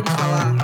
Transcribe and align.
ele 0.00 0.10
falar. 0.10 0.54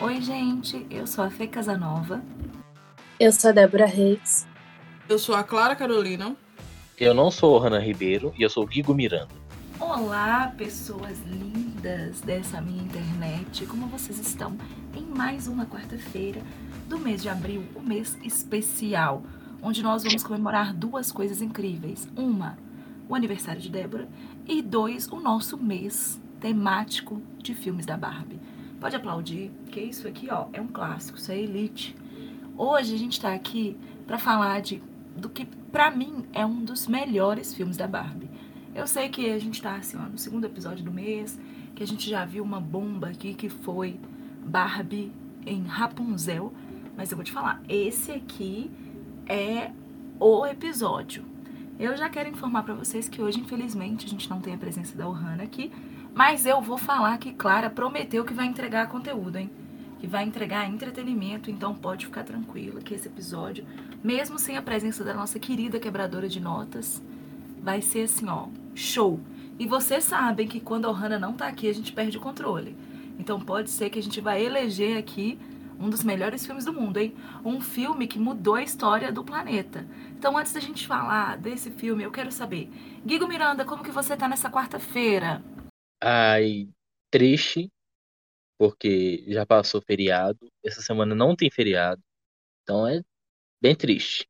Oi, 0.00 0.20
gente, 0.20 0.86
eu 0.90 1.06
sou 1.06 1.24
a 1.24 1.30
Fê 1.30 1.46
Casanova. 1.46 2.22
Eu 3.18 3.32
sou 3.32 3.50
a 3.50 3.52
Débora 3.52 3.86
Reis. 3.86 4.46
Eu 5.08 5.18
sou 5.18 5.34
a 5.34 5.42
Clara 5.42 5.74
Carolina. 5.74 6.36
Eu 6.98 7.12
não 7.14 7.30
sou 7.30 7.54
o 7.54 7.58
Rana 7.58 7.80
Ribeiro 7.80 8.32
e 8.38 8.42
eu 8.42 8.50
sou 8.50 8.62
o 8.62 8.66
Guigo 8.66 8.94
Miranda. 8.94 9.42
Olá, 9.80 10.52
pessoas 10.56 11.18
lindas 11.26 12.20
dessa 12.20 12.60
minha 12.60 12.84
internet, 12.84 13.66
como 13.66 13.88
vocês 13.88 14.18
estão? 14.20 14.56
Em 14.94 15.02
mais 15.04 15.48
uma 15.48 15.66
quarta-feira 15.66 16.40
do 16.88 16.98
mês 16.98 17.20
de 17.20 17.28
abril, 17.28 17.64
o 17.74 17.80
mês 17.80 18.16
especial, 18.22 19.24
onde 19.60 19.82
nós 19.82 20.04
vamos 20.04 20.22
comemorar 20.22 20.72
duas 20.72 21.10
coisas 21.10 21.42
incríveis. 21.42 22.08
Uma, 22.16 22.56
o 23.08 23.14
aniversário 23.14 23.60
de 23.60 23.68
Débora, 23.68 24.08
e 24.52 24.62
dois, 24.62 25.08
o 25.08 25.18
nosso 25.18 25.56
mês 25.56 26.20
temático 26.38 27.22
de 27.38 27.54
filmes 27.54 27.86
da 27.86 27.96
Barbie. 27.96 28.38
Pode 28.78 28.94
aplaudir, 28.94 29.50
que 29.70 29.80
isso 29.80 30.06
aqui, 30.06 30.28
ó, 30.30 30.46
é 30.52 30.60
um 30.60 30.66
clássico, 30.66 31.16
isso 31.16 31.32
é 31.32 31.38
Elite. 31.38 31.96
Hoje 32.56 32.94
a 32.94 32.98
gente 32.98 33.20
tá 33.20 33.32
aqui 33.32 33.76
para 34.06 34.18
falar 34.18 34.60
de 34.60 34.82
do 35.16 35.28
que 35.28 35.46
para 35.70 35.90
mim 35.90 36.26
é 36.32 36.44
um 36.44 36.64
dos 36.64 36.86
melhores 36.86 37.54
filmes 37.54 37.76
da 37.76 37.86
Barbie. 37.86 38.28
Eu 38.74 38.86
sei 38.86 39.08
que 39.08 39.30
a 39.30 39.38
gente 39.38 39.60
tá 39.62 39.76
assim, 39.76 39.96
ó, 39.96 40.08
no 40.08 40.18
segundo 40.18 40.44
episódio 40.44 40.84
do 40.84 40.92
mês, 40.92 41.38
que 41.74 41.82
a 41.82 41.86
gente 41.86 42.08
já 42.08 42.24
viu 42.24 42.42
uma 42.42 42.60
bomba 42.60 43.08
aqui 43.08 43.34
que 43.34 43.48
foi 43.48 43.98
Barbie 44.44 45.12
em 45.46 45.62
Rapunzel, 45.64 46.52
mas 46.96 47.10
eu 47.10 47.16
vou 47.16 47.24
te 47.24 47.32
falar, 47.32 47.62
esse 47.68 48.12
aqui 48.12 48.70
é 49.26 49.70
o 50.18 50.44
episódio. 50.46 51.31
Eu 51.78 51.96
já 51.96 52.08
quero 52.08 52.28
informar 52.28 52.62
para 52.62 52.74
vocês 52.74 53.08
que 53.08 53.20
hoje, 53.20 53.40
infelizmente, 53.40 54.06
a 54.06 54.08
gente 54.08 54.28
não 54.28 54.40
tem 54.40 54.54
a 54.54 54.58
presença 54.58 54.96
da 54.96 55.08
Ohana 55.08 55.42
aqui, 55.42 55.72
mas 56.14 56.46
eu 56.46 56.60
vou 56.60 56.76
falar 56.76 57.16
que 57.18 57.32
Clara 57.32 57.70
prometeu 57.70 58.24
que 58.24 58.34
vai 58.34 58.46
entregar 58.46 58.88
conteúdo, 58.88 59.36
hein? 59.36 59.50
Que 59.98 60.06
vai 60.06 60.24
entregar 60.24 60.68
entretenimento, 60.68 61.50
então 61.50 61.74
pode 61.74 62.06
ficar 62.06 62.24
tranquila 62.24 62.80
que 62.80 62.94
esse 62.94 63.08
episódio, 63.08 63.64
mesmo 64.02 64.38
sem 64.38 64.56
a 64.56 64.62
presença 64.62 65.02
da 65.02 65.14
nossa 65.14 65.38
querida 65.38 65.80
quebradora 65.80 66.28
de 66.28 66.40
notas, 66.40 67.02
vai 67.62 67.80
ser 67.80 68.02
assim, 68.02 68.28
ó, 68.28 68.48
show. 68.74 69.18
E 69.58 69.66
vocês 69.66 70.04
sabem 70.04 70.46
que 70.46 70.60
quando 70.60 70.84
a 70.84 70.90
Ohana 70.90 71.18
não 71.18 71.32
tá 71.32 71.46
aqui, 71.46 71.68
a 71.68 71.74
gente 71.74 71.92
perde 71.92 72.18
o 72.18 72.20
controle. 72.20 72.76
Então 73.18 73.40
pode 73.40 73.70
ser 73.70 73.90
que 73.90 73.98
a 73.98 74.02
gente 74.02 74.20
vai 74.20 74.44
eleger 74.44 74.98
aqui 74.98 75.38
um 75.78 75.90
dos 75.90 76.02
melhores 76.02 76.44
filmes 76.44 76.64
do 76.64 76.72
mundo, 76.72 76.98
hein? 76.98 77.14
Um 77.44 77.60
filme 77.60 78.06
que 78.06 78.18
mudou 78.18 78.54
a 78.54 78.62
história 78.62 79.12
do 79.12 79.24
planeta. 79.24 79.86
Então, 80.10 80.36
antes 80.36 80.52
da 80.52 80.60
gente 80.60 80.86
falar 80.86 81.36
desse 81.36 81.70
filme, 81.70 82.02
eu 82.02 82.10
quero 82.10 82.30
saber, 82.30 82.70
Guigo 83.04 83.26
Miranda, 83.26 83.64
como 83.64 83.82
que 83.82 83.90
você 83.90 84.16
tá 84.16 84.28
nessa 84.28 84.50
quarta-feira? 84.50 85.42
Ai, 86.00 86.68
triste, 87.10 87.70
porque 88.58 89.24
já 89.26 89.44
passou 89.44 89.82
feriado. 89.82 90.38
Essa 90.64 90.80
semana 90.80 91.14
não 91.14 91.34
tem 91.34 91.50
feriado. 91.50 92.00
Então 92.62 92.86
é 92.86 93.02
bem 93.60 93.74
triste. 93.74 94.26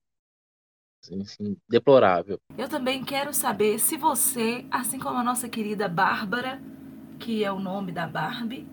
Assim, 1.04 1.20
assim, 1.20 1.56
deplorável. 1.68 2.38
Eu 2.56 2.68
também 2.68 3.04
quero 3.04 3.34
saber 3.34 3.78
se 3.78 3.96
você, 3.96 4.64
assim 4.70 4.98
como 4.98 5.18
a 5.18 5.24
nossa 5.24 5.48
querida 5.48 5.88
Bárbara, 5.88 6.62
que 7.18 7.42
é 7.44 7.50
o 7.50 7.58
nome 7.58 7.92
da 7.92 8.06
Barbie, 8.06 8.66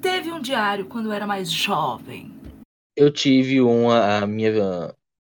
teve 0.00 0.30
um 0.30 0.40
diário 0.40 0.86
quando 0.86 1.12
era 1.12 1.26
mais 1.26 1.50
jovem. 1.50 2.32
Eu 2.96 3.12
tive 3.12 3.60
uma, 3.60 4.18
a 4.22 4.26
minha, 4.26 4.94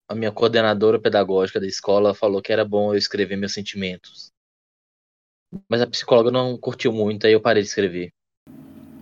a 0.09 0.15
minha 0.15 0.33
coordenadora 0.33 0.99
pedagógica 0.99 1.61
da 1.61 1.67
escola 1.67 2.15
falou 2.15 2.41
que 2.41 2.53
era 2.53 2.65
bom 2.65 2.93
eu 2.93 2.99
escrever 2.99 3.37
meus 3.37 3.53
sentimentos. 3.53 4.33
Mas 5.69 5.83
a 5.83 5.87
psicóloga 5.87 6.31
não 6.31 6.57
curtiu 6.57 6.93
muito, 6.93 7.27
aí 7.27 7.33
eu 7.33 7.41
parei 7.41 7.63
de 7.63 7.69
escrever. 7.69 8.13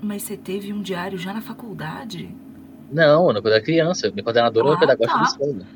Mas 0.02 0.22
você 0.22 0.36
teve 0.36 0.72
um 0.72 0.80
diário 0.80 1.18
já 1.18 1.32
na 1.34 1.40
faculdade? 1.40 2.34
Não, 2.90 3.26
quando 3.26 3.46
eu 3.46 3.52
era 3.52 3.62
criança, 3.62 4.10
minha 4.10 4.22
coordenadora 4.24 4.74
Ah, 4.74 4.78
pedagógica 4.78 5.18
tá. 5.18 5.22
da 5.22 5.28
escola. 5.28 5.66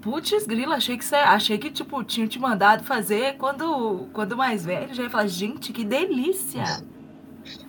Putz, 0.00 0.46
grila, 0.46 0.76
achei 0.76 0.96
que 0.98 1.04
você, 1.04 1.14
achei 1.14 1.58
que 1.58 1.70
tipo 1.70 2.02
tinham 2.02 2.28
te 2.28 2.38
mandado 2.38 2.82
fazer 2.82 3.36
quando 3.36 4.08
quando 4.12 4.36
mais 4.36 4.64
velho, 4.64 4.92
já 4.92 5.04
ia 5.04 5.10
falar, 5.10 5.28
gente, 5.28 5.72
que 5.72 5.84
delícia. 5.84 6.64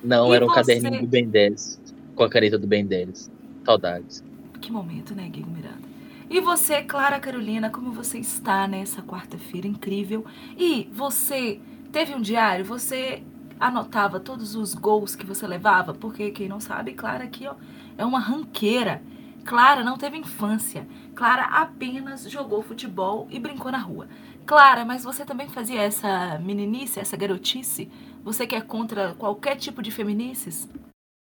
Não, 0.03 0.33
E 0.33 0.35
era 0.35 0.45
um 0.45 0.49
você? 0.49 0.51
caderninho 0.51 0.97
do 0.97 1.07
Ben 1.07 1.29
10, 1.29 1.81
com 2.15 2.23
a 2.23 2.29
caneta 2.29 2.57
do 2.59 2.67
Ben 2.67 2.85
10. 2.85 3.31
Saudades. 3.65 4.23
Que 4.61 4.71
momento, 4.71 5.13
né, 5.15 5.27
Guigo 5.29 5.51
Miranda? 5.51 5.89
E 6.29 6.39
você, 6.39 6.81
Clara 6.83 7.19
Carolina, 7.19 7.69
como 7.69 7.91
você 7.91 8.17
está 8.19 8.67
nessa 8.67 9.01
quarta-feira 9.03 9.67
incrível? 9.67 10.25
E 10.57 10.89
você 10.91 11.61
teve 11.91 12.15
um 12.15 12.21
diário? 12.21 12.65
Você 12.65 13.23
anotava 13.59 14.19
todos 14.19 14.55
os 14.55 14.73
gols 14.73 15.15
que 15.15 15.25
você 15.25 15.45
levava? 15.45 15.93
Porque 15.93 16.31
quem 16.31 16.47
não 16.47 16.59
sabe, 16.59 16.93
Clara 16.93 17.25
aqui, 17.25 17.45
ó, 17.47 17.55
é 17.97 18.05
uma 18.05 18.19
ranqueira. 18.19 19.03
Clara 19.45 19.83
não 19.83 19.97
teve 19.97 20.17
infância. 20.17 20.87
Clara 21.13 21.43
apenas 21.43 22.23
jogou 22.29 22.63
futebol 22.63 23.27
e 23.29 23.39
brincou 23.39 23.71
na 23.71 23.77
rua. 23.77 24.07
Clara, 24.45 24.83
mas 24.83 25.03
você 25.03 25.25
também 25.25 25.49
fazia 25.49 25.81
essa 25.81 26.37
meninice, 26.39 26.99
essa 26.99 27.15
garotice? 27.15 27.89
Você 28.23 28.45
que 28.45 28.55
é 28.55 28.61
contra 28.61 29.13
qualquer 29.15 29.57
tipo 29.57 29.81
de 29.81 29.91
feminices? 29.91 30.67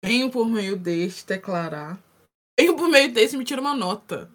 Venho 0.04 0.30
por 0.30 0.48
meio 0.48 0.78
deste 0.78 1.26
declarar. 1.26 2.00
Venho 2.60 2.76
por 2.76 2.90
meio 2.90 3.12
deste 3.12 3.38
me 3.38 3.44
tira 3.44 3.62
uma 3.62 3.76
nota. 3.76 4.30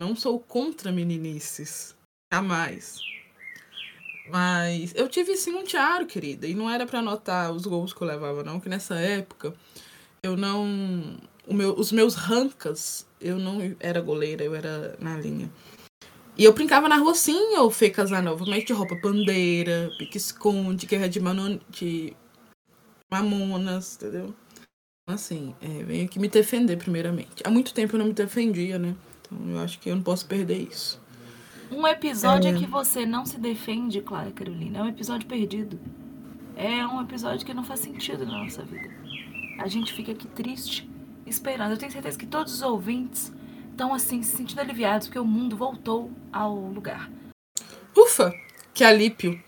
Não 0.00 0.14
sou 0.14 0.38
contra 0.38 0.92
meninices. 0.92 1.96
Jamais. 2.32 3.00
Mas 4.28 4.94
eu 4.94 5.08
tive 5.08 5.36
sim 5.36 5.54
um 5.54 5.64
diário, 5.64 6.06
querida. 6.06 6.46
E 6.46 6.54
não 6.54 6.70
era 6.70 6.86
pra 6.86 6.98
anotar 7.00 7.50
os 7.50 7.64
gols 7.66 7.92
que 7.92 8.02
eu 8.02 8.06
levava, 8.06 8.44
não. 8.44 8.60
Que 8.60 8.68
nessa 8.68 8.96
época 8.96 9.54
eu 10.22 10.36
não. 10.36 11.18
Meu, 11.48 11.74
os 11.78 11.90
meus 11.90 12.14
rancas, 12.14 13.06
eu 13.20 13.38
não 13.38 13.74
era 13.80 14.00
goleira, 14.00 14.44
eu 14.44 14.54
era 14.54 14.96
na 15.00 15.16
linha. 15.16 15.50
E 16.38 16.44
eu 16.44 16.52
brincava 16.52 16.88
na 16.88 16.96
rua 16.96 17.14
sim, 17.16 17.54
eu 17.54 17.68
Fê 17.68 17.90
Casanova, 17.90 18.44
mas 18.46 18.64
de 18.64 18.72
roupa 18.72 18.94
bandeira, 18.94 19.90
pique-esconde, 19.98 20.86
guerra 20.86 21.08
de, 21.08 21.18
manon, 21.18 21.58
de 21.68 22.14
mamonas, 23.10 23.96
entendeu? 23.96 24.32
Assim, 25.08 25.54
é, 25.60 25.82
venho 25.82 26.04
aqui 26.04 26.18
me 26.20 26.28
defender 26.28 26.76
primeiramente. 26.76 27.42
Há 27.44 27.50
muito 27.50 27.74
tempo 27.74 27.96
eu 27.96 27.98
não 27.98 28.06
me 28.06 28.12
defendia, 28.12 28.78
né? 28.78 28.94
Então 29.20 29.38
eu 29.50 29.58
acho 29.58 29.78
que 29.80 29.90
eu 29.90 29.96
não 29.96 30.02
posso 30.02 30.26
perder 30.26 30.58
isso. 30.58 31.00
Um 31.72 31.86
episódio 31.86 32.50
É. 32.50 32.58
que 32.58 32.66
você 32.66 33.04
não 33.04 33.26
se 33.26 33.38
defende, 33.38 34.00
Clara 34.00 34.30
Carolina, 34.30 34.78
é 34.78 34.82
um 34.82 34.88
episódio 34.88 35.26
perdido. 35.26 35.78
É 36.54 36.86
um 36.86 37.00
episódio 37.00 37.44
que 37.44 37.52
não 37.54 37.64
faz 37.64 37.80
sentido 37.80 38.24
na 38.24 38.44
nossa 38.44 38.62
vida. 38.62 38.88
A 39.58 39.66
gente 39.66 39.92
fica 39.92 40.12
aqui 40.12 40.26
triste, 40.28 40.88
esperando. 41.26 41.72
Eu 41.72 41.76
tenho 41.76 41.90
certeza 41.90 42.16
que 42.16 42.26
todos 42.26 42.54
os 42.54 42.62
ouvintes 42.62 43.32
estão 43.78 43.94
assim, 43.94 44.24
se 44.24 44.36
sentindo 44.36 44.60
aliviados, 44.60 45.06
porque 45.06 45.20
o 45.20 45.24
mundo 45.24 45.56
voltou 45.56 46.10
ao 46.32 46.52
lugar. 46.52 47.08
Ufa, 47.96 48.34
que 48.74 48.82
alípio. 48.82 49.40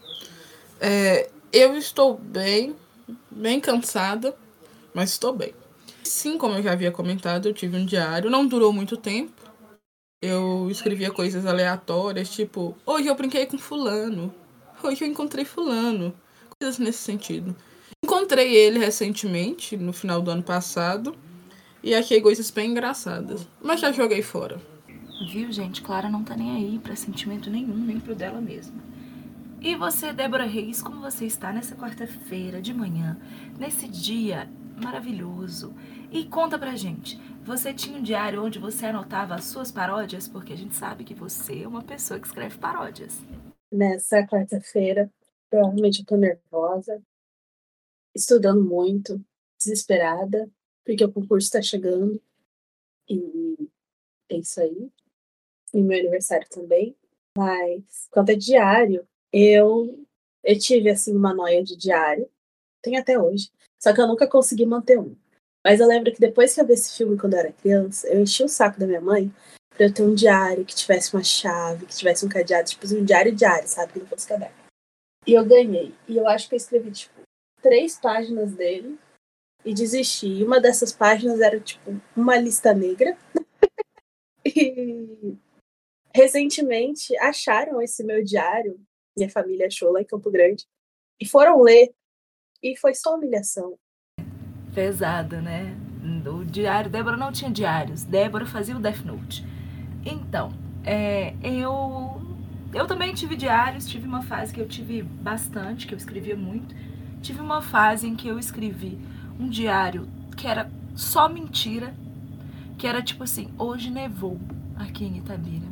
É, 0.80 1.28
eu 1.52 1.76
estou 1.76 2.16
bem, 2.16 2.76
bem 3.28 3.58
cansada, 3.58 4.36
mas 4.94 5.10
estou 5.10 5.34
bem. 5.34 5.52
Sim, 6.04 6.38
como 6.38 6.54
eu 6.54 6.62
já 6.62 6.72
havia 6.72 6.92
comentado, 6.92 7.48
eu 7.48 7.52
tive 7.52 7.76
um 7.76 7.84
diário, 7.84 8.30
não 8.30 8.46
durou 8.46 8.72
muito 8.72 8.96
tempo. 8.96 9.32
Eu 10.22 10.68
escrevia 10.70 11.10
coisas 11.10 11.44
aleatórias, 11.44 12.30
tipo, 12.30 12.76
hoje 12.86 13.08
eu 13.08 13.16
brinquei 13.16 13.46
com 13.46 13.58
fulano, 13.58 14.32
hoje 14.80 15.02
eu 15.02 15.08
encontrei 15.08 15.44
fulano, 15.44 16.14
coisas 16.60 16.78
nesse 16.78 16.98
sentido. 16.98 17.56
Encontrei 18.04 18.54
ele 18.54 18.78
recentemente, 18.78 19.76
no 19.76 19.92
final 19.92 20.22
do 20.22 20.30
ano 20.30 20.42
passado, 20.42 21.16
e 21.82 21.94
achei 21.94 22.20
coisas 22.20 22.50
bem 22.50 22.70
engraçadas, 22.70 23.46
mas 23.60 23.80
já 23.80 23.92
joguei 23.92 24.22
fora. 24.22 24.60
Viu, 25.28 25.52
gente? 25.52 25.82
Clara 25.82 26.08
não 26.08 26.24
tá 26.24 26.36
nem 26.36 26.56
aí 26.56 26.78
pra 26.78 26.96
sentimento 26.96 27.50
nenhum, 27.50 27.76
nem 27.76 28.00
pro 28.00 28.14
dela 28.14 28.40
mesma. 28.40 28.80
E 29.60 29.76
você, 29.76 30.12
Débora 30.12 30.46
Reis, 30.46 30.80
como 30.80 31.02
você 31.02 31.26
está 31.26 31.52
nessa 31.52 31.76
quarta-feira 31.76 32.62
de 32.62 32.72
manhã, 32.72 33.20
nesse 33.58 33.86
dia 33.86 34.48
maravilhoso? 34.82 35.74
E 36.10 36.24
conta 36.24 36.58
pra 36.58 36.74
gente, 36.74 37.20
você 37.44 37.74
tinha 37.74 37.98
um 37.98 38.02
diário 38.02 38.42
onde 38.42 38.58
você 38.58 38.86
anotava 38.86 39.34
as 39.34 39.44
suas 39.44 39.70
paródias? 39.70 40.26
Porque 40.26 40.54
a 40.54 40.56
gente 40.56 40.74
sabe 40.74 41.04
que 41.04 41.14
você 41.14 41.62
é 41.62 41.68
uma 41.68 41.82
pessoa 41.82 42.18
que 42.18 42.26
escreve 42.26 42.56
paródias. 42.56 43.20
Nessa 43.70 44.26
quarta-feira, 44.26 45.12
provavelmente 45.50 46.00
eu 46.00 46.06
tô 46.06 46.16
nervosa, 46.16 47.02
estudando 48.14 48.64
muito, 48.64 49.22
desesperada, 49.58 50.50
porque 50.90 51.04
o 51.04 51.12
concurso 51.12 51.52
tá 51.52 51.62
chegando. 51.62 52.20
E 53.08 53.70
é 54.28 54.36
isso 54.36 54.60
aí. 54.60 54.90
E 55.72 55.80
meu 55.80 55.98
aniversário 55.98 56.48
também. 56.48 56.96
Mas, 57.36 58.08
quanto 58.10 58.32
a 58.32 58.36
diário, 58.36 59.06
eu, 59.32 60.04
eu 60.42 60.58
tive, 60.58 60.90
assim, 60.90 61.14
uma 61.14 61.32
noia 61.32 61.62
de 61.62 61.76
diário. 61.76 62.28
Tem 62.82 62.96
até 62.96 63.16
hoje. 63.16 63.50
Só 63.80 63.94
que 63.94 64.00
eu 64.00 64.08
nunca 64.08 64.26
consegui 64.26 64.66
manter 64.66 64.98
um. 64.98 65.14
Mas 65.64 65.78
eu 65.78 65.86
lembro 65.86 66.12
que 66.12 66.20
depois 66.20 66.54
que 66.54 66.60
eu 66.60 66.66
vi 66.66 66.72
esse 66.72 66.96
filme 66.96 67.16
quando 67.16 67.34
eu 67.34 67.40
era 67.40 67.52
criança, 67.52 68.08
eu 68.08 68.20
enchi 68.20 68.42
o 68.42 68.48
saco 68.48 68.80
da 68.80 68.86
minha 68.86 69.00
mãe 69.00 69.32
pra 69.70 69.86
eu 69.86 69.94
ter 69.94 70.02
um 70.02 70.14
diário 70.14 70.64
que 70.64 70.74
tivesse 70.74 71.14
uma 71.14 71.22
chave, 71.22 71.86
que 71.86 71.94
tivesse 71.94 72.26
um 72.26 72.28
cadeado, 72.28 72.68
tipo 72.68 72.84
um 72.94 73.04
diário 73.04 73.34
diário, 73.34 73.68
sabe? 73.68 73.92
Que 73.92 73.98
não 74.00 74.06
fosse 74.06 74.26
caderno. 74.26 74.56
E 75.26 75.34
eu 75.34 75.44
ganhei. 75.44 75.94
E 76.08 76.16
eu 76.16 76.26
acho 76.26 76.48
que 76.48 76.54
eu 76.54 76.56
escrevi, 76.56 76.90
tipo, 76.90 77.20
três 77.62 77.96
páginas 77.98 78.52
dele 78.54 78.98
e 79.64 79.74
desisti. 79.74 80.26
E 80.26 80.44
uma 80.44 80.60
dessas 80.60 80.92
páginas 80.92 81.40
era, 81.40 81.58
tipo, 81.60 82.00
uma 82.16 82.36
lista 82.36 82.72
negra. 82.74 83.16
e 84.44 85.36
recentemente 86.14 87.16
acharam 87.18 87.80
esse 87.80 88.02
meu 88.02 88.22
diário, 88.24 88.80
minha 89.16 89.30
família 89.30 89.66
achou 89.66 89.92
lá 89.92 90.00
em 90.00 90.04
Campo 90.06 90.30
Grande, 90.30 90.66
e 91.20 91.26
foram 91.26 91.60
ler. 91.62 91.92
E 92.62 92.76
foi 92.76 92.94
só 92.94 93.14
humilhação. 93.14 93.78
Pesada, 94.74 95.40
né? 95.40 95.76
O 96.26 96.44
diário, 96.44 96.90
Débora 96.90 97.16
não 97.16 97.32
tinha 97.32 97.50
diários. 97.50 98.04
Débora 98.04 98.44
fazia 98.46 98.76
o 98.76 98.80
Death 98.80 99.04
Note. 99.04 99.44
Então, 100.04 100.52
é, 100.84 101.34
eu 101.42 102.20
eu 102.72 102.86
também 102.86 103.12
tive 103.12 103.34
diários, 103.34 103.88
tive 103.88 104.06
uma 104.06 104.22
fase 104.22 104.54
que 104.54 104.60
eu 104.60 104.68
tive 104.68 105.02
bastante, 105.02 105.86
que 105.86 105.94
eu 105.94 105.98
escrevia 105.98 106.36
muito. 106.36 106.74
Tive 107.20 107.40
uma 107.40 107.60
fase 107.60 108.06
em 108.06 108.14
que 108.14 108.28
eu 108.28 108.38
escrevi 108.38 108.98
um 109.40 109.48
diário 109.48 110.06
que 110.36 110.46
era 110.46 110.70
só 110.94 111.26
mentira, 111.26 111.94
que 112.76 112.86
era 112.86 113.02
tipo 113.02 113.24
assim, 113.24 113.48
hoje 113.58 113.90
nevou 113.90 114.38
aqui 114.76 115.04
em 115.04 115.16
Itabira. 115.16 115.66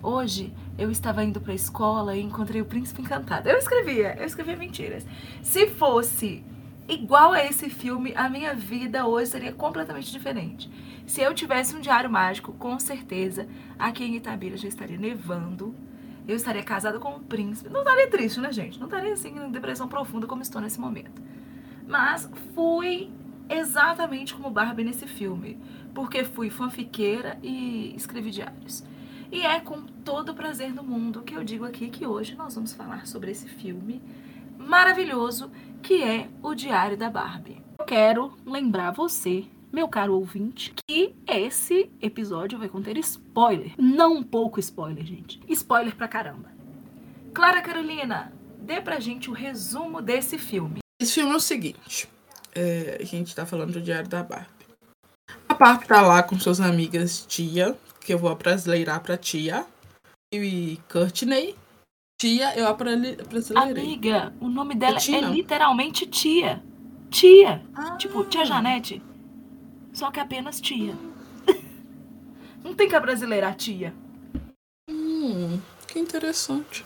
Hoje 0.00 0.52
eu 0.78 0.88
estava 0.90 1.24
indo 1.24 1.40
para 1.40 1.50
a 1.50 1.56
escola 1.56 2.16
e 2.16 2.22
encontrei 2.22 2.62
o 2.62 2.64
príncipe 2.64 3.02
encantado. 3.02 3.48
Eu 3.48 3.58
escrevia, 3.58 4.16
eu 4.16 4.24
escrevia 4.24 4.56
mentiras. 4.56 5.04
Se 5.42 5.66
fosse 5.66 6.44
igual 6.88 7.32
a 7.32 7.44
esse 7.44 7.68
filme, 7.68 8.12
a 8.14 8.28
minha 8.28 8.54
vida 8.54 9.04
hoje 9.04 9.32
seria 9.32 9.52
completamente 9.52 10.12
diferente. 10.12 10.70
Se 11.06 11.20
eu 11.20 11.34
tivesse 11.34 11.74
um 11.74 11.80
diário 11.80 12.08
mágico, 12.08 12.52
com 12.52 12.78
certeza, 12.78 13.48
aqui 13.76 14.04
em 14.04 14.14
Itabira 14.14 14.56
já 14.56 14.68
estaria 14.68 14.98
nevando 14.98 15.74
eu 16.28 16.34
estaria 16.34 16.62
casada 16.62 16.98
com 16.98 17.10
um 17.10 17.20
príncipe. 17.20 17.70
Não 17.70 17.82
estaria 17.82 18.10
triste, 18.10 18.40
né, 18.40 18.52
gente? 18.52 18.80
Não 18.80 18.86
estaria 18.86 19.12
assim 19.12 19.28
em 19.28 19.50
depressão 19.50 19.86
profunda 19.86 20.26
como 20.26 20.42
estou 20.42 20.60
nesse 20.60 20.80
momento. 20.80 21.22
Mas 21.86 22.30
fui 22.54 23.10
exatamente 23.48 24.34
como 24.34 24.50
Barbie 24.50 24.84
nesse 24.84 25.06
filme, 25.06 25.58
porque 25.94 26.24
fui 26.24 26.50
fanfiqueira 26.50 27.38
e 27.42 27.94
escrevi 27.96 28.30
diários. 28.30 28.84
E 29.30 29.42
é 29.42 29.60
com 29.60 29.82
todo 29.82 30.30
o 30.30 30.34
prazer 30.34 30.72
do 30.72 30.82
mundo 30.82 31.22
que 31.22 31.34
eu 31.34 31.44
digo 31.44 31.64
aqui 31.64 31.88
que 31.88 32.06
hoje 32.06 32.34
nós 32.36 32.54
vamos 32.54 32.72
falar 32.72 33.06
sobre 33.06 33.30
esse 33.30 33.48
filme 33.48 34.02
maravilhoso 34.58 35.50
que 35.82 36.02
é 36.02 36.28
O 36.42 36.54
Diário 36.54 36.96
da 36.96 37.10
Barbie. 37.10 37.62
Eu 37.78 37.84
quero 37.84 38.32
lembrar 38.44 38.90
você 38.92 39.44
meu 39.72 39.88
caro 39.88 40.14
ouvinte, 40.14 40.72
que 40.88 41.14
esse 41.26 41.90
episódio 42.00 42.58
vai 42.58 42.66
conter 42.66 42.96
spoiler. 42.96 43.74
Não 43.76 44.14
um 44.14 44.22
pouco 44.22 44.58
spoiler, 44.58 45.04
gente. 45.04 45.38
Spoiler 45.48 45.94
pra 45.94 46.08
caramba. 46.08 46.50
Clara 47.34 47.60
Carolina, 47.60 48.32
dê 48.58 48.80
pra 48.80 48.98
gente 48.98 49.28
o 49.28 49.34
resumo 49.34 50.00
desse 50.00 50.38
filme. 50.38 50.78
Esse 51.00 51.14
filme 51.14 51.32
é 51.32 51.36
o 51.36 51.40
seguinte: 51.40 52.08
é, 52.54 52.98
a 53.00 53.04
gente 53.04 53.34
tá 53.34 53.46
falando 53.46 53.74
do 53.74 53.80
Diário 53.80 54.08
da 54.08 54.22
Barbie. 54.22 54.46
A 55.48 55.54
Barbie 55.54 55.86
tá 55.86 56.02
lá 56.02 56.22
com 56.22 56.38
suas 56.38 56.60
amigas 56.60 57.24
Tia, 57.26 57.76
que 58.00 58.12
eu 58.14 58.18
vou 58.18 58.34
brasileirar 58.34 59.00
pra 59.02 59.16
Tia, 59.16 59.66
e 60.32 60.78
Courtney. 60.90 61.54
Tia, 62.18 62.56
eu 62.58 62.74
brasileirei. 62.74 63.84
Amiga, 63.84 64.32
o 64.40 64.48
nome 64.48 64.74
dela 64.74 64.98
é, 64.98 65.10
é 65.12 65.20
literalmente 65.20 66.06
Tia. 66.06 66.62
Tia. 67.10 67.62
Ah. 67.74 67.96
Tipo, 67.96 68.24
Tia 68.24 68.44
Janete 68.44 69.02
só 69.96 70.10
que 70.10 70.20
apenas 70.20 70.60
tia. 70.60 70.94
Não 72.62 72.74
tem 72.74 72.86
que 72.86 72.94
a 72.94 73.00
brasileira 73.00 73.50
tia. 73.54 73.94
Hum, 74.90 75.58
que 75.88 75.98
interessante. 75.98 76.84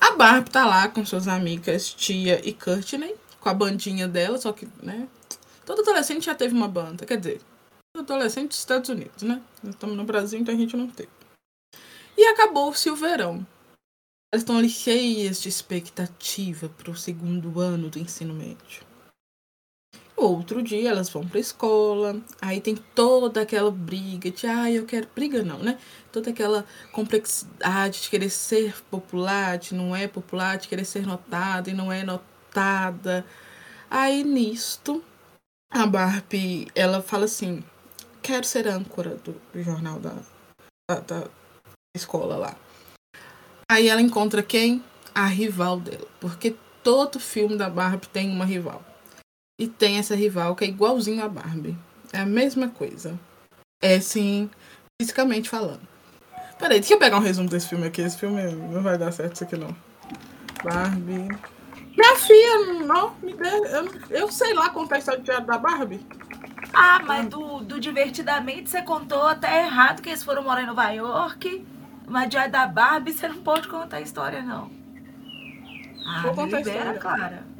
A 0.00 0.12
Barbie 0.16 0.50
tá 0.50 0.64
lá 0.64 0.88
com 0.88 1.04
suas 1.04 1.28
amigas 1.28 1.92
Tia 1.92 2.40
e 2.46 2.52
Courtney, 2.52 3.14
com 3.40 3.48
a 3.48 3.54
bandinha 3.54 4.08
dela, 4.08 4.38
só 4.38 4.52
que, 4.52 4.68
né? 4.82 5.08
Todo 5.64 5.82
adolescente 5.82 6.26
já 6.26 6.34
teve 6.34 6.54
uma 6.54 6.68
banda, 6.68 7.06
quer 7.06 7.18
dizer, 7.18 7.40
todo 7.92 8.12
adolescente 8.12 8.48
dos 8.48 8.58
Estados 8.58 8.88
Unidos, 8.88 9.22
né? 9.22 9.42
Nós 9.62 9.74
estamos 9.74 9.96
no 9.96 10.04
Brasil, 10.04 10.38
então 10.38 10.54
a 10.54 10.58
gente 10.58 10.76
não 10.76 10.88
teve. 10.88 11.10
E 12.16 12.24
acabou-se 12.26 12.88
o 12.90 12.96
verão. 12.96 13.46
Elas 14.32 14.42
estão 14.42 14.58
ali 14.58 14.68
cheias 14.68 15.40
de 15.40 15.48
expectativa 15.48 16.68
para 16.68 16.90
o 16.90 16.96
segundo 16.96 17.60
ano 17.60 17.88
do 17.88 17.98
ensino 17.98 18.34
médio. 18.34 18.82
Outro 20.16 20.62
dia 20.62 20.90
elas 20.90 21.10
vão 21.10 21.26
pra 21.26 21.40
escola, 21.40 22.20
aí 22.40 22.60
tem 22.60 22.76
toda 22.76 23.40
aquela 23.40 23.70
briga 23.70 24.30
de, 24.30 24.46
ah, 24.46 24.70
eu 24.70 24.86
quero. 24.86 25.08
Briga 25.12 25.42
não, 25.42 25.58
né? 25.58 25.76
Toda 26.12 26.30
aquela 26.30 26.64
complexidade 26.92 28.02
de 28.02 28.10
querer 28.10 28.30
ser 28.30 28.80
popular, 28.90 29.58
de 29.58 29.74
não 29.74 29.94
é 29.94 30.06
popular, 30.06 30.56
de 30.56 30.68
querer 30.68 30.84
ser 30.84 31.04
notada 31.04 31.68
e 31.68 31.74
não 31.74 31.90
é 31.90 32.04
notada. 32.04 33.26
Aí 33.90 34.22
nisto, 34.22 35.02
a 35.68 35.84
Barbie, 35.84 36.68
ela 36.76 37.02
fala 37.02 37.24
assim: 37.24 37.64
quero 38.22 38.46
ser 38.46 38.68
âncora 38.68 39.16
do, 39.16 39.34
do 39.52 39.62
jornal 39.64 39.98
da, 39.98 40.14
da, 40.88 41.00
da 41.00 41.28
escola 41.96 42.36
lá. 42.36 42.56
Aí 43.68 43.88
ela 43.88 44.00
encontra 44.00 44.44
quem? 44.44 44.84
A 45.12 45.26
rival 45.26 45.80
dela. 45.80 46.06
Porque 46.20 46.54
todo 46.84 47.18
filme 47.18 47.56
da 47.56 47.68
Barbie 47.68 48.06
tem 48.08 48.30
uma 48.30 48.44
rival. 48.44 48.93
E 49.58 49.68
tem 49.68 49.98
essa 49.98 50.16
rival 50.16 50.56
que 50.56 50.64
é 50.64 50.68
igualzinho 50.68 51.22
a 51.24 51.28
Barbie. 51.28 51.76
É 52.12 52.18
a 52.20 52.26
mesma 52.26 52.68
coisa. 52.68 53.18
É 53.80 53.96
assim, 53.96 54.50
fisicamente 55.00 55.48
falando. 55.48 55.80
Peraí, 56.58 56.80
deixa 56.80 56.94
eu 56.94 56.98
pegar 56.98 57.16
um 57.16 57.20
resumo 57.20 57.48
desse 57.48 57.68
filme 57.68 57.86
aqui. 57.86 58.00
Esse 58.00 58.18
filme 58.18 58.42
não 58.52 58.82
vai 58.82 58.96
dar 58.96 59.12
certo 59.12 59.34
isso 59.34 59.44
aqui 59.44 59.56
não. 59.56 59.74
Barbie. 60.62 61.28
Minha 61.96 62.16
filha, 62.16 62.84
não, 62.84 63.14
me 63.22 63.34
dê, 63.34 63.48
eu, 63.48 64.18
eu 64.22 64.32
sei 64.32 64.52
lá 64.54 64.70
contar 64.70 64.96
a 64.96 64.98
história 64.98 65.20
diário 65.20 65.46
da 65.46 65.58
Barbie. 65.58 66.04
Ah, 66.72 67.00
mas 67.04 67.28
do, 67.28 67.60
do 67.60 67.78
Divertidamente 67.78 68.68
você 68.68 68.82
contou 68.82 69.22
até 69.28 69.64
errado 69.64 70.02
que 70.02 70.08
eles 70.08 70.24
foram 70.24 70.42
morar 70.42 70.62
em 70.62 70.66
Nova 70.66 70.90
York. 70.90 71.64
Mas 72.06 72.28
diário 72.28 72.50
da 72.50 72.66
Barbie 72.66 73.12
você 73.12 73.28
não 73.28 73.42
pode 73.42 73.68
contar 73.68 73.98
a 73.98 74.00
história, 74.00 74.42
não. 74.42 74.70
Ah, 76.06 76.22
Vou 76.22 76.34
contar 76.34 76.58
libera, 76.58 76.90
a 76.90 76.94
história. 76.94 77.00
Clara. 77.00 77.53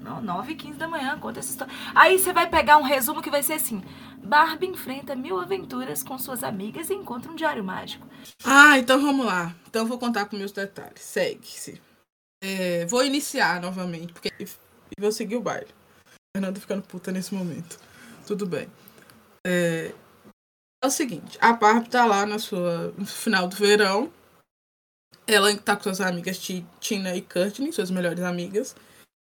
Não, 0.00 0.20
9 0.22 0.52
e 0.52 0.56
15 0.56 0.78
da 0.78 0.88
manhã, 0.88 1.18
conta 1.18 1.40
essa 1.40 1.50
história. 1.50 1.72
Aí 1.94 2.18
você 2.18 2.32
vai 2.32 2.48
pegar 2.48 2.78
um 2.78 2.82
resumo 2.82 3.20
que 3.20 3.30
vai 3.30 3.42
ser 3.42 3.54
assim: 3.54 3.82
Barbie 4.16 4.66
enfrenta 4.66 5.14
mil 5.14 5.38
aventuras 5.38 6.02
com 6.02 6.18
suas 6.18 6.42
amigas 6.42 6.88
e 6.88 6.94
encontra 6.94 7.30
um 7.30 7.36
diário 7.36 7.62
mágico. 7.62 8.06
Ah, 8.44 8.78
então 8.78 9.00
vamos 9.00 9.26
lá. 9.26 9.54
Então 9.68 9.86
vou 9.86 9.98
contar 9.98 10.24
com 10.24 10.36
meus 10.36 10.52
detalhes. 10.52 11.02
Segue-se. 11.02 11.80
É, 12.42 12.86
vou 12.86 13.04
iniciar 13.04 13.60
novamente, 13.60 14.12
porque 14.12 14.30
e 14.40 15.00
vou 15.00 15.12
seguir 15.12 15.36
o 15.36 15.42
baile. 15.42 15.68
Fernanda 16.34 16.58
ficando 16.58 16.82
puta 16.82 17.12
nesse 17.12 17.34
momento. 17.34 17.78
Tudo 18.26 18.46
bem. 18.46 18.68
É, 19.46 19.92
é 20.82 20.86
o 20.86 20.90
seguinte, 20.90 21.36
a 21.40 21.52
Barbie 21.52 21.90
tá 21.90 22.06
lá 22.06 22.24
na 22.24 22.38
sua, 22.38 22.94
no 22.96 23.04
final 23.04 23.46
do 23.46 23.56
verão. 23.56 24.10
Ela 25.26 25.54
tá 25.58 25.76
com 25.76 25.82
suas 25.82 26.00
amigas 26.00 26.38
Tina 26.80 27.14
e 27.14 27.20
Courtney, 27.20 27.72
suas 27.72 27.90
melhores 27.90 28.22
amigas 28.22 28.74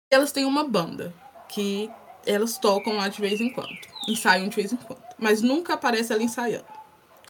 elas 0.09 0.31
têm 0.31 0.45
uma 0.45 0.63
banda 0.63 1.13
que 1.47 1.89
elas 2.25 2.57
tocam 2.57 2.97
lá 2.97 3.07
de 3.07 3.21
vez 3.21 3.39
em 3.39 3.49
quando, 3.49 3.75
ensaiam 4.07 4.47
de 4.47 4.55
vez 4.55 4.73
em 4.73 4.77
quando, 4.77 5.01
mas 5.17 5.41
nunca 5.41 5.73
aparece 5.73 6.11
ela 6.11 6.23
ensaiando. 6.23 6.65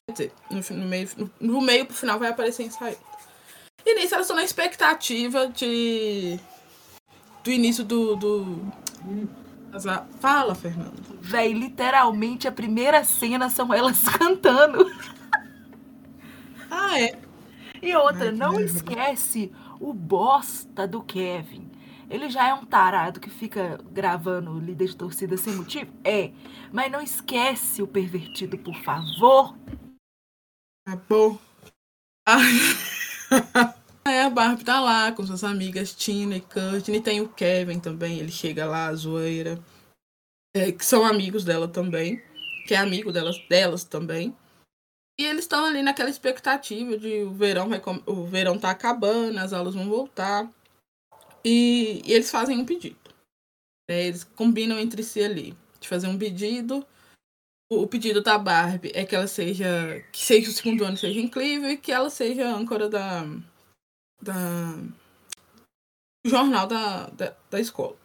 Quer 0.08 0.14
dizer, 0.14 0.34
no, 0.50 0.78
no 0.78 0.88
meio, 0.88 1.10
no, 1.18 1.32
no 1.40 1.62
meio 1.62 1.86
pro 1.86 1.96
final 1.96 2.18
vai 2.18 2.30
aparecer 2.30 2.64
ensaiando. 2.64 3.00
E 3.86 3.96
nisso 3.96 4.14
elas 4.14 4.26
estão 4.26 4.36
na 4.36 4.44
expectativa 4.44 5.48
de. 5.48 6.40
do 7.44 7.52
início 7.52 7.84
do. 7.84 8.16
do... 8.16 8.72
Fala, 10.20 10.56
Fernando. 10.56 11.00
Véi, 11.22 11.54
literalmente 11.54 12.48
a 12.48 12.52
primeira 12.52 13.04
cena 13.04 13.50
são 13.50 13.74
elas 13.74 14.04
cantando. 14.18 14.92
Ah, 16.70 17.00
é? 17.00 17.20
E 17.82 17.96
outra, 17.96 18.26
Ai, 18.26 18.32
não 18.32 18.60
esquece 18.60 19.52
o 19.80 19.94
bosta 19.94 20.88
do 20.88 21.02
Kevin 21.02 21.69
ele 22.10 22.30
já 22.30 22.48
é 22.48 22.54
um 22.54 22.66
tarado 22.66 23.20
que 23.20 23.30
fica 23.30 23.78
gravando 23.92 24.60
líder 24.60 24.88
de 24.88 24.96
torcida 24.96 25.38
sem 25.38 25.54
motivo? 25.56 25.92
É. 26.04 26.32
Mas 26.72 26.92
não 26.92 27.02
esquece 27.02 27.82
o 27.82 27.88
pervertido, 27.88 28.58
por 28.58 28.76
favor. 28.76 29.56
Tá 30.86 30.96
bom. 31.08 31.38
É, 34.08 34.24
a 34.24 34.30
Barbie 34.30 34.64
tá 34.64 34.80
lá 34.80 35.12
com 35.12 35.24
suas 35.24 35.44
amigas 35.44 35.94
Tina 35.94 36.38
e 36.38 36.42
Courtney. 36.42 37.00
Tem 37.00 37.22
o 37.22 37.30
Kevin 37.30 37.80
também, 37.80 38.18
ele 38.18 38.32
chega 38.32 38.66
lá, 38.66 38.88
a 38.88 38.96
zoeira. 38.96 39.60
É, 40.56 40.72
que 40.72 40.84
são 40.84 41.06
amigos 41.06 41.44
dela 41.44 41.68
também. 41.68 42.20
Que 42.66 42.74
é 42.74 42.78
amigo 42.78 43.12
delas, 43.12 43.38
delas 43.48 43.84
também. 43.84 44.36
E 45.20 45.24
eles 45.24 45.42
estão 45.42 45.64
ali 45.66 45.84
naquela 45.84 46.10
expectativa 46.10 46.98
de 46.98 47.24
o 47.24 47.32
verão 47.32 47.70
vai 47.70 47.82
o 48.08 48.26
verão 48.26 48.58
tá 48.58 48.72
acabando, 48.72 49.38
as 49.38 49.54
aulas 49.54 49.76
vão 49.76 49.88
voltar. 49.88 50.50
E, 51.52 52.04
eles 52.06 52.30
fazem 52.30 52.60
um 52.60 52.66
pedido. 52.66 53.00
Né? 53.90 54.06
Eles 54.06 54.24
combinam 54.24 54.78
entre 54.78 55.02
si 55.02 55.24
ali 55.24 55.58
de 55.80 55.88
fazer 55.88 56.06
um 56.06 56.18
pedido. 56.18 56.86
O, 57.72 57.82
o, 57.82 57.88
pedido 57.88 58.22
da 58.22 58.38
Barbie 58.38 58.92
é 58.94 59.04
que 59.04 59.16
ela 59.16 59.26
seja. 59.26 60.06
que 60.12 60.20
seja 60.20 60.50
o 60.50 60.54
segundo 60.54 60.84
ano 60.84 60.96
seja 60.96 61.20
incrível 61.20 61.72
e 61.72 61.78
que 61.78 61.92
ela 61.92 62.12
seja 62.12 62.48
âncora 62.48 62.88
da. 62.88 63.24
da. 64.22 64.76
jornal 66.24 66.68
da, 66.68 67.08
da, 67.08 67.36
da 67.50 67.60
escola. 67.60 67.98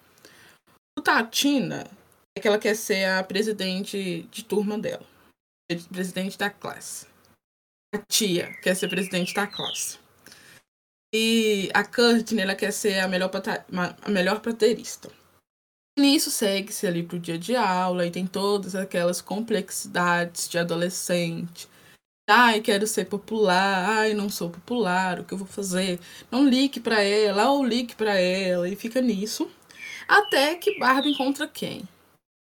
O 0.99 1.03
Tatina 1.03 1.87
é 2.35 2.41
que 2.41 2.49
ela 2.49 2.59
quer 2.59 2.75
ser 2.75 3.05
a 3.05 3.23
presidente 3.23 4.23
de 4.31 4.43
turma 4.43 4.79
dela. 4.79 5.05
Presidente 5.93 6.39
da 6.39 6.49
classe. 6.49 7.07
A 7.95 7.99
tia 7.99 8.55
quer 8.63 8.75
ser 8.75 8.89
presidente 8.89 9.35
da 9.35 9.47
classe. 9.47 9.99
E 11.17 11.71
a 11.73 11.85
Courtney, 11.85 12.43
ela 12.43 12.57
quer 12.57 12.73
ser 12.73 12.99
a 12.99 13.07
melhor, 13.07 13.31
a 14.03 14.11
melhor 14.11 14.41
paterista. 14.41 15.09
Nisso 15.97 16.29
segue-se 16.29 16.89
ali 16.89 17.05
pro 17.05 17.21
dia 17.21 17.39
de 17.39 17.55
aula 17.55 18.05
e 18.05 18.11
tem 18.11 18.27
todas 18.27 18.75
aquelas 18.75 19.21
complexidades 19.21 20.49
de 20.49 20.59
adolescente. 20.59 21.69
Ai, 22.29 22.61
quero 22.61 22.85
ser 22.85 23.05
popular. 23.05 23.91
Ai, 23.91 24.13
não 24.13 24.29
sou 24.29 24.51
popular. 24.51 25.21
O 25.21 25.25
que 25.25 25.33
eu 25.33 25.39
vou 25.39 25.47
fazer? 25.47 26.01
Não 26.33 26.49
ligue 26.49 26.81
para 26.81 27.01
ela 27.01 27.49
ou 27.49 27.65
ligue 27.65 27.95
para 27.95 28.19
ela. 28.19 28.69
E 28.69 28.75
fica 28.75 29.01
nisso. 29.01 29.49
Até 30.09 30.57
que 30.57 30.81
Barbie 30.81 31.13
encontra 31.13 31.47
quem? 31.47 31.89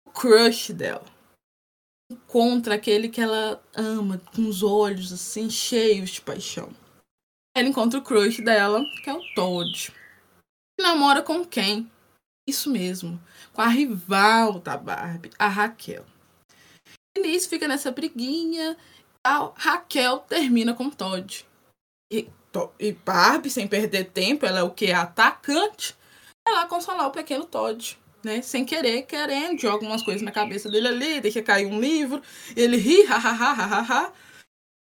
O 0.08 0.12
crush 0.12 0.72
dela. 0.72 1.04
Encontra 2.10 2.76
aquele 2.76 3.10
que 3.10 3.20
ela 3.20 3.62
ama, 3.76 4.22
com 4.34 4.48
os 4.48 4.64
olhos 4.64 5.12
assim 5.12 5.50
cheios 5.50 6.12
de 6.12 6.22
paixão. 6.22 6.70
Ela 7.56 7.70
encontra 7.70 7.98
o 7.98 8.04
crush 8.04 8.42
dela, 8.42 8.84
que 9.02 9.10
é 9.10 9.14
o 9.14 9.22
Todd. 9.34 9.94
namora 10.78 11.22
com 11.22 11.46
quem? 11.46 11.90
Isso 12.46 12.70
mesmo, 12.70 13.20
com 13.54 13.62
a 13.62 13.68
rival 13.68 14.60
da 14.60 14.76
Barbie, 14.76 15.32
a 15.40 15.48
Raquel. 15.48 16.06
E 17.18 17.22
nisso 17.22 17.48
fica 17.48 17.66
nessa 17.66 17.92
briguinha. 17.92 18.76
A 19.26 19.52
Raquel 19.56 20.20
termina 20.20 20.74
com 20.74 20.90
Todd. 20.90 21.46
E, 22.12 22.30
e 22.78 22.92
Barbie, 22.92 23.50
sem 23.50 23.68
perder 23.68 24.12
tempo, 24.12 24.46
ela 24.46 24.60
é 24.60 24.64
o 24.64 24.70
que? 24.70 24.92
Atacante. 24.92 25.96
Ela 26.46 26.68
consolar 26.68 27.08
o 27.08 27.12
pequeno 27.12 27.46
Todd. 27.46 27.98
Né? 28.22 28.42
Sem 28.42 28.66
querer, 28.66 29.04
querendo, 29.04 29.62
joga 29.62 29.86
umas 29.86 30.04
coisas 30.04 30.22
na 30.22 30.32
cabeça 30.32 30.70
dele 30.70 30.88
ali, 30.88 31.22
deixa 31.22 31.42
cair 31.42 31.68
um 31.68 31.80
livro, 31.80 32.22
ele 32.56 32.76
ri, 32.76 33.06
ha. 33.08 34.12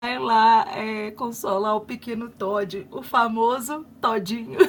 Vai 0.04 0.20
lá 0.20 0.66
é, 0.78 1.12
consolar 1.12 1.78
o 1.78 1.86
pequeno 1.86 2.30
Todd, 2.30 2.86
o 2.92 3.02
famoso 3.02 3.86
Todinho. 4.02 4.60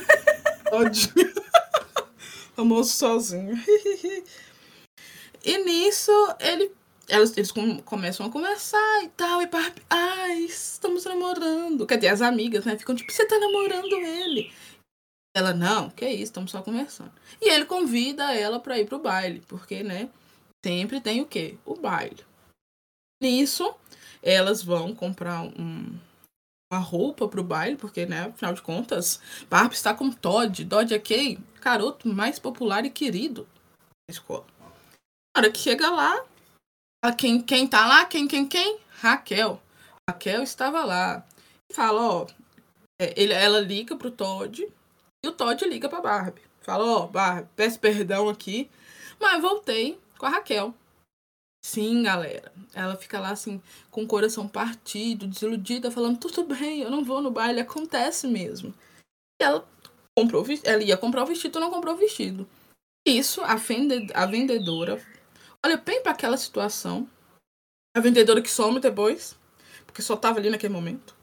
Todinho. 0.71 1.35
famoso 2.55 2.93
sozinho. 2.93 3.57
e 5.45 5.59
nisso, 5.65 6.13
ele, 6.39 6.71
eles, 7.09 7.37
eles 7.37 7.53
começam 7.85 8.27
a 8.27 8.31
conversar 8.31 9.03
e 9.03 9.09
tal. 9.09 9.43
E 9.43 9.49
Barbie, 9.49 9.83
ai, 9.91 10.43
estamos 10.43 11.05
namorando. 11.05 11.85
Quer 11.85 11.97
dizer, 11.97 12.11
as 12.11 12.23
amigas, 12.23 12.65
né? 12.65 12.79
Ficam 12.79 12.95
tipo, 12.95 13.11
você 13.11 13.27
tá 13.27 13.37
namorando 13.37 13.93
ele. 13.93 14.53
Ela, 15.37 15.53
não, 15.53 15.91
que 15.91 16.09
isso, 16.09 16.23
estamos 16.23 16.53
só 16.53 16.63
conversando. 16.63 17.11
E 17.43 17.51
ele 17.51 17.65
convida 17.65 18.33
ela 18.33 18.61
pra 18.61 18.79
ir 18.79 18.87
pro 18.87 19.01
baile, 19.01 19.43
porque, 19.49 19.83
né? 19.83 20.09
Sempre 20.65 21.01
tem 21.01 21.21
o 21.21 21.27
quê? 21.27 21.59
O 21.67 21.75
baile. 21.75 22.25
Nisso, 23.21 23.75
elas 24.25 24.63
vão 24.63 24.95
comprar 24.95 25.43
um, 25.43 25.99
uma 26.73 26.81
roupa 26.81 27.29
pro 27.29 27.45
baile, 27.45 27.77
porque, 27.77 28.07
né, 28.07 28.23
afinal 28.25 28.55
de 28.55 28.63
contas, 28.63 29.21
Barbie 29.51 29.75
está 29.75 29.93
com 29.93 30.11
Todd. 30.11 30.65
Todd 30.65 30.95
é 30.95 30.99
quem? 30.99 31.39
Garoto 31.61 32.09
mais 32.09 32.39
popular 32.39 32.85
e 32.85 32.91
querido 32.91 33.47
da 34.09 34.13
escola. 34.13 34.47
Na 35.37 35.43
hora 35.43 35.53
que 35.53 35.59
chega 35.59 35.91
lá, 35.91 36.25
quem, 37.19 37.43
quem 37.43 37.67
tá 37.67 37.87
lá? 37.87 38.07
Quem, 38.07 38.27
quem, 38.27 38.47
quem? 38.47 38.79
Raquel. 39.01 39.61
Raquel 40.09 40.43
estava 40.43 40.85
lá. 40.85 41.25
Fala, 41.73 42.01
ó, 42.01 42.27
é, 43.01 43.13
ele, 43.21 43.33
ela 43.33 43.61
liga 43.61 43.97
pro 43.97 44.11
Todd 44.11 44.67
e 45.23 45.29
o 45.29 45.33
Todd 45.33 45.65
liga 45.67 45.89
pra 45.89 46.01
Barbie. 46.01 46.43
Fala, 46.63 46.85
ó, 46.85 47.07
Barbie, 47.07 47.49
peço 47.55 47.79
perdão 47.79 48.29
aqui, 48.29 48.71
mas 49.21 49.43
voltei 49.43 50.01
com 50.17 50.27
a 50.27 50.31
Raquel. 50.31 50.75
Sim, 51.65 52.03
galera. 52.03 52.53
Ela 52.75 52.95
fica 52.95 53.19
lá 53.19 53.31
assim, 53.31 53.61
com 53.91 54.03
o 54.03 54.07
coração 54.07 54.47
partido, 54.47 55.27
desiludida, 55.27 55.91
falando: 55.91 56.19
tudo 56.19 56.45
bem, 56.45 56.83
eu 56.83 56.91
não 56.91 57.03
vou 57.03 57.23
no 57.23 57.31
baile, 57.31 57.59
acontece 57.59 58.27
mesmo. 58.27 58.75
E 59.41 59.45
ela 59.45 59.67
comprou 60.15 60.45
ela 60.63 60.83
ia 60.83 60.99
comprar 60.99 61.23
o 61.23 61.27
vestido, 61.27 61.59
não 61.59 61.71
comprou 61.71 61.95
o 61.95 61.97
vestido. 61.97 62.47
Isso, 63.09 63.41
a, 63.41 63.55
vende, 63.55 64.13
a 64.13 64.27
vendedora 64.27 65.03
olha 65.65 65.79
bem 65.79 66.03
para 66.03 66.13
aquela 66.13 66.37
situação. 66.37 67.09
A 67.97 68.01
vendedora 68.01 68.43
que 68.43 68.51
some 68.51 68.79
depois, 68.79 69.35
porque 69.87 70.03
só 70.03 70.17
tava 70.17 70.41
ali 70.41 70.51
naquele 70.51 70.75
momento. 70.75 71.17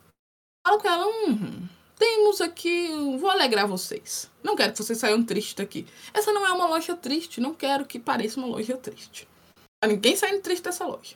Fala 0.66 0.82
com 0.82 0.88
ela: 0.88 1.06
hum, 1.06 1.68
temos 2.00 2.42
aqui. 2.42 2.88
Vou 3.20 3.30
alegrar 3.30 3.68
vocês. 3.68 4.28
Não 4.42 4.56
quero 4.56 4.72
que 4.72 4.80
vocês 4.80 4.98
saiam 4.98 5.24
tristes 5.24 5.54
daqui. 5.54 5.86
Essa 6.12 6.34
não 6.34 6.48
é 6.48 6.52
uma 6.52 6.66
loja 6.66 6.96
triste, 6.96 7.40
não 7.40 7.54
quero 7.54 7.86
que 7.86 8.00
pareça 8.00 8.40
uma 8.40 8.48
loja 8.48 8.76
triste. 8.76 9.30
Ninguém 9.88 10.16
sai 10.16 10.40
triste 10.40 10.64
dessa 10.64 10.86
loja. 10.86 11.16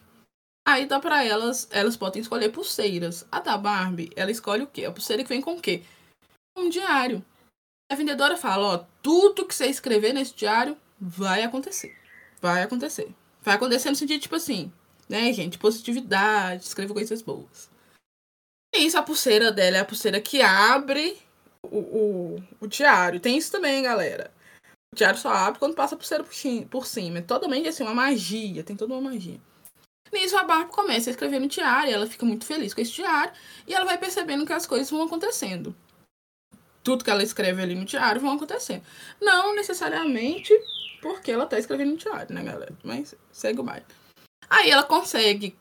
Aí 0.68 0.88
dá 0.88 1.00
pra 1.00 1.24
elas, 1.24 1.68
elas 1.72 1.96
podem 1.96 2.22
escolher 2.22 2.52
pulseiras. 2.52 3.26
A 3.32 3.40
da 3.40 3.58
Barbie, 3.58 4.10
ela 4.16 4.32
escolhe 4.32 4.64
o 4.64 4.68
quê? 4.68 4.86
A 4.86 4.92
pulseira 4.92 5.22
que 5.22 5.30
vem 5.30 5.42
com 5.42 5.56
o 5.56 5.62
quê? 5.62 5.84
Um 6.58 6.70
diário. 6.70 7.24
A 7.92 7.96
vendedora 7.96 8.36
fala, 8.36 8.66
ó, 8.66 8.86
tudo 9.04 9.46
que 9.46 9.54
você 9.54 9.68
escrever 9.68 10.12
nesse 10.12 10.34
diário 10.34 10.76
vai 11.00 11.44
acontecer. 11.44 11.96
Vai 12.42 12.64
acontecer. 12.64 13.14
Vai 13.44 13.56
acontecer 13.56 13.92
no 13.92 13.96
sentido, 13.96 14.22
tipo 14.22 14.36
assim, 14.36 14.74
né, 15.08 15.32
gente? 15.32 15.60
Positividade, 15.60 16.64
escreva 16.64 16.94
coisas 16.94 17.22
boas. 17.22 17.70
E 18.74 18.80
isso, 18.80 18.98
a 18.98 19.04
pulseira 19.04 19.52
dela 19.52 19.78
é 19.78 19.80
a 19.82 19.86
pulseira 19.86 20.20
que 20.20 20.42
abre 20.42 21.16
o, 21.62 21.78
o, 21.78 22.44
o 22.62 22.68
diário. 22.68 23.20
Tem 23.20 23.38
isso 23.38 23.52
também, 23.52 23.84
galera. 23.84 24.34
O 24.96 24.98
diário 24.98 25.20
só 25.20 25.28
abre 25.28 25.60
quando 25.60 25.76
passa 25.76 25.98
pulseira 25.98 26.24
por 26.70 26.86
cima. 26.86 27.18
É 27.18 27.22
totalmente 27.22 27.68
assim, 27.68 27.84
uma 27.84 27.94
magia. 27.94 28.64
Tem 28.64 28.78
toda 28.78 28.94
uma 28.94 29.12
magia. 29.12 29.42
Nisso, 30.14 30.38
a 30.38 30.46
Barbie 30.46 30.72
começa 30.72 31.10
a 31.10 31.12
escrever 31.12 31.38
no 31.38 31.50
diário. 31.50 31.94
Ela 31.94 32.08
fica 32.08 32.26
muito 32.26 32.46
feliz 32.46 32.74
com 32.74 32.80
esse 32.80 32.94
diário. 32.94 33.34
E 33.68 33.74
ela 33.74 33.84
vai 33.84 33.98
percebendo 33.98 34.46
que 34.46 34.54
as 34.54 34.66
coisas 34.66 34.90
vão 34.90 35.04
acontecendo. 35.04 35.76
Tudo 36.82 37.04
que 37.04 37.10
ela 37.10 37.22
escreve 37.22 37.62
ali 37.62 37.76
no 37.76 37.84
diário 37.84 38.22
vão 38.22 38.38
acontecendo. 38.38 38.84
Não 39.20 39.54
necessariamente 39.54 40.54
porque 41.02 41.30
ela 41.30 41.46
tá 41.46 41.60
escrevendo 41.60 41.92
no 41.92 41.98
diário, 41.98 42.34
né, 42.34 42.42
galera? 42.42 42.74
Mas 42.82 43.14
segue 43.34 43.60
o 43.60 43.64
baile. 43.64 43.86
Aí 44.50 44.70
ela 44.70 44.84
consegue 44.84 45.58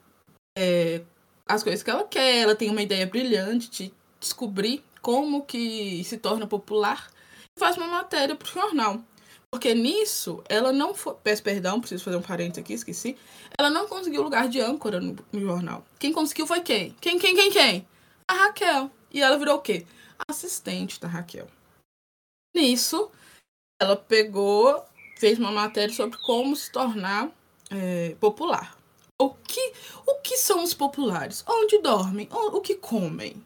é, 0.56 1.02
as 1.44 1.64
coisas 1.64 1.82
que 1.82 1.90
ela 1.90 2.04
quer. 2.04 2.36
Ela 2.42 2.54
tem 2.54 2.70
uma 2.70 2.82
ideia 2.82 3.04
brilhante 3.04 3.68
de 3.68 3.94
descobrir 4.20 4.84
como 5.02 5.44
que 5.44 6.04
se 6.04 6.18
torna 6.18 6.46
popular. 6.46 7.10
E 7.56 7.58
faz 7.58 7.76
uma 7.76 7.88
matéria 7.88 8.36
pro 8.36 8.48
jornal. 8.48 9.02
Porque 9.54 9.72
nisso, 9.72 10.42
ela 10.48 10.72
não 10.72 10.92
foi. 10.92 11.14
Peço 11.22 11.40
perdão, 11.40 11.78
preciso 11.78 12.02
fazer 12.02 12.16
um 12.16 12.22
parênteses 12.22 12.58
aqui, 12.58 12.72
esqueci. 12.72 13.16
Ela 13.56 13.70
não 13.70 13.86
conseguiu 13.86 14.20
lugar 14.20 14.48
de 14.48 14.60
âncora 14.60 15.00
no, 15.00 15.16
no, 15.32 15.40
jornal. 15.40 15.86
Quem 15.96 16.12
conseguiu 16.12 16.44
foi 16.44 16.60
quem? 16.60 16.90
Quem, 17.00 17.20
quem, 17.20 17.36
quem, 17.36 17.52
quem? 17.52 17.86
A 18.26 18.34
Raquel. 18.34 18.90
E 19.12 19.22
ela 19.22 19.38
virou 19.38 19.58
o 19.58 19.60
quê? 19.60 19.86
Assistente 20.26 21.00
da 21.00 21.06
Raquel. 21.06 21.46
Nisso, 22.52 23.12
ela 23.80 23.94
pegou, 23.94 24.84
fez 25.18 25.38
uma 25.38 25.52
matéria 25.52 25.94
sobre 25.94 26.18
como 26.18 26.56
se 26.56 26.72
tornar 26.72 27.30
é, 27.70 28.16
popular. 28.18 28.76
O 29.22 29.30
que, 29.30 29.72
o 30.04 30.16
que 30.16 30.36
são 30.36 30.64
os 30.64 30.74
populares? 30.74 31.44
Onde 31.46 31.78
dormem? 31.78 32.28
O, 32.32 32.60
que 32.60 32.74
comem? 32.74 33.40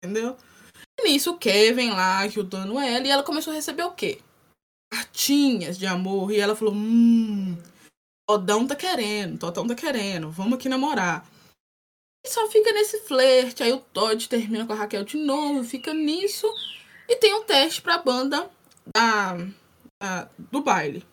Entendeu? 0.00 0.36
E 0.96 1.10
nisso, 1.10 1.32
o 1.32 1.38
Kevin 1.38 1.90
lá 1.90 2.18
ajudando 2.20 2.78
ela 2.78 3.04
e 3.04 3.10
ela 3.10 3.24
começou 3.24 3.52
a 3.52 3.56
receber 3.56 3.82
o 3.82 3.90
quê? 3.90 4.20
Cartinhas 4.90 5.78
de 5.78 5.86
amor. 5.86 6.32
E 6.32 6.40
ela 6.40 6.56
falou: 6.56 6.74
Hum, 6.74 7.56
Todão 8.28 8.66
tá 8.66 8.76
querendo, 8.76 9.38
Todão 9.38 9.66
tá 9.66 9.74
querendo, 9.74 10.30
vamos 10.30 10.54
aqui 10.54 10.68
namorar. 10.68 11.26
E 12.24 12.28
só 12.28 12.48
fica 12.48 12.72
nesse 12.72 13.00
flerte. 13.00 13.62
Aí 13.62 13.72
o 13.72 13.78
Todd 13.78 14.28
termina 14.28 14.66
com 14.66 14.72
a 14.72 14.76
Raquel 14.76 15.04
de 15.04 15.16
novo, 15.16 15.64
fica 15.64 15.94
nisso. 15.94 16.46
E 17.08 17.16
tem 17.16 17.34
um 17.34 17.44
teste 17.44 17.82
pra 17.82 17.98
banda 17.98 18.50
da, 18.94 19.36
da, 20.00 20.30
do 20.38 20.60
baile. 20.60 21.04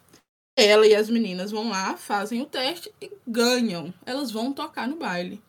Ela 0.55 0.87
e 0.87 0.95
as 0.95 1.09
meninas 1.09 1.51
vão 1.51 1.69
lá, 1.69 1.95
fazem 1.95 2.41
o 2.41 2.45
teste 2.45 2.91
e 3.01 3.11
ganham. 3.25 3.93
Elas 4.05 4.31
vão 4.31 4.51
tocar 4.51 4.87
no 4.87 4.97
baile. 4.97 5.41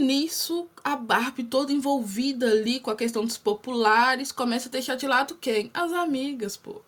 Nisso, 0.00 0.68
a 0.82 0.96
Barbie 0.96 1.44
toda 1.44 1.72
envolvida 1.72 2.50
ali 2.50 2.80
com 2.80 2.90
a 2.90 2.96
questão 2.96 3.24
dos 3.24 3.36
populares, 3.36 4.32
começa 4.32 4.68
a 4.68 4.72
deixar 4.72 4.94
de 4.96 5.06
lado 5.06 5.34
quem? 5.36 5.70
As 5.74 5.92
amigas, 5.92 6.56
pô. 6.56 6.82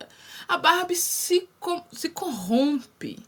A 0.49 0.57
Barbie 0.59 0.97
se, 0.97 1.49
se 1.93 2.09
corrompe. 2.09 3.19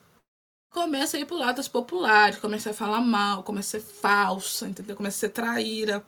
Começa 0.73 1.17
a 1.17 1.21
ir 1.21 1.25
pro 1.25 1.37
lado 1.37 1.57
das 1.57 1.69
populares, 1.69 2.39
começa 2.39 2.71
a 2.71 2.75
falar 2.75 3.01
mal, 3.01 3.43
começa 3.43 3.77
a 3.77 3.81
ser 3.81 3.87
falsa, 3.87 4.69
entendeu? 4.69 4.97
Começa 4.97 5.17
a 5.17 5.21
ser 5.21 5.29
traíra. 5.31 6.05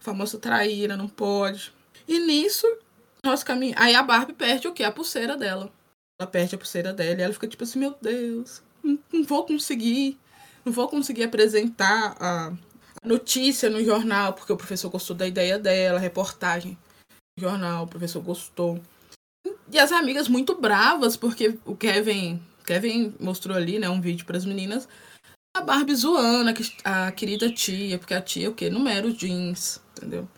Famosa 0.00 0.38
traíra, 0.38 0.96
não 0.96 1.08
pode. 1.08 1.72
E 2.06 2.18
nisso, 2.18 2.66
nosso 3.24 3.44
caminho. 3.44 3.74
Aí 3.76 3.94
a 3.94 4.02
Barbie 4.02 4.32
perde 4.32 4.68
o 4.68 4.72
quê? 4.72 4.84
A 4.84 4.92
pulseira 4.92 5.36
dela. 5.36 5.72
Ela 6.20 6.30
perde 6.30 6.54
a 6.54 6.58
pulseira 6.58 6.92
dela 6.92 7.20
e 7.20 7.22
ela 7.22 7.32
fica 7.32 7.48
tipo 7.48 7.64
assim, 7.64 7.78
meu 7.78 7.96
Deus, 8.00 8.62
não, 8.82 8.98
não 9.12 9.24
vou 9.24 9.44
conseguir. 9.44 10.18
Não 10.64 10.72
vou 10.72 10.88
conseguir 10.88 11.24
apresentar 11.24 12.16
a, 12.20 12.52
notícia 13.04 13.68
no 13.68 13.84
jornal, 13.84 14.32
porque 14.32 14.52
o 14.52 14.56
professor 14.56 14.90
gostou 14.90 15.16
da 15.16 15.26
ideia 15.26 15.58
dela, 15.58 15.98
reportagem 15.98 16.78
no 17.36 17.48
jornal, 17.48 17.84
o 17.84 17.88
professor 17.88 18.22
gostou. 18.22 18.80
E 19.70 19.78
as 19.78 19.90
amigas 19.90 20.28
muito 20.28 20.60
bravas, 20.60 21.16
porque 21.16 21.58
o 21.64 21.74
Kevin, 21.74 22.40
Kevin 22.64 23.14
mostrou 23.18 23.56
ali, 23.56 23.78
né, 23.78 23.88
um 23.88 24.00
vídeo 24.00 24.24
para 24.24 24.36
as 24.36 24.44
meninas, 24.44 24.88
a 25.54 25.60
Barbie 25.60 25.94
zoando 25.94 26.50
a, 26.84 27.06
a 27.06 27.12
querida 27.12 27.52
tia, 27.52 27.98
porque 27.98 28.14
a 28.14 28.22
tia 28.22 28.48
o 28.48 28.54
quê? 28.54 28.70
Numera 28.70 29.10
jeans, 29.12 29.82
entendeu? 29.96 30.28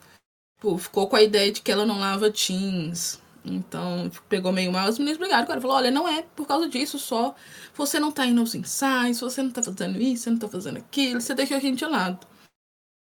Pô, 0.60 0.76
ficou 0.78 1.08
com 1.08 1.16
a 1.16 1.22
ideia 1.22 1.52
de 1.52 1.60
que 1.60 1.70
ela 1.70 1.86
não 1.86 2.00
lava 2.00 2.30
jeans. 2.30 3.20
Então, 3.44 4.10
pegou 4.28 4.50
meio 4.50 4.72
mal. 4.72 4.88
As 4.88 4.98
meninas 4.98 5.18
brigaram 5.18 5.44
com 5.44 5.52
ela. 5.52 5.60
Falou, 5.60 5.76
olha, 5.76 5.90
não 5.90 6.08
é 6.08 6.22
por 6.22 6.46
causa 6.46 6.66
disso 6.68 6.98
só. 6.98 7.34
Você 7.74 8.00
não 8.00 8.10
tá 8.10 8.24
indo 8.26 8.40
aos 8.40 8.54
ensaios, 8.54 9.20
você 9.20 9.42
não 9.42 9.50
tá 9.50 9.62
fazendo 9.62 10.00
isso, 10.00 10.24
você 10.24 10.30
não 10.30 10.38
tá 10.38 10.48
fazendo 10.48 10.78
aquilo. 10.78 11.20
Você 11.20 11.34
deixou 11.34 11.58
a 11.58 11.60
gente 11.60 11.78
de 11.78 11.84
lado. 11.84 12.26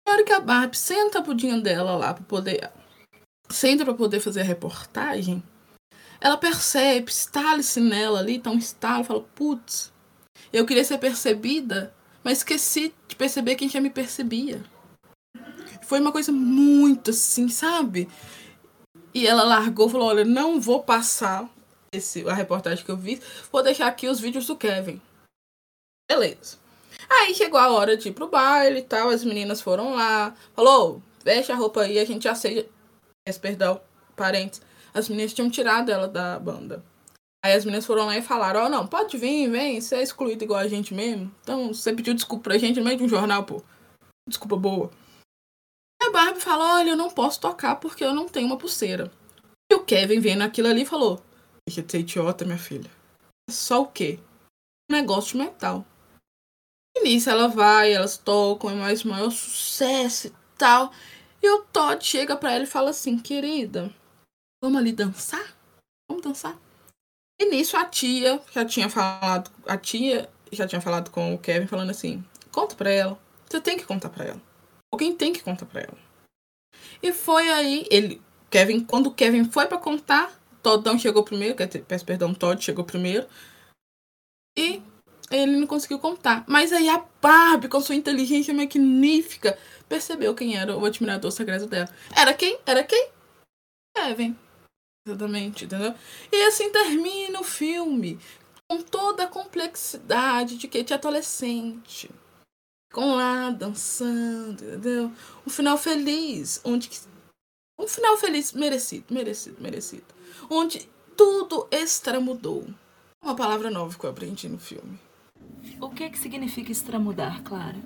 Hora 0.08 0.24
que 0.24 0.32
a 0.32 0.40
Barbie 0.40 0.76
senta 0.76 1.18
a 1.18 1.22
budinha 1.22 1.60
dela 1.60 1.96
lá 1.96 2.14
pra 2.14 2.24
poder... 2.24 2.70
Senta 3.50 3.84
pra 3.84 3.94
poder 3.94 4.20
fazer 4.20 4.40
a 4.40 4.44
reportagem. 4.44 5.42
Ela 6.20 6.36
percebe, 6.36 7.10
estale-se 7.10 7.80
nela 7.80 8.18
ali, 8.18 8.38
tá 8.38 8.50
um 8.50 8.58
estalo. 8.58 9.04
Fala, 9.04 9.20
putz, 9.34 9.92
eu 10.52 10.66
queria 10.66 10.84
ser 10.84 10.98
percebida, 10.98 11.94
mas 12.24 12.38
esqueci 12.38 12.92
de 13.06 13.16
perceber 13.16 13.54
quem 13.54 13.68
já 13.68 13.80
me 13.80 13.90
percebia. 13.90 14.62
Foi 15.82 16.00
uma 16.00 16.12
coisa 16.12 16.32
muito 16.32 17.10
assim, 17.10 17.48
sabe? 17.48 18.08
E 19.14 19.26
ela 19.26 19.44
largou, 19.44 19.88
falou: 19.88 20.08
Olha, 20.08 20.24
não 20.24 20.60
vou 20.60 20.82
passar 20.82 21.48
esse, 21.92 22.28
a 22.28 22.34
reportagem 22.34 22.84
que 22.84 22.90
eu 22.90 22.96
vi, 22.96 23.20
vou 23.50 23.62
deixar 23.62 23.86
aqui 23.86 24.08
os 24.08 24.20
vídeos 24.20 24.46
do 24.46 24.56
Kevin. 24.56 25.00
Beleza. 26.10 26.58
Aí 27.10 27.34
chegou 27.34 27.58
a 27.58 27.70
hora 27.70 27.96
de 27.96 28.08
ir 28.08 28.12
pro 28.12 28.28
baile 28.28 28.80
e 28.80 28.82
tal, 28.82 29.08
as 29.08 29.24
meninas 29.24 29.60
foram 29.60 29.94
lá, 29.94 30.34
falou: 30.54 31.02
Veste 31.24 31.52
a 31.52 31.56
roupa 31.56 31.82
aí, 31.82 31.98
a 31.98 32.04
gente 32.04 32.28
aceita. 32.28 32.68
Perdão, 33.40 33.80
parentes. 34.16 34.60
As 34.94 35.08
meninas 35.08 35.32
tinham 35.32 35.50
tirado 35.50 35.90
ela 35.90 36.08
da 36.08 36.38
banda. 36.38 36.82
Aí 37.44 37.52
as 37.52 37.64
meninas 37.64 37.86
foram 37.86 38.06
lá 38.06 38.16
e 38.16 38.22
falaram: 38.22 38.60
Ó, 38.60 38.66
oh, 38.66 38.68
não, 38.68 38.86
pode 38.86 39.16
vir, 39.16 39.48
vem, 39.48 39.80
você 39.80 39.96
é 39.96 40.02
excluído 40.02 40.44
igual 40.44 40.60
a 40.60 40.68
gente 40.68 40.92
mesmo. 40.92 41.32
Então 41.42 41.72
você 41.72 41.92
pediu 41.92 42.14
desculpa 42.14 42.44
pra 42.44 42.58
gente 42.58 42.78
no 42.78 42.84
meio 42.84 42.98
de 42.98 43.04
um 43.04 43.08
jornal, 43.08 43.44
pô. 43.44 43.62
Desculpa 44.28 44.56
boa. 44.56 44.90
A 46.02 46.10
Barbie 46.10 46.40
fala: 46.40 46.78
Olha, 46.78 46.90
eu 46.90 46.96
não 46.96 47.10
posso 47.10 47.40
tocar 47.40 47.76
porque 47.76 48.04
eu 48.04 48.14
não 48.14 48.28
tenho 48.28 48.46
uma 48.46 48.58
pulseira. 48.58 49.10
E 49.70 49.74
o 49.74 49.84
Kevin 49.84 50.20
vendo 50.20 50.42
aquilo 50.42 50.68
ali 50.68 50.84
falou: 50.84 51.22
Deixa 51.66 51.82
de 51.82 51.90
ser 51.90 52.00
idiota, 52.00 52.44
minha 52.44 52.58
filha. 52.58 52.90
É 53.48 53.52
só 53.52 53.82
o 53.82 53.86
quê? 53.86 54.18
Um 54.90 54.94
negócio 54.94 55.32
de 55.32 55.44
metal. 55.44 55.84
E 56.98 57.04
nisso 57.04 57.30
ela 57.30 57.46
vai, 57.46 57.92
elas 57.92 58.18
tocam, 58.18 58.70
é 58.70 58.74
mais 58.74 59.04
maior 59.04 59.30
sucesso 59.30 60.26
e 60.26 60.32
tal. 60.56 60.92
E 61.40 61.48
o 61.48 61.62
Todd 61.62 62.04
chega 62.04 62.36
pra 62.36 62.52
ela 62.52 62.64
e 62.64 62.66
fala 62.66 62.90
assim: 62.90 63.18
Querida, 63.18 63.94
vamos 64.62 64.78
ali 64.78 64.92
dançar? 64.92 65.56
Vamos 66.10 66.24
dançar? 66.24 66.58
E 67.40 67.48
nisso 67.48 67.76
a 67.76 67.84
tia 67.84 68.42
já 68.52 68.64
tinha 68.64 68.90
falado, 68.90 69.48
a 69.64 69.78
tia 69.78 70.28
já 70.50 70.66
tinha 70.66 70.80
falado 70.80 71.10
com 71.10 71.34
o 71.34 71.38
Kevin 71.38 71.68
falando 71.68 71.90
assim: 71.90 72.24
conta 72.50 72.74
pra 72.74 72.90
ela. 72.90 73.18
Você 73.48 73.60
tem 73.60 73.78
que 73.78 73.86
contar 73.86 74.08
pra 74.08 74.24
ela. 74.24 74.42
Alguém 74.92 75.14
tem 75.14 75.32
que 75.32 75.42
contar 75.42 75.66
pra 75.66 75.82
ela. 75.82 75.96
E 77.00 77.12
foi 77.12 77.48
aí, 77.48 77.86
ele, 77.90 78.20
Kevin, 78.50 78.84
quando 78.84 79.06
o 79.06 79.14
Kevin 79.14 79.44
foi 79.44 79.66
para 79.66 79.78
contar, 79.78 80.32
Toddão 80.62 80.98
chegou 80.98 81.22
primeiro, 81.22 81.54
peço 81.86 82.04
perdão, 82.04 82.34
Todd 82.34 82.62
chegou 82.62 82.84
primeiro. 82.84 83.26
E 84.58 84.82
ele 85.30 85.56
não 85.56 85.66
conseguiu 85.66 85.98
contar. 85.98 86.44
Mas 86.46 86.72
aí 86.72 86.88
a 86.88 87.04
Barbie, 87.20 87.68
com 87.68 87.80
sua 87.80 87.94
inteligência 87.94 88.52
magnífica, 88.54 89.58
percebeu 89.88 90.34
quem 90.34 90.56
era 90.56 90.76
o 90.76 90.84
admirador 90.84 91.30
secreto 91.30 91.66
dela. 91.66 91.88
Era 92.16 92.32
quem? 92.34 92.58
Era 92.66 92.82
quem? 92.84 93.10
Kevin. 93.96 94.36
Exatamente, 95.06 95.64
entendeu? 95.64 95.94
E 96.30 96.42
assim 96.44 96.70
termina 96.70 97.40
o 97.40 97.44
filme. 97.44 98.18
Com 98.70 98.82
toda 98.82 99.24
a 99.24 99.28
complexidade 99.28 100.58
de 100.58 100.68
Kate 100.68 100.92
adolescente 100.92 102.10
com 102.92 103.14
lá 103.14 103.50
dançando, 103.50 104.64
entendeu? 104.64 105.12
Um 105.46 105.50
final 105.50 105.76
feliz, 105.76 106.60
onde 106.64 106.90
um 107.78 107.86
final 107.86 108.16
feliz 108.16 108.52
merecido, 108.52 109.12
merecido, 109.12 109.60
merecido, 109.60 110.06
onde 110.50 110.88
tudo 111.16 111.68
extramudou. 111.70 112.66
Uma 113.22 113.36
palavra 113.36 113.70
nova 113.70 113.98
que 113.98 114.04
eu 114.04 114.10
aprendi 114.10 114.48
no 114.48 114.58
filme. 114.58 114.98
O 115.80 115.90
que 115.90 116.04
é 116.04 116.08
que 116.08 116.18
significa 116.18 116.72
extramudar, 116.72 117.42
Clara? 117.42 117.76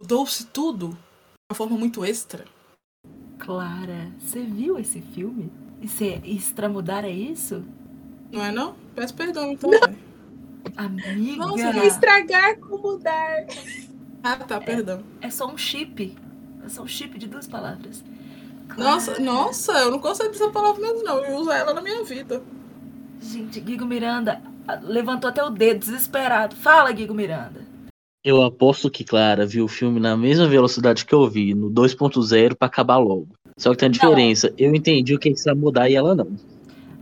Mudou-se 0.00 0.46
tudo 0.46 0.90
de 0.90 0.96
uma 1.50 1.56
forma 1.56 1.76
muito 1.76 2.04
extra. 2.04 2.44
Clara, 3.38 4.12
você 4.18 4.42
viu 4.42 4.78
esse 4.78 5.00
filme? 5.00 5.50
E 5.80 5.88
se 5.88 6.20
extramudar 6.24 7.04
é 7.04 7.10
isso? 7.10 7.64
Não 8.32 8.44
é 8.44 8.52
não? 8.52 8.76
Peço 8.94 9.14
perdão 9.14 9.50
então. 9.50 9.70
Não. 9.70 10.08
Amiga. 10.76 11.46
Nossa, 11.46 11.86
estragar 11.86 12.58
com 12.58 12.78
mudar. 12.78 13.46
Ah, 14.22 14.36
tá, 14.36 14.60
perdão. 14.60 15.02
É, 15.20 15.28
é 15.28 15.30
só 15.30 15.46
um 15.46 15.56
chip. 15.56 16.16
É 16.64 16.68
só 16.68 16.82
um 16.82 16.86
chip 16.86 17.18
de 17.18 17.26
duas 17.26 17.46
palavras. 17.46 18.04
Claro. 18.68 18.82
Nossa, 18.82 19.18
nossa, 19.20 19.72
eu 19.80 19.90
não 19.90 19.98
consigo 19.98 20.30
dessa 20.30 20.50
palavra 20.50 20.80
mesmo, 20.80 21.02
não. 21.02 21.24
Eu 21.24 21.36
uso 21.36 21.50
ela 21.50 21.72
na 21.72 21.80
minha 21.80 22.04
vida. 22.04 22.42
Gente, 23.20 23.60
Guigo 23.60 23.86
Miranda 23.86 24.42
levantou 24.82 25.30
até 25.30 25.42
o 25.42 25.50
dedo 25.50 25.80
desesperado. 25.80 26.56
Fala, 26.56 26.92
Guigo 26.92 27.14
Miranda. 27.14 27.66
Eu 28.24 28.42
aposto 28.42 28.90
que 28.90 29.04
Clara 29.04 29.46
viu 29.46 29.64
o 29.64 29.68
filme 29.68 30.00
na 30.00 30.16
mesma 30.16 30.46
velocidade 30.46 31.04
que 31.04 31.14
eu 31.14 31.28
vi, 31.28 31.54
no 31.54 31.70
2.0 31.70 32.54
para 32.54 32.66
acabar 32.66 32.98
logo. 32.98 33.28
Só 33.56 33.70
que 33.70 33.78
tem 33.78 33.88
a 33.88 33.92
diferença. 33.92 34.48
Não. 34.48 34.54
Eu 34.58 34.74
entendi 34.74 35.14
o 35.14 35.18
que 35.18 35.30
precisa 35.30 35.54
mudar 35.54 35.88
e 35.88 35.94
ela 35.94 36.14
não. 36.14 36.36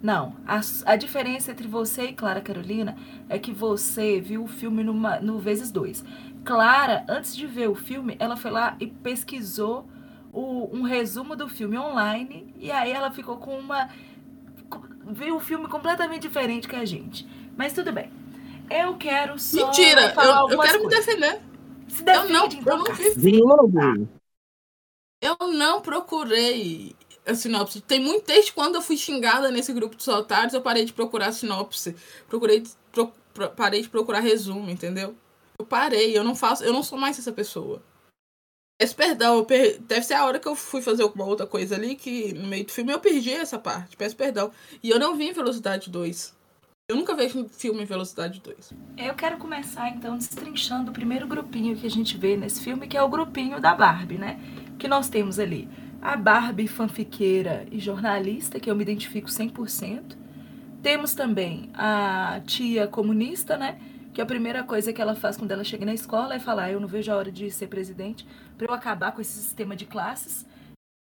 Não, 0.02 0.34
a, 0.46 0.60
a 0.84 0.96
diferença 0.96 1.50
entre 1.50 1.66
você 1.66 2.04
e 2.04 2.12
Clara 2.12 2.40
Carolina 2.40 2.96
é 3.28 3.38
que 3.38 3.50
você 3.50 4.20
viu 4.20 4.44
o 4.44 4.46
filme 4.46 4.84
numa, 4.84 5.18
no 5.20 5.38
vezes 5.38 5.70
dois. 5.70 6.04
Clara, 6.44 7.04
antes 7.08 7.34
de 7.34 7.46
ver 7.46 7.68
o 7.68 7.74
filme, 7.74 8.14
ela 8.18 8.36
foi 8.36 8.50
lá 8.50 8.76
e 8.78 8.86
pesquisou 8.86 9.88
o, 10.32 10.70
um 10.72 10.82
resumo 10.82 11.34
do 11.34 11.48
filme 11.48 11.76
online 11.78 12.54
e 12.58 12.70
aí 12.70 12.92
ela 12.92 13.10
ficou 13.10 13.38
com 13.38 13.58
uma. 13.58 13.88
viu 15.10 15.36
o 15.36 15.40
filme 15.40 15.66
completamente 15.66 16.22
diferente 16.22 16.68
que 16.68 16.76
a 16.76 16.84
gente. 16.84 17.26
Mas 17.56 17.72
tudo 17.72 17.92
bem. 17.92 18.12
Eu 18.70 18.96
quero 18.96 19.38
só. 19.38 19.66
Mentira! 19.66 20.14
eu, 20.16 20.50
eu 20.50 20.58
quero 20.60 20.80
coisas. 20.80 20.82
me 20.82 20.88
defender. 20.88 21.40
Se 21.88 22.02
defende, 22.02 22.26
eu 22.26 22.38
não, 22.38 22.46
então, 22.46 22.78
eu 22.78 22.84
não 22.84 22.94
vi. 22.94 24.08
Eu 25.20 25.36
não 25.48 25.80
procurei 25.80 26.94
a 27.24 27.34
sinopse. 27.34 27.80
Tem 27.80 28.00
muito 28.00 28.24
texto 28.24 28.54
quando 28.54 28.76
eu 28.76 28.82
fui 28.82 28.96
xingada 28.96 29.50
nesse 29.50 29.72
grupo 29.72 29.96
de 29.96 30.10
otários, 30.10 30.54
eu 30.54 30.60
parei 30.60 30.84
de 30.84 30.92
procurar 30.92 31.32
sinopse. 31.32 31.96
Procurei, 32.28 32.62
pro, 32.92 33.12
pro, 33.32 33.50
parei 33.50 33.82
de 33.82 33.88
procurar 33.88 34.20
resumo, 34.20 34.70
entendeu? 34.70 35.16
Eu 35.58 35.64
parei, 35.64 36.16
eu 36.16 36.22
não 36.22 36.34
faço, 36.34 36.62
eu 36.62 36.72
não 36.72 36.82
sou 36.82 36.98
mais 36.98 37.18
essa 37.18 37.32
pessoa. 37.32 37.82
Esse 38.78 38.94
perdão, 38.94 39.42
per... 39.42 39.80
deve 39.80 40.04
ser 40.04 40.14
a 40.14 40.24
hora 40.26 40.38
que 40.38 40.46
eu 40.46 40.54
fui 40.54 40.82
fazer 40.82 41.02
alguma 41.02 41.24
outra 41.24 41.46
coisa 41.46 41.74
ali 41.74 41.96
que 41.96 42.34
no 42.34 42.46
meio 42.46 42.66
do 42.66 42.72
filme 42.72 42.92
eu 42.92 43.00
perdi 43.00 43.32
essa 43.32 43.58
parte. 43.58 43.96
Peço 43.96 44.14
perdão. 44.14 44.52
E 44.82 44.90
eu 44.90 44.98
não 44.98 45.16
vi 45.16 45.28
em 45.28 45.32
Velocidade 45.32 45.90
2. 45.90 46.35
Eu 46.88 46.94
nunca 46.94 47.16
vejo 47.16 47.48
filme 47.48 47.82
em 47.82 47.84
Velocidade 47.84 48.40
2. 48.40 48.72
Eu 48.96 49.14
quero 49.16 49.38
começar 49.38 49.88
então 49.88 50.16
destrinchando 50.16 50.92
o 50.92 50.94
primeiro 50.94 51.26
grupinho 51.26 51.76
que 51.76 51.84
a 51.84 51.90
gente 51.90 52.16
vê 52.16 52.36
nesse 52.36 52.62
filme, 52.62 52.86
que 52.86 52.96
é 52.96 53.02
o 53.02 53.08
grupinho 53.08 53.60
da 53.60 53.74
Barbie, 53.74 54.18
né? 54.18 54.38
Que 54.78 54.86
nós 54.86 55.08
temos 55.08 55.40
ali 55.40 55.68
a 56.00 56.16
Barbie 56.16 56.68
fanfiqueira 56.68 57.66
e 57.72 57.80
jornalista, 57.80 58.60
que 58.60 58.70
eu 58.70 58.76
me 58.76 58.82
identifico 58.82 59.26
100%. 59.26 60.16
Temos 60.80 61.12
também 61.12 61.70
a 61.74 62.40
tia 62.46 62.86
comunista, 62.86 63.56
né? 63.56 63.80
que 64.14 64.20
a 64.22 64.26
primeira 64.26 64.62
coisa 64.62 64.92
que 64.92 65.02
ela 65.02 65.16
faz 65.16 65.36
quando 65.36 65.50
ela 65.50 65.64
chega 65.64 65.84
na 65.84 65.92
escola 65.92 66.36
é 66.36 66.38
falar: 66.38 66.70
eu 66.70 66.78
não 66.78 66.86
vejo 66.86 67.10
a 67.10 67.16
hora 67.16 67.32
de 67.32 67.50
ser 67.50 67.66
presidente 67.66 68.24
para 68.56 68.68
eu 68.68 68.72
acabar 68.72 69.10
com 69.10 69.20
esse 69.20 69.32
sistema 69.32 69.74
de 69.74 69.86
classes, 69.86 70.46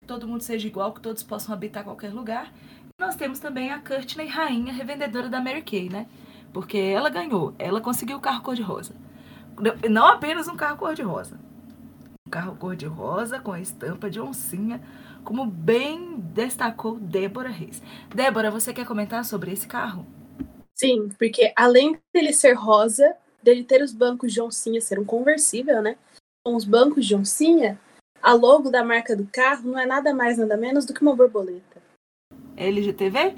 todo 0.07 0.27
mundo 0.27 0.41
seja 0.41 0.65
igual, 0.65 0.93
que 0.93 1.01
todos 1.01 1.21
possam 1.21 1.53
habitar 1.53 1.83
qualquer 1.83 2.11
lugar. 2.11 2.51
Nós 2.99 3.15
temos 3.15 3.37
também 3.37 3.71
a 3.71 3.79
Courtney 3.79 4.25
Rainha, 4.25 4.73
revendedora 4.73 5.29
da 5.29 5.39
Mary 5.39 5.61
Kay, 5.61 5.87
né? 5.87 6.07
Porque 6.51 6.79
ela 6.79 7.11
ganhou, 7.11 7.53
ela 7.59 7.79
conseguiu 7.79 8.17
o 8.17 8.19
carro 8.19 8.41
cor-de-rosa. 8.41 8.95
Não 9.87 10.07
apenas 10.07 10.47
um 10.47 10.57
carro 10.57 10.77
cor-de-rosa. 10.77 11.39
Um 12.25 12.31
carro 12.31 12.55
cor-de-rosa 12.55 13.39
com 13.39 13.51
a 13.51 13.61
estampa 13.61 14.09
de 14.09 14.19
oncinha, 14.19 14.81
como 15.23 15.45
bem 15.45 16.17
destacou 16.17 16.97
Débora 16.97 17.49
Reis. 17.49 17.83
Débora, 18.09 18.49
você 18.49 18.73
quer 18.73 18.87
comentar 18.87 19.23
sobre 19.23 19.51
esse 19.51 19.67
carro? 19.67 20.03
Sim, 20.73 21.09
porque 21.19 21.53
além 21.55 21.99
dele 22.11 22.33
ser 22.33 22.53
rosa, 22.53 23.15
dele 23.43 23.63
ter 23.63 23.83
os 23.83 23.93
bancos 23.93 24.33
de 24.33 24.41
oncinha 24.41 24.81
ser 24.81 24.97
um 24.97 25.05
conversível, 25.05 25.83
né? 25.83 25.97
Com 26.43 26.55
os 26.55 26.65
bancos 26.65 27.05
de 27.05 27.15
oncinha, 27.15 27.79
a 28.23 28.33
logo 28.33 28.71
da 28.71 28.83
marca 28.83 29.15
do 29.15 29.27
carro 29.27 29.69
não 29.69 29.79
é 29.79 29.85
nada 29.85 30.15
mais, 30.15 30.39
nada 30.39 30.57
menos 30.57 30.83
do 30.83 30.95
que 30.95 31.03
uma 31.03 31.15
borboleta. 31.15 31.76
LGTV? 32.57 33.35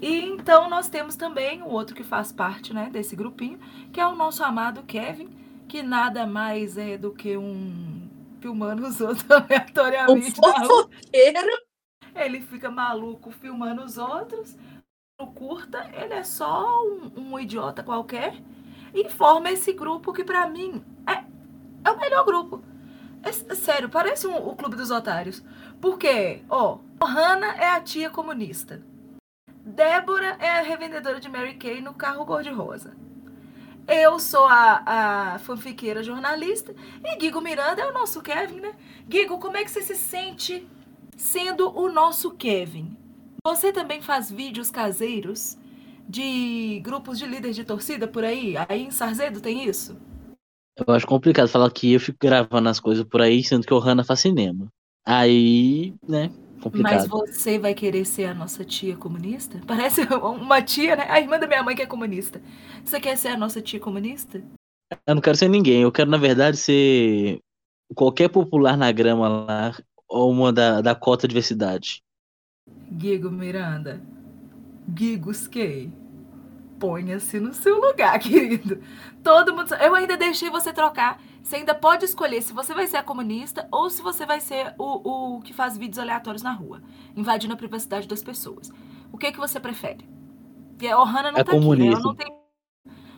E 0.00 0.20
então 0.20 0.68
nós 0.68 0.88
temos 0.88 1.14
também 1.14 1.62
o 1.62 1.68
outro 1.68 1.94
que 1.94 2.02
faz 2.02 2.32
parte 2.32 2.74
né, 2.74 2.90
desse 2.90 3.14
grupinho, 3.14 3.58
que 3.92 4.00
é 4.00 4.06
o 4.06 4.16
nosso 4.16 4.42
amado 4.42 4.82
Kevin, 4.82 5.28
que 5.68 5.82
nada 5.82 6.26
mais 6.26 6.76
é 6.76 6.98
do 6.98 7.12
que 7.12 7.36
um 7.36 8.10
filmando 8.40 8.84
os 8.84 9.00
outros 9.00 9.24
aleatoriamente. 9.30 10.40
Um 10.40 10.52
fofoqueiro. 10.52 11.62
Ele 12.14 12.40
fica 12.40 12.70
maluco 12.70 13.30
filmando 13.30 13.82
os 13.82 13.96
outros 13.96 14.56
no 15.18 15.28
curta, 15.28 15.88
ele 15.94 16.14
é 16.14 16.24
só 16.24 16.84
um, 16.84 17.12
um 17.16 17.38
idiota 17.38 17.82
qualquer 17.82 18.34
e 18.92 19.08
forma 19.08 19.50
esse 19.50 19.72
grupo 19.72 20.12
que 20.12 20.24
pra 20.24 20.48
mim 20.48 20.84
é, 21.06 21.24
é 21.84 21.90
o 21.90 21.98
melhor 21.98 22.24
grupo. 22.24 22.62
É, 23.22 23.28
é 23.28 23.54
sério, 23.54 23.88
parece 23.88 24.26
um, 24.26 24.36
o 24.36 24.56
Clube 24.56 24.76
dos 24.76 24.90
Otários. 24.90 25.42
Porque, 25.82 26.42
ó, 26.48 26.78
Hannah 27.02 27.56
é 27.56 27.70
a 27.70 27.80
tia 27.80 28.08
comunista. 28.08 28.80
Débora 29.66 30.36
é 30.38 30.48
a 30.48 30.62
revendedora 30.62 31.18
de 31.18 31.28
Mary 31.28 31.54
Kay 31.54 31.80
no 31.80 31.92
carro 31.92 32.24
cor-de-rosa. 32.24 32.96
Eu 33.88 34.20
sou 34.20 34.44
a, 34.44 35.34
a 35.34 35.38
fanfiqueira 35.40 36.00
jornalista 36.00 36.72
e 37.04 37.16
Guigo 37.16 37.40
Miranda 37.40 37.82
é 37.82 37.90
o 37.90 37.92
nosso 37.92 38.22
Kevin, 38.22 38.60
né? 38.60 38.76
Guigo, 39.08 39.40
como 39.40 39.56
é 39.56 39.64
que 39.64 39.72
você 39.72 39.82
se 39.82 39.96
sente 39.96 40.64
sendo 41.16 41.76
o 41.76 41.90
nosso 41.90 42.30
Kevin? 42.30 42.96
Você 43.44 43.72
também 43.72 44.00
faz 44.00 44.30
vídeos 44.30 44.70
caseiros 44.70 45.58
de 46.08 46.80
grupos 46.84 47.18
de 47.18 47.26
líderes 47.26 47.56
de 47.56 47.64
torcida 47.64 48.06
por 48.06 48.22
aí? 48.22 48.54
Aí 48.68 48.84
em 48.84 48.92
Sarzedo 48.92 49.40
tem 49.40 49.64
isso? 49.64 49.96
Eu 50.76 50.94
acho 50.94 51.08
complicado 51.08 51.48
falar 51.48 51.68
que 51.72 51.92
eu 51.92 51.98
fico 51.98 52.18
gravando 52.20 52.68
as 52.68 52.78
coisas 52.78 53.04
por 53.04 53.20
aí, 53.20 53.42
sendo 53.42 53.66
que 53.66 53.74
o 53.74 53.80
Hanna 53.80 54.04
faz 54.04 54.20
cinema. 54.20 54.72
Aí, 55.04 55.94
né, 56.08 56.30
complicado. 56.62 57.08
Mas 57.08 57.08
você 57.08 57.58
vai 57.58 57.74
querer 57.74 58.04
ser 58.04 58.26
a 58.26 58.34
nossa 58.34 58.64
tia 58.64 58.96
comunista? 58.96 59.60
Parece 59.66 60.02
uma 60.02 60.62
tia, 60.62 60.96
né? 60.96 61.06
A 61.08 61.20
irmã 61.20 61.38
da 61.38 61.46
minha 61.46 61.62
mãe 61.62 61.74
que 61.74 61.82
é 61.82 61.86
comunista. 61.86 62.40
Você 62.84 63.00
quer 63.00 63.16
ser 63.16 63.28
a 63.28 63.36
nossa 63.36 63.60
tia 63.60 63.80
comunista? 63.80 64.42
Eu 65.06 65.14
não 65.14 65.22
quero 65.22 65.36
ser 65.36 65.48
ninguém. 65.48 65.82
Eu 65.82 65.92
quero, 65.92 66.10
na 66.10 66.18
verdade, 66.18 66.56
ser 66.56 67.40
qualquer 67.94 68.28
popular 68.28 68.76
na 68.76 68.90
grama 68.92 69.28
lá, 69.28 69.76
ou 70.08 70.30
uma 70.30 70.52
da, 70.52 70.80
da 70.80 70.94
cota 70.94 71.26
diversidade. 71.26 72.02
Gigo 72.98 73.30
Miranda. 73.30 74.00
Kay. 75.50 75.90
Ponha-se 76.78 77.38
no 77.38 77.54
seu 77.54 77.80
lugar, 77.80 78.18
querido. 78.20 78.80
Todo 79.22 79.54
mundo. 79.54 79.74
Eu 79.76 79.94
ainda 79.94 80.16
deixei 80.16 80.50
você 80.50 80.72
trocar. 80.72 81.20
Você 81.42 81.56
ainda 81.56 81.74
pode 81.74 82.04
escolher 82.04 82.40
se 82.42 82.52
você 82.52 82.72
vai 82.72 82.86
ser 82.86 82.98
a 82.98 83.02
comunista 83.02 83.66
ou 83.70 83.90
se 83.90 84.00
você 84.00 84.24
vai 84.24 84.40
ser 84.40 84.74
o, 84.78 85.36
o 85.36 85.40
que 85.40 85.52
faz 85.52 85.76
vídeos 85.76 85.98
aleatórios 85.98 86.42
na 86.42 86.52
rua, 86.52 86.80
invadindo 87.16 87.52
a 87.52 87.56
privacidade 87.56 88.06
das 88.06 88.22
pessoas. 88.22 88.70
O 89.12 89.18
que 89.18 89.26
é 89.26 89.32
que 89.32 89.38
você 89.38 89.58
prefere? 89.58 90.08
Porque 90.70 90.86
a 90.88 90.98
Ohana 91.00 91.32
não 91.32 91.38
É 91.40 91.44
tá 91.44 91.50
aqui, 91.52 91.60
né? 91.60 91.66
comunista. 91.66 92.00
Não 92.02 92.14
tem. 92.14 92.32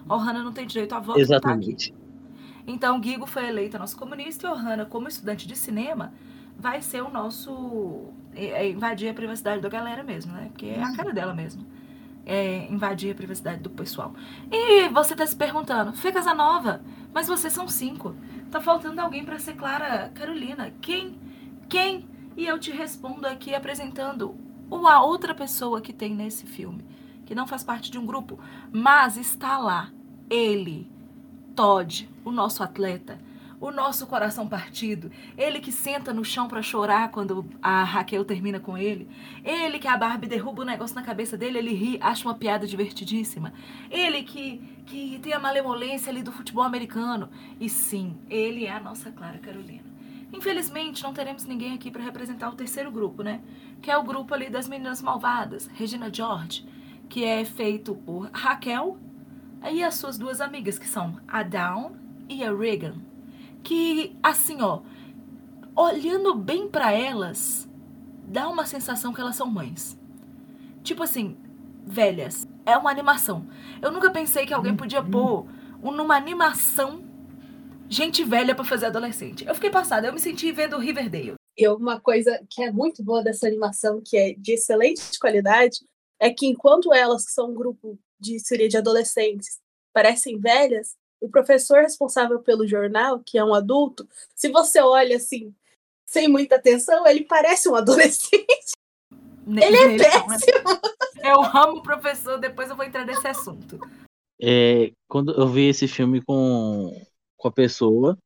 A 0.09 0.15
Ohana 0.15 0.43
não 0.43 0.53
tem 0.53 0.67
direito 0.67 0.95
a 0.95 1.01
voto. 1.01 1.17
tá. 1.17 1.21
Exatamente. 1.21 1.95
Então, 2.67 2.99
Guigo 2.99 3.27
foi 3.27 3.47
eleita 3.47 3.79
nosso 3.79 3.97
comunista 3.97 4.47
e 4.47 4.51
Ohana, 4.51 4.87
como 4.87 5.07
estudante 5.07 5.47
de 5.47 5.55
cinema, 5.55 6.13
vai 6.59 6.81
ser 6.81 7.03
o 7.03 7.11
nosso. 7.11 8.09
É, 8.35 8.47
é 8.65 8.71
invadir 8.71 9.09
a 9.11 9.15
privacidade 9.15 9.61
da 9.61 9.69
galera 9.69 10.03
mesmo, 10.03 10.33
né? 10.33 10.49
Porque 10.51 10.67
é 10.67 10.83
a 10.83 10.97
cara 10.97 11.13
dela 11.13 11.35
mesmo. 11.35 11.65
É 12.27 12.67
invadir 12.73 13.13
a 13.13 13.15
privacidade 13.15 13.61
do 13.61 13.71
pessoal. 13.71 14.15
E 14.51 14.89
você 14.89 15.15
tá 15.15 15.27
se 15.27 15.37
perguntando, 15.37 15.93
Fê 15.93 16.11
Casanova, 16.11 16.83
mas 17.13 17.29
vocês 17.29 17.53
são 17.53 17.69
cinco. 17.69 18.15
Tá 18.51 18.61
faltando 18.61 19.01
alguém 19.01 19.25
pra 19.25 19.39
ser 19.39 19.55
Clara 19.55 20.11
Carolina. 20.15 20.73
Quem? 20.81 21.19
Quem? 21.69 22.09
E 22.37 22.47
eu 22.47 22.59
te 22.59 22.71
respondo 22.71 23.27
aqui 23.27 23.55
apresentando 23.55 24.35
uma 24.71 25.03
outra 25.03 25.35
pessoa 25.35 25.81
que 25.81 25.93
tem 25.93 26.15
nesse 26.15 26.47
filme, 26.47 26.85
que 27.27 27.35
não 27.35 27.47
faz 27.47 27.63
parte 27.63 27.91
de 27.91 27.99
um 27.99 28.07
grupo, 28.07 28.39
mas 28.73 29.17
está 29.17 29.59
lá. 29.59 29.91
Ele, 30.29 30.91
Todd, 31.55 32.09
o 32.25 32.33
nosso 32.33 32.63
atleta, 32.63 33.19
o 33.65 33.71
nosso 33.71 34.07
coração 34.07 34.47
partido, 34.47 35.11
ele 35.39 35.59
que 35.59 35.73
senta 35.73 36.13
no 36.13 36.23
chão 36.23 36.47
pra 36.47 36.61
chorar 36.61 37.11
quando 37.11 37.47
a 37.63 37.83
Raquel 37.83 38.23
termina 38.23 38.61
com 38.61 38.77
ele, 38.77 39.09
ele 39.43 39.79
que 39.79 39.89
a 39.89 39.97
Barbie 39.97 40.27
derruba 40.27 40.61
o 40.61 40.67
negócio 40.67 40.95
na 40.95 41.03
cabeça 41.03 41.35
dele, 41.35 41.57
ele 41.57 41.73
ri, 41.73 41.99
acha 41.99 42.29
uma 42.29 42.35
piada 42.35 42.67
divertidíssima, 42.67 43.55
ele 43.91 44.23
que, 44.23 44.59
que 44.85 45.19
tem 45.23 45.33
a 45.33 45.39
malemolência 45.39 46.11
ali 46.11 46.23
do 46.23 46.31
futebol 46.31 46.63
americano, 46.63 47.31
e 47.59 47.71
sim, 47.71 48.19
ele 48.29 48.67
é 48.67 48.71
a 48.71 48.81
nossa 48.81 49.11
Clara 49.11 49.39
Carolina. 49.39 49.95
Infelizmente, 50.31 51.03
não 51.03 51.15
teremos 51.15 51.47
ninguém 51.47 51.73
aqui 51.73 51.91
pra 51.91 52.03
representar 52.03 52.51
o 52.51 52.57
terceiro 52.57 52.91
grupo, 52.91 53.23
né? 53.23 53.41
Que 53.81 53.91
é 53.91 53.97
o 53.97 54.03
grupo 54.03 54.35
ali 54.35 54.51
das 54.51 54.69
meninas 54.69 55.01
malvadas, 55.01 55.71
Regina 55.73 56.13
George, 56.13 56.67
que 57.09 57.25
é 57.25 57.43
feito 57.47 57.95
por 57.95 58.29
Raquel, 58.31 58.99
e 59.73 59.83
as 59.83 59.95
suas 59.95 60.19
duas 60.19 60.43
amigas, 60.43 60.79
que 60.79 60.87
são 60.87 61.19
a 61.27 61.43
Dawn 61.43 61.93
e 62.29 62.45
a 62.45 62.55
Regan. 62.55 63.14
Que, 63.65 64.17
assim, 64.23 64.61
ó, 64.63 64.83
olhando 65.75 66.35
bem 66.35 66.69
pra 66.69 66.93
elas, 66.93 67.69
dá 68.27 68.49
uma 68.49 68.67
sensação 68.67 69.13
que 69.13 69.21
elas 69.21 69.35
são 69.37 69.47
mães. 69.51 69.99
Tipo 70.83 71.03
assim, 71.03 71.37
velhas. 71.87 72.47
É 72.67 72.77
uma 72.77 72.91
animação. 72.91 73.47
Eu 73.83 73.91
nunca 73.91 74.11
pensei 74.11 74.47
que 74.47 74.55
alguém 74.55 74.77
podia 74.77 75.03
pôr 75.03 75.47
um- 75.83 75.91
numa 75.91 76.17
animação 76.17 77.03
gente 77.89 78.25
velha 78.25 78.55
pra 78.55 78.65
fazer 78.65 78.87
adolescente. 78.87 79.47
Eu 79.47 79.55
fiquei 79.55 79.71
passada, 79.71 80.07
eu 80.07 80.13
me 80.13 80.19
senti 80.21 80.51
vendo 80.51 80.79
Riverdale. 80.79 81.35
E 81.57 81.69
uma 81.69 82.01
coisa 82.01 82.41
que 82.51 82.63
é 82.63 82.73
muito 82.73 83.05
boa 83.05 83.23
dessa 83.23 83.47
animação, 83.47 84.01
que 84.05 84.17
é 84.17 84.33
de 84.35 84.53
excelente 84.53 85.19
qualidade, 85.19 85.79
é 86.19 86.31
que 86.31 86.47
enquanto 86.47 86.93
elas, 86.93 87.27
que 87.27 87.33
são 87.33 87.51
um 87.51 87.55
grupo 87.55 87.99
de 88.19 88.41
seria 88.41 88.69
de 88.69 88.77
adolescentes, 88.79 89.61
parecem 89.93 90.39
velhas, 90.39 90.97
o 91.25 91.29
professor 91.29 91.81
responsável 91.81 92.39
pelo 92.41 92.67
jornal, 92.67 93.19
que 93.19 93.39
é 93.39 93.45
um 93.45 93.55
adulto, 93.55 94.07
se 94.35 94.51
você 94.51 94.81
olha 94.81 95.17
assim, 95.17 95.55
sem 96.05 96.29
muita 96.29 96.57
atenção, 96.57 97.07
ele 97.07 97.25
parece 97.25 97.67
um 97.69 97.75
adolescente. 97.77 98.73
Ele 99.47 99.77
é 99.77 99.97
péssimo. 99.97 100.81
Eu 101.23 101.43
amo 101.43 101.79
o 101.79 101.83
professor, 101.83 102.39
depois 102.39 102.69
eu 102.69 102.77
vou 102.77 102.85
entrar 102.85 103.07
nesse 103.07 103.27
assunto. 103.27 103.79
É, 104.41 104.93
quando 105.09 105.33
eu 105.33 105.49
vi 105.49 105.69
esse 105.69 105.89
filme 105.89 106.23
com, 106.23 106.95
com 107.37 107.49
a 107.49 107.53
pessoa, 107.53 108.19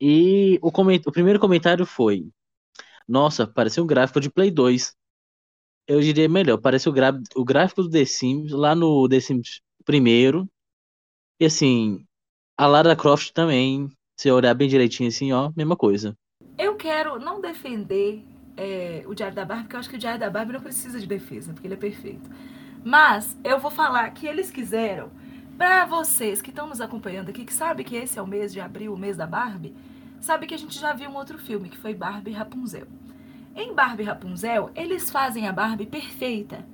e 0.00 0.58
o, 0.62 0.70
coment, 0.70 1.02
o 1.06 1.12
primeiro 1.12 1.40
comentário 1.40 1.84
foi: 1.84 2.28
Nossa, 3.08 3.46
parece 3.46 3.80
um 3.80 3.86
gráfico 3.86 4.20
de 4.20 4.30
Play 4.30 4.50
2. 4.50 4.94
Eu 5.88 6.00
diria 6.00 6.28
melhor, 6.28 6.58
parece 6.58 6.88
o, 6.88 6.92
gra, 6.92 7.12
o 7.34 7.44
gráfico 7.44 7.82
do 7.82 7.90
The 7.90 8.04
Sims, 8.04 8.52
lá 8.52 8.74
no 8.74 9.08
The 9.08 9.20
Sims 9.20 9.60
primeiro. 9.84 10.48
E 11.40 11.46
assim, 11.46 12.06
a 12.62 12.66
Lara 12.68 12.94
Croft 12.94 13.32
também, 13.32 13.90
se 14.16 14.30
olhar 14.30 14.54
bem 14.54 14.68
direitinho 14.68 15.08
assim, 15.08 15.32
ó, 15.32 15.50
mesma 15.56 15.74
coisa. 15.74 16.16
Eu 16.56 16.76
quero 16.76 17.18
não 17.18 17.40
defender 17.40 18.24
é, 18.56 19.02
o 19.04 19.16
Diário 19.16 19.34
da 19.34 19.44
Barbie, 19.44 19.64
porque 19.64 19.74
eu 19.74 19.80
acho 19.80 19.90
que 19.90 19.96
o 19.96 19.98
Diário 19.98 20.20
da 20.20 20.30
Barbie 20.30 20.52
não 20.52 20.60
precisa 20.60 21.00
de 21.00 21.06
defesa, 21.08 21.52
porque 21.52 21.66
ele 21.66 21.74
é 21.74 21.76
perfeito. 21.76 22.30
Mas 22.84 23.36
eu 23.42 23.58
vou 23.58 23.68
falar 23.68 24.08
que 24.10 24.28
eles 24.28 24.48
quiseram, 24.52 25.10
para 25.58 25.84
vocês 25.86 26.40
que 26.40 26.50
estão 26.50 26.68
nos 26.68 26.80
acompanhando 26.80 27.30
aqui, 27.30 27.44
que 27.44 27.52
sabem 27.52 27.84
que 27.84 27.96
esse 27.96 28.16
é 28.16 28.22
o 28.22 28.28
mês 28.28 28.52
de 28.52 28.60
abril, 28.60 28.94
o 28.94 28.96
mês 28.96 29.16
da 29.16 29.26
Barbie, 29.26 29.74
sabe 30.20 30.46
que 30.46 30.54
a 30.54 30.58
gente 30.58 30.78
já 30.78 30.92
viu 30.92 31.10
um 31.10 31.16
outro 31.16 31.38
filme, 31.38 31.68
que 31.68 31.78
foi 31.78 31.92
Barbie 31.92 32.30
Rapunzel. 32.30 32.86
Em 33.56 33.74
Barbie 33.74 34.04
Rapunzel, 34.04 34.70
eles 34.76 35.10
fazem 35.10 35.48
a 35.48 35.52
Barbie 35.52 35.86
perfeita. 35.86 36.64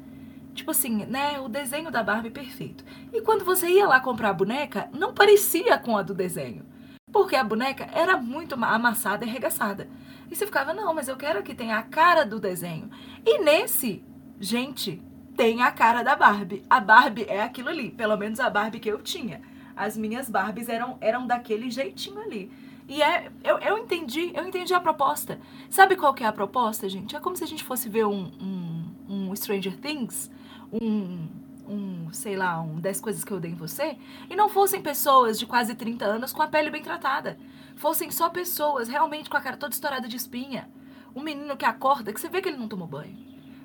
Tipo 0.58 0.72
assim, 0.72 1.06
né? 1.06 1.38
O 1.38 1.48
desenho 1.48 1.88
da 1.88 2.02
Barbie 2.02 2.30
perfeito. 2.30 2.84
E 3.12 3.20
quando 3.20 3.44
você 3.44 3.68
ia 3.68 3.86
lá 3.86 4.00
comprar 4.00 4.30
a 4.30 4.32
boneca, 4.32 4.88
não 4.92 5.14
parecia 5.14 5.78
com 5.78 5.96
a 5.96 6.02
do 6.02 6.12
desenho. 6.12 6.66
Porque 7.12 7.36
a 7.36 7.44
boneca 7.44 7.88
era 7.94 8.16
muito 8.16 8.56
ma- 8.56 8.74
amassada 8.74 9.24
e 9.24 9.28
arregaçada. 9.28 9.88
E 10.28 10.34
você 10.34 10.44
ficava, 10.46 10.74
não, 10.74 10.92
mas 10.92 11.06
eu 11.06 11.16
quero 11.16 11.44
que 11.44 11.54
tenha 11.54 11.78
a 11.78 11.82
cara 11.82 12.24
do 12.24 12.40
desenho. 12.40 12.90
E 13.24 13.38
nesse, 13.38 14.04
gente, 14.40 15.00
tem 15.36 15.62
a 15.62 15.70
cara 15.70 16.02
da 16.02 16.16
Barbie. 16.16 16.64
A 16.68 16.80
Barbie 16.80 17.26
é 17.28 17.40
aquilo 17.40 17.68
ali, 17.68 17.92
pelo 17.92 18.16
menos 18.16 18.40
a 18.40 18.50
Barbie 18.50 18.80
que 18.80 18.90
eu 18.90 19.00
tinha. 19.00 19.40
As 19.76 19.96
minhas 19.96 20.28
Barbies 20.28 20.68
eram, 20.68 20.98
eram 21.00 21.24
daquele 21.24 21.70
jeitinho 21.70 22.20
ali. 22.20 22.50
E 22.88 23.00
é, 23.00 23.30
eu, 23.44 23.58
eu 23.58 23.78
entendi, 23.78 24.32
eu 24.34 24.44
entendi 24.44 24.74
a 24.74 24.80
proposta. 24.80 25.38
Sabe 25.70 25.94
qual 25.94 26.12
que 26.12 26.24
é 26.24 26.26
a 26.26 26.32
proposta, 26.32 26.88
gente? 26.88 27.14
É 27.14 27.20
como 27.20 27.36
se 27.36 27.44
a 27.44 27.46
gente 27.46 27.62
fosse 27.62 27.88
ver 27.88 28.06
um, 28.06 28.32
um, 28.40 29.28
um 29.30 29.36
Stranger 29.36 29.76
Things, 29.78 30.28
um, 30.72 31.28
um, 31.68 32.12
sei 32.12 32.36
lá, 32.36 32.60
um 32.60 32.80
10 32.80 33.00
coisas 33.00 33.24
que 33.24 33.32
eu 33.32 33.40
dei 33.40 33.50
em 33.50 33.56
você, 33.56 33.96
e 34.28 34.36
não 34.36 34.48
fossem 34.48 34.80
pessoas 34.80 35.38
de 35.38 35.46
quase 35.46 35.74
30 35.74 36.04
anos 36.04 36.32
com 36.32 36.42
a 36.42 36.46
pele 36.46 36.70
bem 36.70 36.82
tratada. 36.82 37.38
Fossem 37.76 38.10
só 38.10 38.28
pessoas 38.28 38.88
realmente 38.88 39.30
com 39.30 39.36
a 39.36 39.40
cara 39.40 39.56
toda 39.56 39.74
estourada 39.74 40.08
de 40.08 40.16
espinha. 40.16 40.68
Um 41.14 41.22
menino 41.22 41.56
que 41.56 41.64
acorda, 41.64 42.12
que 42.12 42.20
você 42.20 42.28
vê 42.28 42.40
que 42.40 42.48
ele 42.48 42.58
não 42.58 42.68
tomou 42.68 42.86
banho. 42.86 43.16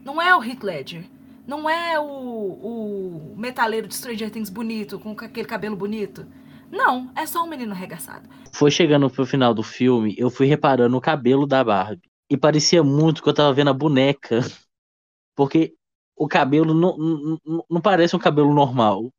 Não 0.04 0.22
é 0.22 0.36
o 0.36 0.44
Heath 0.44 0.64
Ledger. 0.64 1.06
Não 1.46 1.70
é 1.70 2.00
o, 2.00 2.04
o 2.04 3.36
metaleiro 3.38 3.88
de 3.88 3.96
Stranger 3.96 4.30
Things 4.30 4.50
bonito, 4.50 4.98
com 5.00 5.12
aquele 5.12 5.48
cabelo 5.48 5.76
bonito. 5.76 6.26
Não, 6.72 7.12
é 7.16 7.26
só 7.26 7.44
um 7.44 7.48
menino 7.48 7.74
arregaçado. 7.74 8.28
Foi 8.52 8.72
chegando 8.72 9.10
pro 9.10 9.26
final 9.26 9.54
do 9.54 9.62
filme, 9.62 10.16
eu 10.18 10.30
fui 10.30 10.48
reparando 10.48 10.96
o 10.98 11.02
cabelo 11.02 11.46
da 11.46 11.64
Barbie. 11.64 12.10
E 12.30 12.38
parecia 12.38 12.82
muito 12.84 13.22
que 13.22 13.30
eu 13.30 13.34
tava 13.34 13.54
vendo 13.54 13.70
a 13.70 13.74
boneca. 13.74 14.40
Porque 15.36 15.76
o 16.16 16.28
cabelo 16.28 16.74
não, 16.74 16.98
não, 16.98 17.66
não- 17.70 17.82
parece 17.82 18.16
um 18.16 18.20
cabelo 18.20 18.54
normal. 18.54 19.10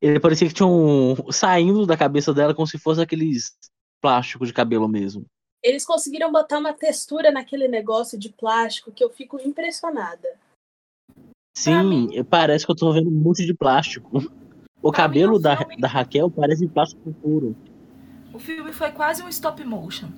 Ele 0.00 0.20
parecia 0.20 0.48
que 0.48 0.54
tinha 0.54 0.66
um. 0.66 1.14
saindo 1.32 1.86
da 1.86 1.96
cabeça 1.96 2.32
dela 2.34 2.54
como 2.54 2.66
se 2.66 2.78
fosse 2.78 3.00
aqueles 3.00 3.56
plásticos 4.02 4.48
de 4.48 4.54
cabelo 4.54 4.86
mesmo. 4.88 5.24
Eles 5.62 5.86
conseguiram 5.86 6.30
botar 6.30 6.58
uma 6.58 6.74
textura 6.74 7.30
naquele 7.30 7.66
negócio 7.68 8.18
de 8.18 8.28
plástico 8.30 8.92
que 8.92 9.02
eu 9.02 9.08
fico 9.08 9.40
impressionada. 9.40 10.28
mim- 10.28 12.08
Sim, 12.12 12.24
parece 12.24 12.66
que 12.66 12.72
eu 12.72 12.76
tô 12.76 12.92
vendo 12.92 13.08
um 13.08 13.12
monte 13.12 13.46
de 13.46 13.54
plástico. 13.54 14.18
O 14.18 14.20
Pra 14.92 15.08
mim, 15.08 15.14
cabelo 15.14 15.36
o 15.36 15.38
da, 15.38 15.56
filme- 15.56 15.78
da 15.78 15.88
Raquel 15.88 16.30
parece 16.30 16.66
plástico 16.68 17.12
puro. 17.14 17.56
O 18.34 18.38
filme 18.38 18.72
foi 18.72 18.90
quase 18.90 19.22
um 19.22 19.28
stop 19.28 19.64
motion. 19.64 20.08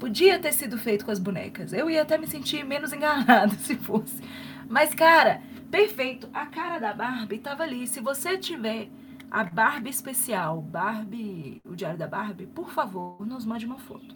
Podia 0.00 0.38
ter 0.38 0.52
sido 0.52 0.78
feito 0.78 1.04
com 1.04 1.10
as 1.10 1.18
bonecas. 1.18 1.72
Eu 1.72 1.90
ia 1.90 2.00
até 2.02 2.16
me 2.16 2.26
sentir 2.26 2.64
menos 2.64 2.92
enganada 2.92 3.54
se 3.58 3.74
fosse. 3.76 4.22
Mas, 4.68 4.94
cara, 4.94 5.40
perfeito. 5.70 6.28
A 6.32 6.46
cara 6.46 6.78
da 6.78 6.92
Barbie 6.92 7.38
tava 7.38 7.62
ali. 7.62 7.86
Se 7.86 8.00
você 8.00 8.36
tiver 8.36 8.88
a 9.30 9.42
Barbie 9.44 9.90
especial, 9.90 10.60
Barbie, 10.60 11.60
o 11.64 11.74
Diário 11.74 11.98
da 11.98 12.06
Barbie, 12.06 12.46
por 12.46 12.70
favor, 12.70 13.26
nos 13.26 13.44
mande 13.44 13.66
uma 13.66 13.78
foto. 13.78 14.14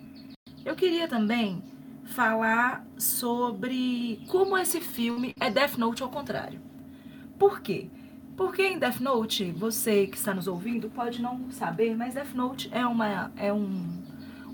Eu 0.64 0.76
queria 0.76 1.08
também 1.08 1.62
falar 2.04 2.86
sobre 2.98 4.22
como 4.28 4.56
esse 4.56 4.80
filme 4.80 5.34
é 5.40 5.50
Death 5.50 5.76
Note 5.76 6.02
ao 6.02 6.08
contrário. 6.08 6.60
Por 7.38 7.60
quê? 7.60 7.90
Porque 8.36 8.62
em 8.62 8.78
Death 8.78 9.00
Note, 9.00 9.50
você 9.52 10.06
que 10.06 10.16
está 10.16 10.34
nos 10.34 10.46
ouvindo 10.46 10.88
pode 10.90 11.20
não 11.20 11.50
saber, 11.50 11.96
mas 11.96 12.14
Death 12.14 12.34
Note 12.34 12.68
é, 12.72 12.86
uma, 12.86 13.32
é 13.36 13.52
um, 13.52 14.02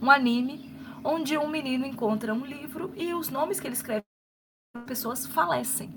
um 0.00 0.10
anime 0.10 0.72
onde 1.04 1.38
um 1.38 1.48
menino 1.48 1.86
encontra 1.86 2.34
um 2.34 2.44
livro 2.44 2.92
e 2.96 3.14
os 3.14 3.28
nomes 3.28 3.60
que 3.60 3.66
ele 3.66 3.74
escreve 3.74 4.07
pessoas 4.88 5.26
falecem. 5.26 5.90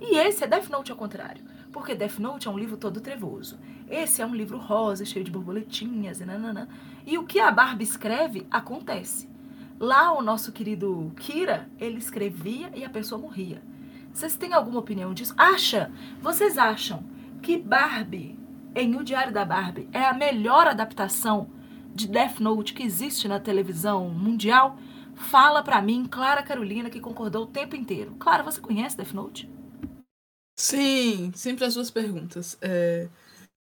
E 0.00 0.16
esse 0.18 0.44
é 0.44 0.46
Death 0.46 0.68
Note 0.68 0.90
ao 0.90 0.98
contrário. 0.98 1.44
Porque 1.72 1.94
Death 1.94 2.18
Note 2.18 2.46
é 2.46 2.50
um 2.50 2.58
livro 2.58 2.76
todo 2.76 3.00
trevoso. 3.00 3.58
Esse 3.88 4.22
é 4.22 4.26
um 4.26 4.34
livro 4.34 4.58
rosa, 4.58 5.04
cheio 5.04 5.24
de 5.24 5.30
borboletinhas 5.30 6.20
e 6.20 6.24
nananã. 6.24 6.68
E 7.06 7.18
o 7.18 7.24
que 7.24 7.40
a 7.40 7.50
Barbie 7.50 7.84
escreve, 7.84 8.46
acontece. 8.50 9.28
Lá 9.78 10.12
o 10.12 10.22
nosso 10.22 10.52
querido 10.52 11.12
Kira, 11.16 11.68
ele 11.78 11.98
escrevia 11.98 12.70
e 12.74 12.84
a 12.84 12.90
pessoa 12.90 13.20
morria. 13.20 13.62
Vocês 14.12 14.36
têm 14.36 14.52
alguma 14.52 14.78
opinião 14.78 15.12
disso? 15.12 15.34
Acha? 15.36 15.90
Vocês 16.20 16.56
acham 16.56 17.02
que 17.42 17.58
Barbie, 17.58 18.38
em 18.74 18.94
O 18.96 19.02
Diário 19.02 19.32
da 19.32 19.44
Barbie, 19.44 19.88
é 19.92 20.04
a 20.04 20.14
melhor 20.14 20.68
adaptação 20.68 21.48
de 21.92 22.06
Death 22.06 22.38
Note 22.38 22.74
que 22.74 22.84
existe 22.84 23.26
na 23.26 23.40
televisão 23.40 24.08
mundial? 24.08 24.78
Fala 25.16 25.62
pra 25.62 25.80
mim, 25.80 26.06
Clara 26.06 26.42
Carolina, 26.42 26.90
que 26.90 27.00
concordou 27.00 27.44
o 27.44 27.46
tempo 27.48 27.76
inteiro. 27.76 28.14
Clara, 28.18 28.42
você 28.42 28.60
conhece 28.60 28.96
Death 28.96 29.12
Note? 29.12 29.48
Sim, 30.58 31.32
sempre 31.34 31.64
as 31.64 31.74
duas 31.74 31.90
perguntas. 31.90 32.56
É, 32.60 33.08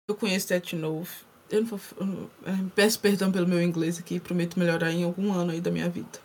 eu 0.08 0.14
conheço 0.14 0.48
Death 0.48 0.72
Note. 0.74 1.10
Eu 1.50 1.62
não 1.62 1.80
eu 1.98 2.06
não- 2.06 2.30
é, 2.44 2.70
peço 2.74 3.00
perdão 3.00 3.32
pelo 3.32 3.48
meu 3.48 3.62
inglês 3.62 3.98
aqui, 3.98 4.20
prometo 4.20 4.58
melhorar 4.58 4.92
em 4.92 5.02
algum 5.04 5.32
ano 5.32 5.50
aí 5.52 5.60
da 5.60 5.70
minha 5.70 5.88
vida. 5.88 6.20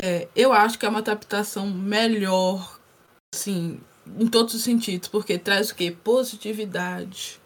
É, 0.00 0.28
eu 0.36 0.52
acho 0.52 0.78
que 0.78 0.86
é 0.86 0.88
uma 0.88 1.00
adaptação 1.00 1.68
melhor, 1.68 2.78
assim, 3.34 3.80
em 4.18 4.28
todos 4.28 4.54
os 4.54 4.62
sentidos, 4.62 5.08
porque 5.08 5.36
traz 5.38 5.70
o 5.70 5.74
quê? 5.74 5.90
Positividade. 5.90 7.40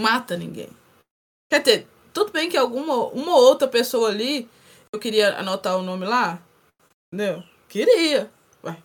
Mata 0.00 0.36
ninguém. 0.36 0.70
Quer 1.52 1.60
dizer, 1.62 1.88
tudo 2.12 2.32
bem 2.32 2.48
que 2.48 2.56
alguma 2.56 2.96
uma 3.08 3.36
outra 3.36 3.68
pessoa 3.68 4.08
ali, 4.08 4.48
eu 4.94 5.00
queria 5.00 5.38
anotar 5.38 5.76
o 5.76 5.82
nome 5.82 6.06
lá, 6.06 6.40
entendeu? 7.12 7.42
Queria. 7.68 8.30
Ué, 8.62 8.76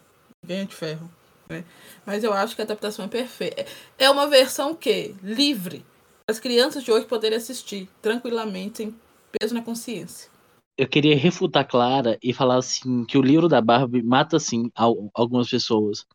é 0.47 0.63
de 0.65 0.73
ferro. 0.75 1.09
né? 1.49 1.63
Mas 2.05 2.23
eu 2.23 2.33
acho 2.33 2.55
que 2.55 2.61
a 2.61 2.65
adaptação 2.65 3.05
é 3.05 3.07
perfeita. 3.07 3.65
É 3.97 4.09
uma 4.09 4.27
versão 4.27 4.75
que 4.75 5.15
livre. 5.21 5.85
As 6.29 6.39
crianças 6.39 6.83
de 6.83 6.91
hoje 6.91 7.05
poderem 7.05 7.37
assistir 7.37 7.87
tranquilamente, 8.01 8.77
sem 8.77 8.95
peso 9.31 9.53
na 9.53 9.61
consciência. 9.61 10.29
Eu 10.77 10.87
queria 10.87 11.15
refutar 11.15 11.67
Clara 11.67 12.17
e 12.23 12.33
falar 12.33 12.57
assim 12.57 13.03
que 13.05 13.17
o 13.17 13.21
livro 13.21 13.47
da 13.47 13.61
Barbie 13.61 14.01
mata 14.01 14.37
assim 14.37 14.71
al- 14.73 15.11
algumas 15.13 15.49
pessoas, 15.49 16.05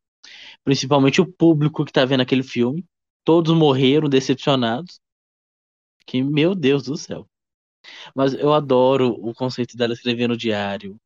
principalmente 0.65 1.21
o 1.21 1.27
público 1.27 1.85
que 1.85 1.93
tá 1.93 2.05
vendo 2.05 2.23
aquele 2.23 2.43
filme. 2.43 2.85
Todos 3.25 3.55
morreram 3.57 4.09
decepcionados. 4.09 4.99
Que 6.07 6.23
meu 6.23 6.55
Deus 6.55 6.83
do 6.83 6.97
céu. 6.97 7.27
Mas 8.15 8.35
eu 8.35 8.53
adoro 8.53 9.11
o 9.21 9.35
conceito 9.35 9.77
dela 9.77 9.93
escrever 9.93 10.29
no 10.29 10.37
diário 10.37 10.97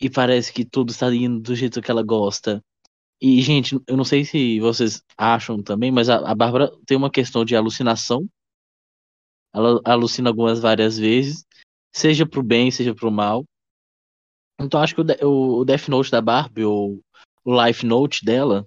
e 0.00 0.10
parece 0.10 0.52
que 0.52 0.64
tudo 0.64 0.90
está 0.90 1.12
indo 1.14 1.40
do 1.40 1.54
jeito 1.54 1.80
que 1.80 1.90
ela 1.90 2.02
gosta. 2.02 2.62
E 3.20 3.40
gente, 3.40 3.80
eu 3.86 3.96
não 3.96 4.04
sei 4.04 4.24
se 4.24 4.58
vocês 4.58 5.00
acham 5.16 5.62
também, 5.62 5.92
mas 5.92 6.08
a, 6.08 6.16
a 6.28 6.34
Bárbara 6.34 6.72
tem 6.84 6.96
uma 6.96 7.10
questão 7.10 7.44
de 7.44 7.54
alucinação. 7.54 8.28
Ela 9.54 9.80
alucina 9.84 10.30
algumas 10.30 10.58
várias 10.60 10.98
vezes, 10.98 11.46
seja 11.94 12.26
pro 12.26 12.42
bem, 12.42 12.70
seja 12.70 12.94
pro 12.94 13.12
mal. 13.12 13.44
Então 14.60 14.80
acho 14.80 14.94
que 14.94 15.00
o, 15.00 15.60
o, 15.60 15.64
Death 15.64 15.88
Note 15.88 16.10
da 16.10 16.20
Barbie, 16.20 16.64
ou 16.64 17.00
o 17.44 17.64
Life 17.64 17.86
Note 17.86 18.24
dela. 18.24 18.66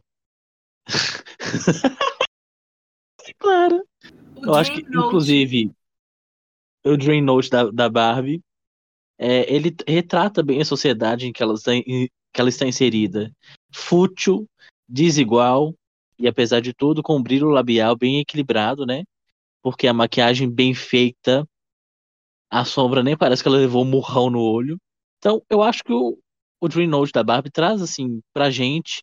claro. 3.39 3.83
O 4.37 4.45
Eu 4.45 4.55
acho 4.55 4.71
que, 4.73 4.83
Note- 4.83 5.07
inclusive, 5.07 5.71
o 6.85 6.97
Dream 6.97 7.23
Note 7.23 7.49
da, 7.49 7.69
da 7.71 7.89
Barbie, 7.89 8.41
é, 9.17 9.53
ele 9.53 9.75
retrata 9.87 10.43
bem 10.43 10.61
a 10.61 10.65
sociedade 10.65 11.25
em 11.25 11.33
que 11.33 11.41
ela, 11.41 11.53
está, 11.53 11.71
que 11.71 12.11
ela 12.37 12.49
está 12.49 12.65
inserida. 12.65 13.31
Fútil, 13.73 14.47
desigual, 14.87 15.73
e 16.19 16.27
apesar 16.27 16.59
de 16.59 16.73
tudo, 16.73 17.01
com 17.01 17.17
um 17.17 17.23
brilho 17.23 17.49
labial 17.49 17.95
bem 17.95 18.19
equilibrado, 18.19 18.85
né? 18.85 19.03
Porque 19.61 19.87
a 19.87 19.93
maquiagem 19.93 20.49
bem 20.49 20.73
feita, 20.73 21.47
a 22.49 22.63
sombra 22.63 23.01
nem 23.01 23.17
parece 23.17 23.41
que 23.41 23.49
ela 23.49 23.57
levou 23.57 23.83
um 23.83 23.89
murrão 23.89 24.29
no 24.29 24.39
olho. 24.39 24.77
Então, 25.17 25.41
eu 25.49 25.63
acho 25.63 25.83
que 25.83 25.91
o, 25.91 26.17
o 26.61 26.67
Dream 26.67 26.89
Note 26.89 27.11
da 27.11 27.23
Barbie 27.23 27.49
traz, 27.51 27.81
assim, 27.81 28.21
pra 28.33 28.49
gente 28.49 29.01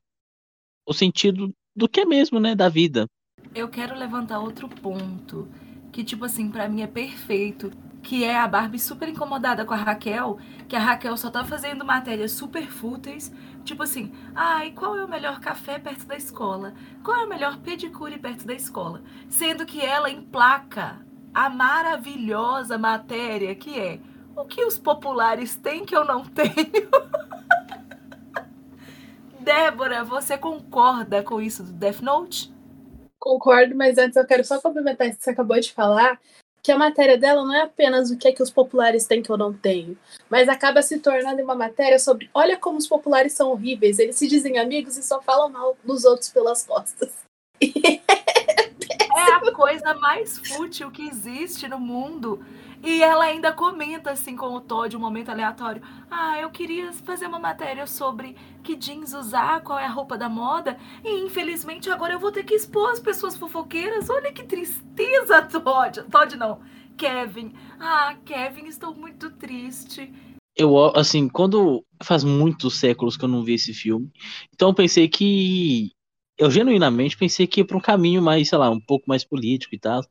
o 0.86 0.92
sentido 0.92 1.52
do 1.74 1.88
que 1.88 2.00
é 2.00 2.04
mesmo, 2.04 2.38
né? 2.38 2.54
Da 2.54 2.68
vida. 2.68 3.06
Eu 3.54 3.68
quero 3.68 3.98
levantar 3.98 4.40
outro 4.40 4.68
ponto, 4.68 5.48
que 5.92 6.02
tipo 6.02 6.24
assim, 6.24 6.50
pra 6.50 6.68
mim 6.68 6.80
é 6.80 6.86
perfeito, 6.86 7.70
que 8.02 8.24
é 8.24 8.36
a 8.36 8.48
Barbie 8.48 8.78
super 8.78 9.08
incomodada 9.08 9.64
com 9.64 9.74
a 9.74 9.76
Raquel, 9.76 10.38
que 10.66 10.74
a 10.74 10.80
Raquel 10.80 11.16
só 11.16 11.30
tá 11.30 11.44
fazendo 11.44 11.84
matérias 11.84 12.32
super 12.32 12.66
fúteis, 12.66 13.32
tipo 13.62 13.82
assim, 13.82 14.10
ai, 14.34 14.72
qual 14.72 14.96
é 14.96 15.04
o 15.04 15.08
melhor 15.08 15.38
café 15.38 15.78
perto 15.78 16.06
da 16.06 16.16
escola? 16.16 16.74
Qual 17.04 17.16
é 17.16 17.24
o 17.24 17.28
melhor 17.28 17.58
pedicure 17.58 18.18
perto 18.18 18.46
da 18.46 18.54
escola? 18.54 19.02
Sendo 19.28 19.64
que 19.64 19.80
ela 19.80 20.10
emplaca 20.10 21.06
a 21.32 21.48
maravilhosa 21.48 22.76
matéria 22.76 23.54
que 23.54 23.78
é 23.78 24.00
o 24.34 24.44
que 24.44 24.64
os 24.64 24.78
populares 24.78 25.54
têm 25.54 25.84
que 25.84 25.94
eu 25.94 26.04
não 26.04 26.24
tenho. 26.24 26.52
Débora, 29.38 30.04
você 30.04 30.38
concorda 30.38 31.22
com 31.22 31.40
isso 31.40 31.62
do 31.62 31.72
Death 31.72 32.00
Note? 32.00 32.51
Concordo, 33.22 33.76
mas 33.76 33.98
antes 33.98 34.16
eu 34.16 34.26
quero 34.26 34.44
só 34.44 34.60
complementar 34.60 35.06
isso 35.06 35.18
que 35.18 35.22
você 35.22 35.30
acabou 35.30 35.60
de 35.60 35.72
falar, 35.72 36.20
que 36.60 36.72
a 36.72 36.76
matéria 36.76 37.16
dela 37.16 37.44
não 37.44 37.54
é 37.54 37.62
apenas 37.62 38.10
o 38.10 38.18
que 38.18 38.26
é 38.26 38.32
que 38.32 38.42
os 38.42 38.50
populares 38.50 39.06
têm 39.06 39.22
que 39.22 39.30
eu 39.30 39.36
não 39.36 39.52
tenho, 39.52 39.96
mas 40.28 40.48
acaba 40.48 40.82
se 40.82 40.98
tornando 40.98 41.40
uma 41.40 41.54
matéria 41.54 42.00
sobre 42.00 42.28
olha 42.34 42.56
como 42.56 42.78
os 42.78 42.88
populares 42.88 43.32
são 43.32 43.52
horríveis, 43.52 44.00
eles 44.00 44.16
se 44.16 44.26
dizem 44.26 44.58
amigos 44.58 44.96
e 44.96 45.04
só 45.04 45.22
falam 45.22 45.48
mal 45.50 45.76
dos 45.84 46.04
outros 46.04 46.30
pelas 46.30 46.64
costas. 46.64 47.12
É 49.14 49.32
a 49.34 49.52
coisa 49.52 49.94
mais 49.94 50.38
fútil 50.38 50.90
que 50.90 51.06
existe 51.06 51.68
no 51.68 51.78
mundo. 51.78 52.44
E 52.82 53.00
ela 53.00 53.24
ainda 53.24 53.52
comenta 53.52 54.10
assim 54.10 54.34
com 54.34 54.46
o 54.46 54.60
Todd, 54.60 54.96
um 54.96 55.00
momento 55.00 55.30
aleatório. 55.30 55.80
Ah, 56.10 56.40
eu 56.40 56.50
queria 56.50 56.92
fazer 56.92 57.26
uma 57.26 57.38
matéria 57.38 57.86
sobre 57.86 58.36
que 58.64 58.74
jeans 58.74 59.14
usar, 59.14 59.62
qual 59.62 59.78
é 59.78 59.86
a 59.86 59.90
roupa 59.90 60.18
da 60.18 60.28
moda. 60.28 60.76
E 61.04 61.24
infelizmente 61.24 61.88
agora 61.88 62.14
eu 62.14 62.18
vou 62.18 62.32
ter 62.32 62.44
que 62.44 62.54
expor 62.54 62.90
as 62.90 62.98
pessoas 62.98 63.36
fofoqueiras. 63.36 64.10
Olha 64.10 64.32
que 64.32 64.42
tristeza, 64.42 65.42
Todd. 65.46 66.02
Todd 66.10 66.36
não. 66.36 66.60
Kevin. 66.96 67.52
Ah, 67.78 68.16
Kevin, 68.24 68.66
estou 68.66 68.94
muito 68.94 69.30
triste. 69.30 70.12
eu, 70.56 70.76
assim, 70.96 71.28
quando 71.28 71.84
faz 72.02 72.24
muitos 72.24 72.78
séculos 72.78 73.16
que 73.16 73.24
eu 73.24 73.28
não 73.28 73.44
vi 73.44 73.54
esse 73.54 73.72
filme, 73.72 74.10
então 74.52 74.68
eu 74.68 74.74
pensei 74.74 75.08
que, 75.08 75.92
eu 76.36 76.50
genuinamente 76.50 77.16
pensei 77.16 77.46
que 77.46 77.60
ia 77.60 77.66
para 77.66 77.76
um 77.76 77.80
caminho 77.80 78.20
mais, 78.20 78.48
sei 78.48 78.58
lá, 78.58 78.70
um 78.70 78.80
pouco 78.80 79.04
mais 79.08 79.24
político 79.24 79.74
e 79.74 79.78
tal, 79.78 80.02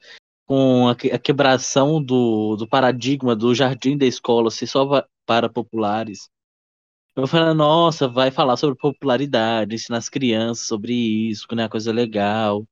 com 0.51 0.89
a, 0.89 0.91
a 0.91 1.17
quebração 1.17 2.03
do, 2.03 2.57
do 2.57 2.67
paradigma 2.67 3.33
do 3.33 3.55
jardim 3.55 3.97
da 3.97 4.05
escola 4.05 4.51
ser 4.51 4.67
só 4.67 4.85
pa- 4.85 5.07
para 5.25 5.47
populares. 5.47 6.29
Eu 7.15 7.25
falei, 7.25 7.53
nossa, 7.53 8.05
vai 8.05 8.31
falar 8.31 8.57
sobre 8.57 8.75
popularidade, 8.75 9.75
ensinar 9.75 9.99
as 9.99 10.09
crianças 10.09 10.67
sobre 10.67 10.91
isso, 10.93 11.47
é 11.49 11.53
uma 11.53 11.69
coisa 11.69 11.93
legal. 11.93 12.67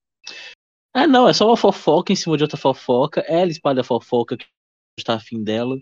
Ah, 0.93 1.07
não, 1.07 1.25
é 1.25 1.31
só 1.31 1.47
uma 1.47 1.55
fofoca 1.55 2.11
em 2.11 2.17
cima 2.17 2.35
de 2.35 2.43
outra 2.43 2.57
fofoca. 2.57 3.21
Ela 3.21 3.49
espalha 3.49 3.79
a 3.79 3.85
fofoca 3.85 4.35
que 4.35 4.45
está 4.99 5.13
afim 5.13 5.41
dela 5.41 5.77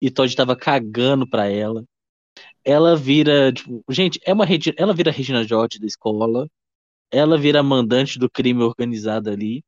e 0.00 0.10
Todd 0.10 0.34
tava 0.34 0.56
cagando 0.56 1.28
pra 1.28 1.50
ela. 1.50 1.84
Ela 2.64 2.96
vira, 2.96 3.52
tipo, 3.52 3.84
gente, 3.90 4.18
é 4.24 4.32
uma 4.32 4.46
ela 4.78 4.94
vira 4.94 5.10
Regina 5.10 5.44
George 5.44 5.78
da 5.78 5.86
escola. 5.86 6.48
Ela 7.10 7.36
vira 7.36 7.62
mandante 7.62 8.18
do 8.18 8.30
crime 8.30 8.62
organizado 8.62 9.28
ali. 9.28 9.62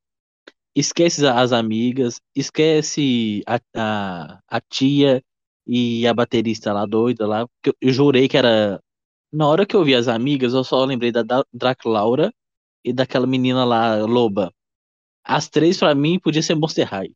Esquece 0.74 1.26
as 1.26 1.52
amigas, 1.52 2.20
esquece 2.34 3.42
a, 3.46 3.60
a, 3.76 4.40
a 4.48 4.60
tia 4.60 5.22
e 5.66 6.06
a 6.06 6.12
baterista 6.14 6.72
lá 6.72 6.84
doida 6.86 7.26
lá. 7.26 7.46
porque 7.46 7.70
Eu, 7.70 7.88
eu 7.88 7.92
jurei 7.92 8.28
que 8.28 8.36
era. 8.36 8.80
Na 9.32 9.48
hora 9.48 9.66
que 9.66 9.74
eu 9.76 9.84
vi 9.84 9.94
as 9.94 10.08
amigas, 10.08 10.54
eu 10.54 10.64
só 10.64 10.84
lembrei 10.84 11.12
da 11.12 11.22
Da- 11.22 11.44
Drac 11.52 11.86
Laura 11.88 12.32
e 12.84 12.92
daquela 12.92 13.26
menina 13.26 13.64
lá, 13.64 13.96
Loba. 14.04 14.52
As 15.24 15.48
três, 15.48 15.78
pra 15.78 15.94
mim, 15.94 16.18
podia 16.18 16.42
ser 16.42 16.54
Monster 16.54 16.86
High. 16.88 17.12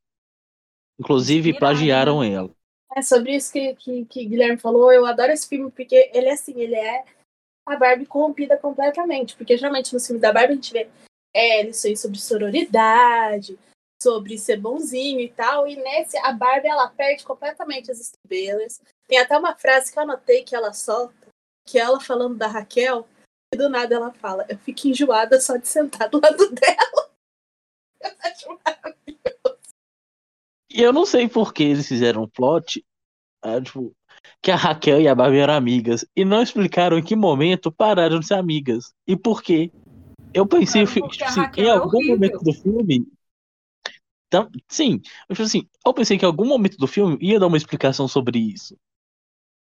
Inclusive, 0.99 1.51
Inspirada, 1.51 1.59
plagiaram 1.61 2.21
né? 2.21 2.33
ela. 2.33 2.51
É 2.97 3.03
sobre 3.03 3.37
isso 3.37 3.53
que, 3.53 3.75
que, 3.77 4.05
que 4.07 4.25
Guilherme 4.25 4.59
falou. 4.59 4.93
Eu 4.93 5.07
adoro 5.07 5.33
esse 5.33 5.49
filme 5.49 5.71
porque 5.71 6.11
ele 6.15 6.29
é 6.29 6.33
assim, 6.33 6.59
ele 6.61 6.75
é 6.75 7.05
a 7.67 7.77
Barbie 7.77 8.07
corrompida 8.07 8.57
completamente. 8.57 9.37
Porque 9.37 9.57
geralmente 9.57 9.93
nos 9.93 10.07
filmes 10.07 10.23
da 10.23 10.33
Barbie 10.33 10.53
a 10.53 10.57
gente 10.57 10.73
vê 10.73 10.89
é, 11.35 11.63
lições 11.63 12.01
sobre 12.01 12.19
sororidade, 12.19 13.59
sobre 14.03 14.39
ser 14.39 14.59
bonzinho 14.61 15.21
e 15.21 15.29
tal. 15.29 15.67
E 15.67 15.77
nesse, 15.77 16.17
a 16.19 16.33
Barbie 16.33 16.69
ela 16.69 16.89
perde 16.89 17.25
completamente 17.25 17.91
as 17.91 18.01
estrelas. 18.01 18.81
Tem 19.07 19.19
até 19.19 19.37
uma 19.37 19.55
frase 19.57 19.93
que 19.93 19.99
eu 19.99 20.03
anotei 20.03 20.45
que 20.45 20.55
ela 20.55 20.73
solta, 20.73 21.29
que 21.67 21.79
é 21.79 21.83
ela 21.83 22.01
falando 22.01 22.37
da 22.37 22.47
Raquel, 22.47 23.07
e 23.53 23.57
do 23.57 23.69
nada 23.69 23.95
ela 23.95 24.13
fala: 24.13 24.47
Eu 24.49 24.59
fico 24.59 24.89
enjoada 24.89 25.41
só 25.41 25.57
de 25.57 25.67
sentar 25.67 26.09
do 26.09 26.21
lado 26.21 26.49
dela. 26.53 27.11
Eu 28.01 28.11
acho 28.23 28.61
maravilhoso. 28.65 29.59
E 30.71 30.83
eu 30.83 30.93
não 30.93 31.07
sei 31.07 31.29
por 31.29 31.53
que 31.53 31.65
eles 31.65 31.89
fizeram 31.89 32.23
um 32.23 32.29
plot 32.29 32.85
ah, 33.43 33.61
tipo, 33.61 33.95
que 34.43 34.51
a 34.51 34.57
Raquel 34.57 35.01
e 35.01 35.09
a 35.09 35.15
Barbie 35.15 35.39
eram 35.39 35.55
amigas. 35.55 36.05
E 36.15 36.25
não 36.25 36.43
explicaram 36.43 36.99
em 36.99 37.03
que 37.03 37.17
momento 37.17 37.73
pararam 37.73 38.21
de 38.21 38.27
ser 38.27 38.35
amigas. 38.35 38.93
E 39.07 39.17
por 39.17 39.43
quê. 39.43 39.71
Eu 40.33 40.47
pensei, 40.47 40.87
Claro, 40.87 41.01
porque 41.01 41.25
a 41.25 41.29
assim, 41.29 41.41
em 41.57 41.67
é 41.67 41.71
algum 41.71 41.99
horrível. 41.99 42.15
momento 42.15 42.39
do 42.43 42.53
filme. 42.53 43.07
Sim, 44.69 45.01
eu, 45.29 45.35
tipo 45.35 45.43
assim, 45.43 45.69
eu 45.85 45.95
pensei 45.95 46.19
que 46.19 46.25
em 46.25 46.29
algum 46.29 46.47
momento 46.47 46.77
do 46.77 46.87
filme 46.87 47.19
ia 47.21 47.39
dar 47.41 47.47
uma 47.47 47.57
explicação 47.57 48.07
sobre 48.09 48.39
isso. 48.39 48.77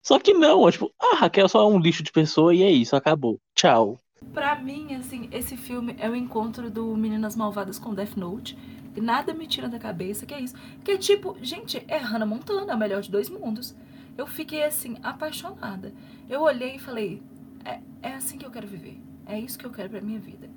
Só 0.06 0.20
que 0.20 0.34
não, 0.34 0.68
é 0.68 0.72
tipo, 0.72 0.94
a 1.02 1.16
Raquel 1.18 1.50
só 1.50 1.62
é 1.62 1.68
um 1.68 1.80
lixo 1.80 2.04
de 2.04 2.12
pessoa 2.12 2.56
e 2.56 2.64
é 2.64 2.72
isso, 2.72 2.96
acabou. 2.96 3.42
Tchau. 3.56 4.00
Pra 4.34 4.56
mim, 4.56 4.94
assim, 4.96 5.28
esse 5.32 5.56
filme 5.58 5.96
é 5.98 6.10
o 6.10 6.16
encontro 6.16 6.70
do 6.70 6.96
Meninas 6.96 7.36
Malvadas 7.36 7.80
com 7.80 7.94
Death 7.94 8.16
Note. 8.16 8.58
E 8.96 9.02
nada 9.02 9.34
me 9.34 9.48
tira 9.48 9.68
da 9.68 9.80
cabeça 9.80 10.26
que 10.26 10.34
é 10.34 10.42
isso. 10.42 10.56
Que 10.84 10.92
é 10.92 10.98
tipo, 10.98 11.36
gente, 11.42 11.84
é 11.88 11.98
Hannah 11.98 12.26
Montana, 12.26 12.74
a 12.74 12.78
melhor 12.78 13.02
de 13.02 13.12
dois 13.12 13.30
mundos. 13.30 13.76
Eu 14.18 14.26
fiquei, 14.28 14.64
assim, 14.64 14.98
apaixonada. 15.04 15.94
Eu 16.30 16.42
olhei 16.42 16.76
e 16.76 16.80
falei, 16.80 17.22
é, 17.64 17.82
é 18.02 18.14
assim 18.14 18.38
que 18.38 18.46
eu 18.46 18.52
quero 18.52 18.68
viver. 18.68 19.00
É 19.26 19.40
isso 19.40 19.58
que 19.58 19.66
eu 19.66 19.72
quero 19.72 19.90
pra 19.90 20.02
minha 20.02 20.20
vida. 20.20 20.50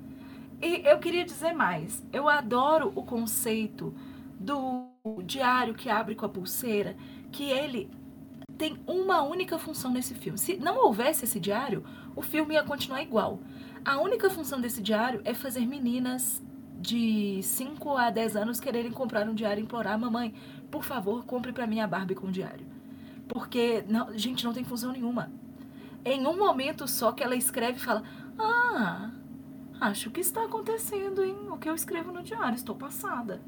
E 0.61 0.81
eu 0.85 0.99
queria 0.99 1.23
dizer 1.23 1.53
mais. 1.53 2.03
Eu 2.11 2.27
adoro 2.27 2.91
o 2.95 3.03
conceito 3.03 3.93
do 4.39 4.89
diário 5.25 5.73
que 5.73 5.89
abre 5.89 6.15
com 6.15 6.25
a 6.25 6.29
pulseira, 6.29 6.95
que 7.31 7.43
ele 7.43 7.89
tem 8.57 8.77
uma 8.85 9.21
única 9.21 9.57
função 9.57 9.91
nesse 9.91 10.13
filme. 10.13 10.37
Se 10.37 10.57
não 10.57 10.85
houvesse 10.85 11.23
esse 11.23 11.39
diário, 11.39 11.83
o 12.15 12.21
filme 12.21 12.55
ia 12.55 12.63
continuar 12.63 13.01
igual. 13.01 13.39
A 13.85 13.99
única 13.99 14.29
função 14.29 14.59
desse 14.59 14.81
diário 14.81 15.21
é 15.23 15.33
fazer 15.33 15.65
meninas 15.65 16.43
de 16.79 17.41
5 17.41 17.97
a 17.97 18.09
10 18.09 18.35
anos 18.35 18.59
quererem 18.59 18.91
comprar 18.91 19.27
um 19.27 19.33
diário 19.33 19.61
e 19.61 19.63
implorar, 19.63 19.97
mamãe, 19.97 20.33
por 20.69 20.83
favor, 20.83 21.25
compre 21.25 21.51
pra 21.51 21.67
mim 21.67 21.79
a 21.79 21.87
Barbie 21.87 22.15
com 22.15 22.31
diário. 22.31 22.65
Porque, 23.27 23.83
não, 23.87 24.17
gente, 24.17 24.43
não 24.43 24.53
tem 24.53 24.63
função 24.63 24.91
nenhuma. 24.91 25.31
Em 26.03 26.25
um 26.25 26.37
momento 26.37 26.87
só 26.87 27.11
que 27.11 27.23
ela 27.23 27.35
escreve 27.35 27.77
e 27.77 27.81
fala, 27.81 28.03
ah, 28.39 29.11
acho 29.81 30.09
que 30.09 30.21
está 30.21 30.45
acontecendo, 30.45 31.23
hein? 31.23 31.35
O 31.51 31.57
que 31.57 31.69
eu 31.69 31.75
escrevo 31.75 32.11
no 32.11 32.23
diário, 32.23 32.55
estou 32.55 32.75
passada. 32.75 33.41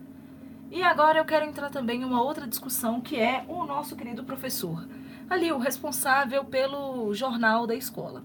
E 0.69 0.83
agora 0.83 1.19
eu 1.19 1.25
quero 1.25 1.45
entrar 1.45 1.69
também 1.69 2.01
em 2.01 2.05
uma 2.05 2.21
outra 2.21 2.47
discussão 2.47 3.01
que 3.01 3.17
é 3.17 3.45
o 3.47 3.65
nosso 3.65 3.95
querido 3.95 4.23
professor. 4.23 4.87
Ali, 5.29 5.51
o 5.51 5.57
responsável 5.57 6.43
pelo 6.45 7.13
jornal 7.13 7.65
da 7.65 7.75
escola. 7.75 8.23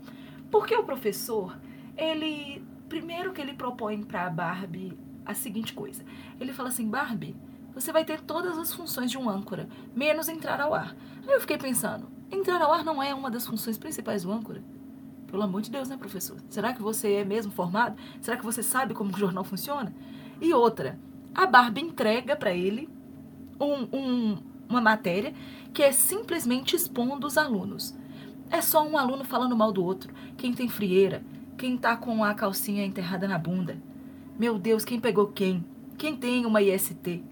Porque 0.51 0.75
o 0.75 0.85
professor, 0.85 1.57
ele. 1.97 2.65
Primeiro 2.89 3.33
que 3.33 3.41
ele 3.41 3.53
propõe 3.53 4.05
para 4.05 4.27
a 4.27 4.31
Barbie 4.31 4.97
a 5.25 5.35
seguinte 5.35 5.73
coisa. 5.73 6.05
Ele 6.41 6.53
fala 6.53 6.69
assim: 6.69 6.89
Barbie, 6.89 7.37
você 7.75 7.93
vai 7.93 8.05
ter 8.05 8.21
todas 8.21 8.57
as 8.57 8.73
funções 8.73 9.11
de 9.11 9.19
um 9.19 9.29
âncora, 9.29 9.69
menos 9.95 10.29
entrar 10.29 10.61
ao 10.61 10.73
ar. 10.73 10.97
Aí 11.27 11.35
eu 11.35 11.41
fiquei 11.41 11.59
pensando: 11.59 12.09
entrar 12.31 12.63
ao 12.63 12.73
ar 12.73 12.85
não 12.85 13.03
é 13.03 13.13
uma 13.13 13.31
das 13.31 13.45
funções 13.45 13.77
principais 13.77 14.23
do 14.23 14.31
âncora? 14.33 14.63
Pelo 15.27 15.43
amor 15.43 15.61
de 15.61 15.71
Deus, 15.71 15.89
né, 15.89 15.97
professor? 15.97 16.37
Será 16.49 16.73
que 16.73 16.81
você 16.83 17.15
é 17.15 17.25
mesmo 17.25 17.53
formado? 17.53 17.97
Será 18.21 18.37
que 18.37 18.45
você 18.45 18.63
sabe 18.63 18.95
como 18.95 19.13
o 19.13 19.19
jornal 19.19 19.45
funciona? 19.45 19.93
E 20.41 20.53
outra, 20.55 20.99
a 21.35 21.47
Barbie 21.47 21.81
entrega 21.83 22.37
para 22.37 22.53
ele 22.55 22.89
um- 23.61 23.89
um- 23.97 24.39
uma 24.69 24.81
matéria 24.81 25.35
que 25.73 25.83
é 25.83 25.93
simplesmente 25.93 26.77
expondo 26.77 27.27
os 27.27 27.37
alunos. 27.37 27.95
É 28.51 28.61
só 28.61 28.87
um 28.87 28.97
aluno 28.97 29.25
falando 29.25 29.57
mal 29.57 29.73
do 29.73 29.85
outro. 29.85 30.13
Quem 30.37 30.53
tem 30.53 30.69
frieira, 30.69 31.23
quem 31.59 31.77
tá 31.77 31.97
com 31.97 32.23
a 32.23 32.35
calcinha 32.35 32.85
enterrada 32.85 33.27
na 33.27 33.39
bunda. 33.39 33.77
Meu 34.39 34.59
Deus, 34.59 34.85
quem 34.85 35.01
pegou 35.01 35.29
quem? 35.29 35.65
Quem 35.99 36.15
tem 36.15 36.47
uma 36.47 36.63
IST? 36.63 37.25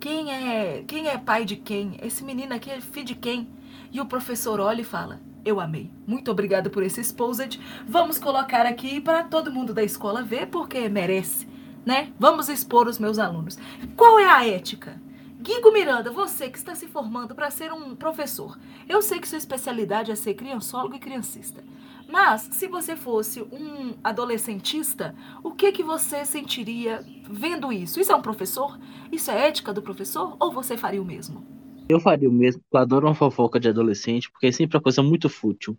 Quem 0.00 0.32
é, 0.32 0.84
quem 0.86 1.08
é 1.08 1.18
pai 1.18 1.44
de 1.44 1.56
quem? 1.56 1.98
Esse 2.02 2.24
menino 2.24 2.54
aqui 2.54 2.70
é 2.70 2.80
filho 2.80 3.06
de 3.06 3.14
quem? 3.14 3.48
E 3.92 4.00
o 4.00 4.06
professor 4.06 4.58
olha 4.60 4.80
e 4.80 4.84
fala: 4.84 5.20
Eu 5.44 5.60
amei. 5.60 5.90
Muito 6.06 6.30
obrigado 6.30 6.70
por 6.70 6.82
esse 6.82 7.00
exposed. 7.00 7.60
Vamos 7.86 8.18
colocar 8.18 8.66
aqui 8.66 9.00
para 9.00 9.22
todo 9.24 9.52
mundo 9.52 9.72
da 9.72 9.82
escola 9.82 10.22
ver 10.22 10.46
porque 10.48 10.88
merece, 10.88 11.48
né? 11.84 12.12
Vamos 12.18 12.48
expor 12.48 12.86
os 12.86 12.98
meus 12.98 13.18
alunos. 13.18 13.58
Qual 13.96 14.18
é 14.18 14.26
a 14.26 14.46
ética? 14.46 15.00
Guigo 15.40 15.72
Miranda, 15.72 16.10
você 16.10 16.50
que 16.50 16.58
está 16.58 16.74
se 16.74 16.88
formando 16.88 17.34
para 17.34 17.50
ser 17.50 17.72
um 17.72 17.94
professor, 17.94 18.58
eu 18.88 19.00
sei 19.00 19.20
que 19.20 19.28
sua 19.28 19.38
especialidade 19.38 20.10
é 20.10 20.16
ser 20.16 20.34
criançólogo 20.34 20.96
e 20.96 20.98
criancista. 20.98 21.62
Mas, 22.08 22.48
se 22.52 22.66
você 22.66 22.96
fosse 22.96 23.42
um 23.42 23.94
adolescentista, 24.02 25.14
o 25.42 25.52
que 25.52 25.70
que 25.70 25.82
você 25.82 26.24
sentiria 26.24 27.04
vendo 27.30 27.72
isso? 27.72 28.00
Isso 28.00 28.10
é 28.10 28.16
um 28.16 28.22
professor? 28.22 28.78
Isso 29.12 29.30
é 29.30 29.46
ética 29.46 29.72
do 29.72 29.82
professor? 29.82 30.36
Ou 30.40 30.50
você 30.50 30.76
faria 30.76 31.00
o 31.00 31.04
mesmo? 31.04 31.57
Eu 31.88 31.98
faria 31.98 32.28
o 32.28 32.32
mesmo, 32.32 32.62
eu 32.70 32.78
adoro 32.78 33.06
uma 33.06 33.14
fofoca 33.14 33.58
de 33.58 33.68
adolescente, 33.68 34.30
porque 34.30 34.48
é 34.48 34.52
sempre 34.52 34.76
uma 34.76 34.82
coisa 34.82 35.02
muito 35.02 35.28
fútil. 35.28 35.76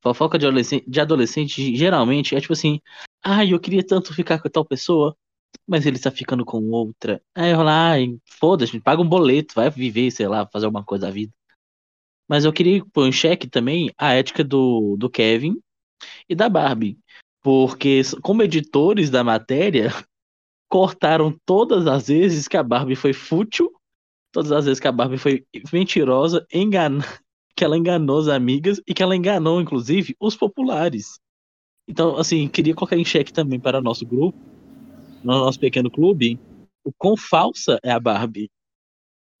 Fofoca 0.00 0.38
de 0.38 0.46
adolescente, 0.46 0.88
de 0.88 1.00
adolescente 1.00 1.74
geralmente 1.74 2.36
é 2.36 2.40
tipo 2.40 2.52
assim, 2.52 2.80
ah, 3.22 3.44
eu 3.44 3.58
queria 3.58 3.84
tanto 3.84 4.14
ficar 4.14 4.40
com 4.40 4.48
tal 4.48 4.64
pessoa, 4.64 5.16
mas 5.66 5.86
ele 5.86 5.96
está 5.96 6.10
ficando 6.10 6.44
com 6.44 6.62
outra. 6.70 7.20
Aí 7.34 7.50
eu 7.50 7.62
lá, 7.62 7.90
ai, 7.90 8.16
foda-se, 8.24 8.78
paga 8.80 9.02
um 9.02 9.08
boleto, 9.08 9.54
vai 9.54 9.68
viver, 9.70 10.10
sei 10.12 10.28
lá, 10.28 10.46
fazer 10.46 10.66
alguma 10.66 10.84
coisa 10.84 11.06
da 11.06 11.12
vida. 11.12 11.32
Mas 12.28 12.44
eu 12.44 12.52
queria 12.52 12.84
pôr 12.92 13.08
em 13.08 13.12
xeque 13.12 13.48
também 13.48 13.92
a 13.98 14.12
ética 14.12 14.44
do, 14.44 14.96
do 14.96 15.10
Kevin 15.10 15.60
e 16.28 16.34
da 16.34 16.48
Barbie. 16.48 16.98
Porque, 17.42 18.02
como 18.22 18.42
editores 18.42 19.10
da 19.10 19.24
matéria, 19.24 19.88
cortaram 20.68 21.36
todas 21.44 21.86
as 21.86 22.08
vezes 22.08 22.46
que 22.46 22.56
a 22.56 22.62
Barbie 22.62 22.94
foi 22.94 23.12
fútil, 23.12 23.72
todas 24.38 24.52
as 24.52 24.64
vezes 24.64 24.80
que 24.80 24.86
a 24.86 24.92
Barbie 24.92 25.18
foi 25.18 25.44
mentirosa, 25.72 26.46
engana... 26.52 27.04
que 27.56 27.64
ela 27.64 27.76
enganou 27.76 28.20
as 28.20 28.28
amigas 28.28 28.80
e 28.86 28.94
que 28.94 29.02
ela 29.02 29.16
enganou, 29.16 29.60
inclusive, 29.60 30.14
os 30.20 30.36
populares. 30.36 31.18
Então, 31.88 32.16
assim, 32.16 32.46
queria 32.46 32.72
colocar 32.72 32.96
em 32.96 33.04
xeque 33.04 33.32
também 33.32 33.58
para 33.58 33.80
nosso 33.80 34.06
grupo, 34.06 34.38
no 35.24 35.32
nosso 35.32 35.58
pequeno 35.58 35.90
clube, 35.90 36.38
o 36.84 36.92
quão 36.96 37.16
falsa 37.16 37.80
é 37.82 37.90
a 37.90 37.98
Barbie. 37.98 38.48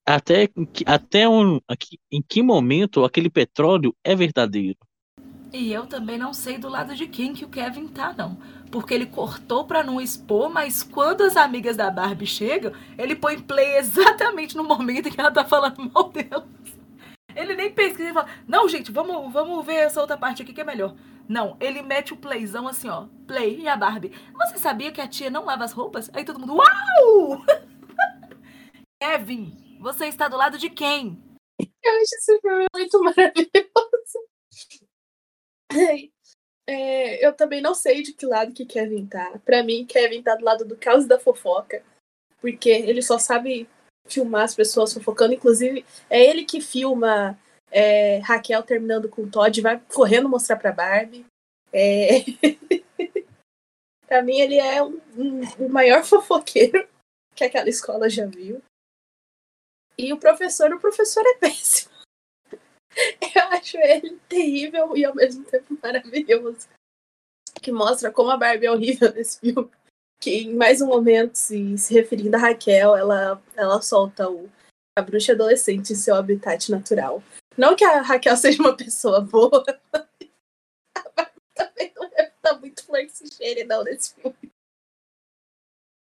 Até, 0.04 0.48
até 0.84 1.28
um, 1.28 1.60
aqui, 1.68 1.96
em 2.10 2.20
que 2.20 2.42
momento 2.42 3.04
aquele 3.04 3.30
petróleo 3.30 3.94
é 4.02 4.16
verdadeiro. 4.16 4.78
E 5.52 5.72
eu 5.72 5.86
também 5.86 6.18
não 6.18 6.34
sei 6.34 6.58
do 6.58 6.68
lado 6.68 6.96
de 6.96 7.06
quem 7.06 7.32
que 7.32 7.44
o 7.44 7.48
Kevin 7.48 7.86
tá, 7.86 8.12
não. 8.12 8.36
Porque 8.70 8.92
ele 8.92 9.06
cortou 9.06 9.64
pra 9.64 9.82
não 9.82 10.00
expor, 10.00 10.50
mas 10.50 10.82
quando 10.82 11.22
as 11.22 11.36
amigas 11.36 11.76
da 11.76 11.90
Barbie 11.90 12.26
chegam, 12.26 12.72
ele 12.98 13.16
põe 13.16 13.38
play 13.38 13.76
exatamente 13.76 14.56
no 14.56 14.64
momento 14.64 15.08
em 15.08 15.12
que 15.12 15.20
ela 15.20 15.30
tá 15.30 15.44
falando 15.44 15.90
mal 15.90 16.10
delas. 16.10 16.44
Ele 17.34 17.54
nem 17.54 17.72
pesquisa, 17.72 18.04
ele 18.04 18.12
fala, 18.12 18.28
não, 18.46 18.68
gente, 18.68 18.90
vamos, 18.90 19.32
vamos 19.32 19.64
ver 19.64 19.76
essa 19.76 20.00
outra 20.00 20.16
parte 20.16 20.42
aqui 20.42 20.52
que 20.52 20.60
é 20.60 20.64
melhor. 20.64 20.94
Não, 21.28 21.56
ele 21.60 21.82
mete 21.82 22.12
o 22.12 22.16
playzão 22.16 22.66
assim, 22.66 22.88
ó, 22.88 23.06
play 23.26 23.60
e 23.60 23.68
a 23.68 23.76
Barbie. 23.76 24.12
Você 24.32 24.58
sabia 24.58 24.90
que 24.90 25.00
a 25.00 25.06
tia 25.06 25.30
não 25.30 25.44
lava 25.44 25.64
as 25.64 25.72
roupas? 25.72 26.10
Aí 26.14 26.24
todo 26.24 26.40
mundo, 26.40 26.54
uau! 26.56 27.44
Kevin, 29.00 29.78
você 29.80 30.06
está 30.06 30.26
do 30.26 30.36
lado 30.36 30.58
de 30.58 30.68
quem? 30.68 31.22
Eu 31.60 31.92
acho 31.92 32.14
esse 32.16 32.40
filme 32.40 32.66
muito 32.74 33.00
maravilhoso. 33.02 34.18
Ai, 35.70 36.10
é, 36.70 37.26
eu 37.26 37.32
também 37.32 37.62
não 37.62 37.74
sei 37.74 38.02
de 38.02 38.12
que 38.12 38.26
lado 38.26 38.52
que 38.52 38.66
Kevin 38.66 39.06
tá. 39.06 39.38
Pra 39.44 39.62
mim, 39.62 39.86
Kevin 39.86 40.22
tá 40.22 40.34
do 40.34 40.44
lado 40.44 40.64
do 40.64 40.76
caos 40.76 41.04
e 41.04 41.08
da 41.08 41.18
fofoca. 41.18 41.82
Porque 42.40 42.68
ele 42.68 43.00
só 43.02 43.18
sabe 43.18 43.68
filmar 44.06 44.44
as 44.44 44.54
pessoas 44.54 44.92
fofocando. 44.92 45.32
Inclusive, 45.34 45.84
é 46.10 46.22
ele 46.22 46.44
que 46.44 46.60
filma 46.60 47.38
é, 47.70 48.18
Raquel 48.18 48.62
terminando 48.62 49.08
com 49.08 49.22
o 49.22 49.30
Todd, 49.30 49.60
vai 49.60 49.80
correndo 49.92 50.28
mostrar 50.28 50.56
pra 50.56 50.70
Barbie. 50.72 51.24
É... 51.72 52.20
pra 54.06 54.22
mim, 54.22 54.38
ele 54.38 54.56
é 54.58 54.82
um- 54.82 55.00
um- 55.16 55.66
o 55.66 55.68
maior 55.68 56.04
fofoqueiro 56.04 56.86
que 57.34 57.44
aquela 57.44 57.68
escola 57.68 58.08
já 58.08 58.26
viu. 58.26 58.62
E 59.96 60.12
o 60.12 60.18
professor, 60.18 60.72
o 60.72 60.80
professor 60.80 61.24
é 61.26 61.34
péssimo. 61.38 61.87
Eu 63.34 63.42
acho 63.50 63.78
ele 63.78 64.18
terrível 64.28 64.96
e 64.96 65.04
ao 65.04 65.14
mesmo 65.14 65.44
tempo 65.44 65.78
maravilhoso. 65.82 66.68
que 67.62 67.72
mostra 67.72 68.10
como 68.10 68.30
a 68.30 68.36
Barbie 68.36 68.66
é 68.66 68.72
horrível 68.72 69.12
nesse 69.12 69.40
filme. 69.40 69.70
Que 70.20 70.42
em 70.42 70.54
mais 70.54 70.80
um 70.80 70.86
momento, 70.86 71.36
se, 71.36 71.78
se 71.78 71.94
referindo 71.94 72.36
a 72.36 72.40
Raquel, 72.40 72.96
ela, 72.96 73.42
ela 73.56 73.80
solta 73.80 74.28
o, 74.28 74.50
a 74.98 75.02
bruxa 75.02 75.32
adolescente 75.32 75.92
em 75.92 75.96
seu 75.96 76.14
habitat 76.14 76.70
natural. 76.70 77.22
Não 77.56 77.76
que 77.76 77.84
a 77.84 78.02
Raquel 78.02 78.36
seja 78.36 78.60
uma 78.62 78.76
pessoa 78.76 79.20
boa, 79.20 79.64
a 79.94 81.08
Barbie 81.16 81.40
também 81.54 81.92
não 81.96 82.08
deve 82.10 82.28
estar 82.28 82.58
muito 82.58 82.84
flor 82.84 82.98
não 83.66 83.84
nesse 83.84 84.14
filme. 84.14 84.52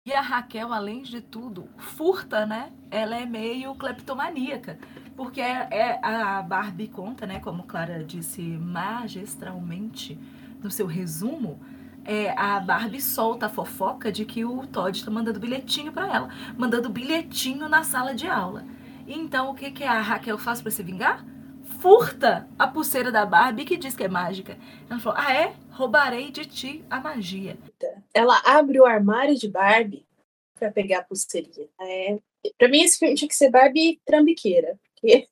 E 0.05 0.11
a 0.11 0.19
Raquel, 0.19 0.73
além 0.73 1.01
de 1.01 1.21
tudo, 1.21 1.69
furta, 1.77 2.45
né? 2.45 2.73
Ela 2.91 3.15
é 3.15 3.25
meio 3.25 3.73
cleptomaníaca. 3.73 4.77
Porque 5.15 5.39
é, 5.39 5.65
é, 5.71 5.99
a 6.05 6.41
Barbie 6.41 6.89
conta, 6.89 7.25
né? 7.25 7.39
Como 7.39 7.63
Clara 7.63 8.03
disse 8.03 8.41
magistralmente 8.41 10.19
no 10.61 10.69
seu 10.69 10.87
resumo, 10.87 11.57
é, 12.03 12.37
a 12.37 12.59
Barbie 12.59 12.99
solta 12.99 13.45
a 13.45 13.49
fofoca 13.49 14.11
de 14.11 14.25
que 14.25 14.43
o 14.43 14.67
Todd 14.67 14.97
está 14.97 15.09
mandando 15.09 15.39
bilhetinho 15.39 15.93
para 15.93 16.13
ela. 16.13 16.29
Mandando 16.57 16.89
bilhetinho 16.89 17.69
na 17.69 17.85
sala 17.85 18.13
de 18.13 18.27
aula. 18.27 18.65
Então, 19.07 19.51
o 19.51 19.55
que, 19.55 19.71
que 19.71 19.85
a 19.85 20.01
Raquel 20.01 20.37
faz 20.37 20.61
para 20.61 20.69
se 20.71 20.83
vingar? 20.83 21.23
Furta 21.83 22.47
a 22.57 22.65
pulseira 22.65 23.11
da 23.11 23.25
Barbie 23.25 23.65
que 23.65 23.75
diz 23.75 23.93
que 23.93 24.05
é 24.05 24.07
mágica. 24.07 24.57
Ela 24.89 25.01
falou: 25.01 25.19
Ah, 25.19 25.33
é? 25.33 25.53
Roubarei 25.69 26.31
de 26.31 26.45
ti 26.45 26.81
a 26.89 27.01
magia. 27.01 27.57
Ela 28.13 28.41
abre 28.45 28.79
o 28.79 28.85
armário 28.85 29.35
de 29.35 29.49
Barbie 29.49 30.05
para 30.57 30.71
pegar 30.71 30.99
a 30.99 31.03
pulseirinha. 31.03 31.67
É, 31.81 32.17
para 32.57 32.69
mim, 32.69 32.83
esse 32.83 32.97
filme 32.97 33.15
tinha 33.15 33.27
que 33.27 33.35
ser 33.35 33.49
Barbie 33.49 33.99
trambiqueira. 34.05 34.79
Porque... 34.95 35.27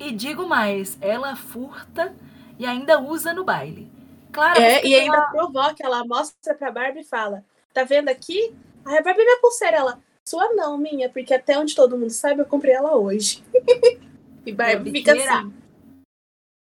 E 0.00 0.12
digo 0.12 0.48
mais: 0.48 0.96
ela 0.98 1.36
furta 1.36 2.16
e 2.58 2.64
ainda 2.64 2.98
usa 2.98 3.34
no 3.34 3.44
baile. 3.44 3.92
Claro, 4.32 4.62
é, 4.62 4.82
e 4.86 4.94
ainda 4.94 5.14
ela... 5.18 5.26
provoca, 5.26 5.84
ela 5.84 6.06
mostra 6.06 6.54
pra 6.54 6.70
Barbie 6.72 7.00
e 7.00 7.04
fala: 7.04 7.44
Tá 7.74 7.84
vendo 7.84 8.08
aqui? 8.08 8.54
Aí 8.86 8.96
a 8.96 9.02
Barbie 9.02 9.24
minha 9.26 9.40
pulseira, 9.42 9.76
ela. 9.76 10.02
Sua 10.24 10.54
não, 10.54 10.78
minha, 10.78 11.10
porque 11.10 11.34
até 11.34 11.58
onde 11.58 11.74
todo 11.74 11.98
mundo 11.98 12.08
sabe, 12.08 12.40
eu 12.40 12.46
comprei 12.46 12.72
ela 12.72 12.96
hoje. 12.96 13.44
e 14.46 14.52
Barbie 14.52 14.90
fica 14.90 15.12
assim. 15.12 15.61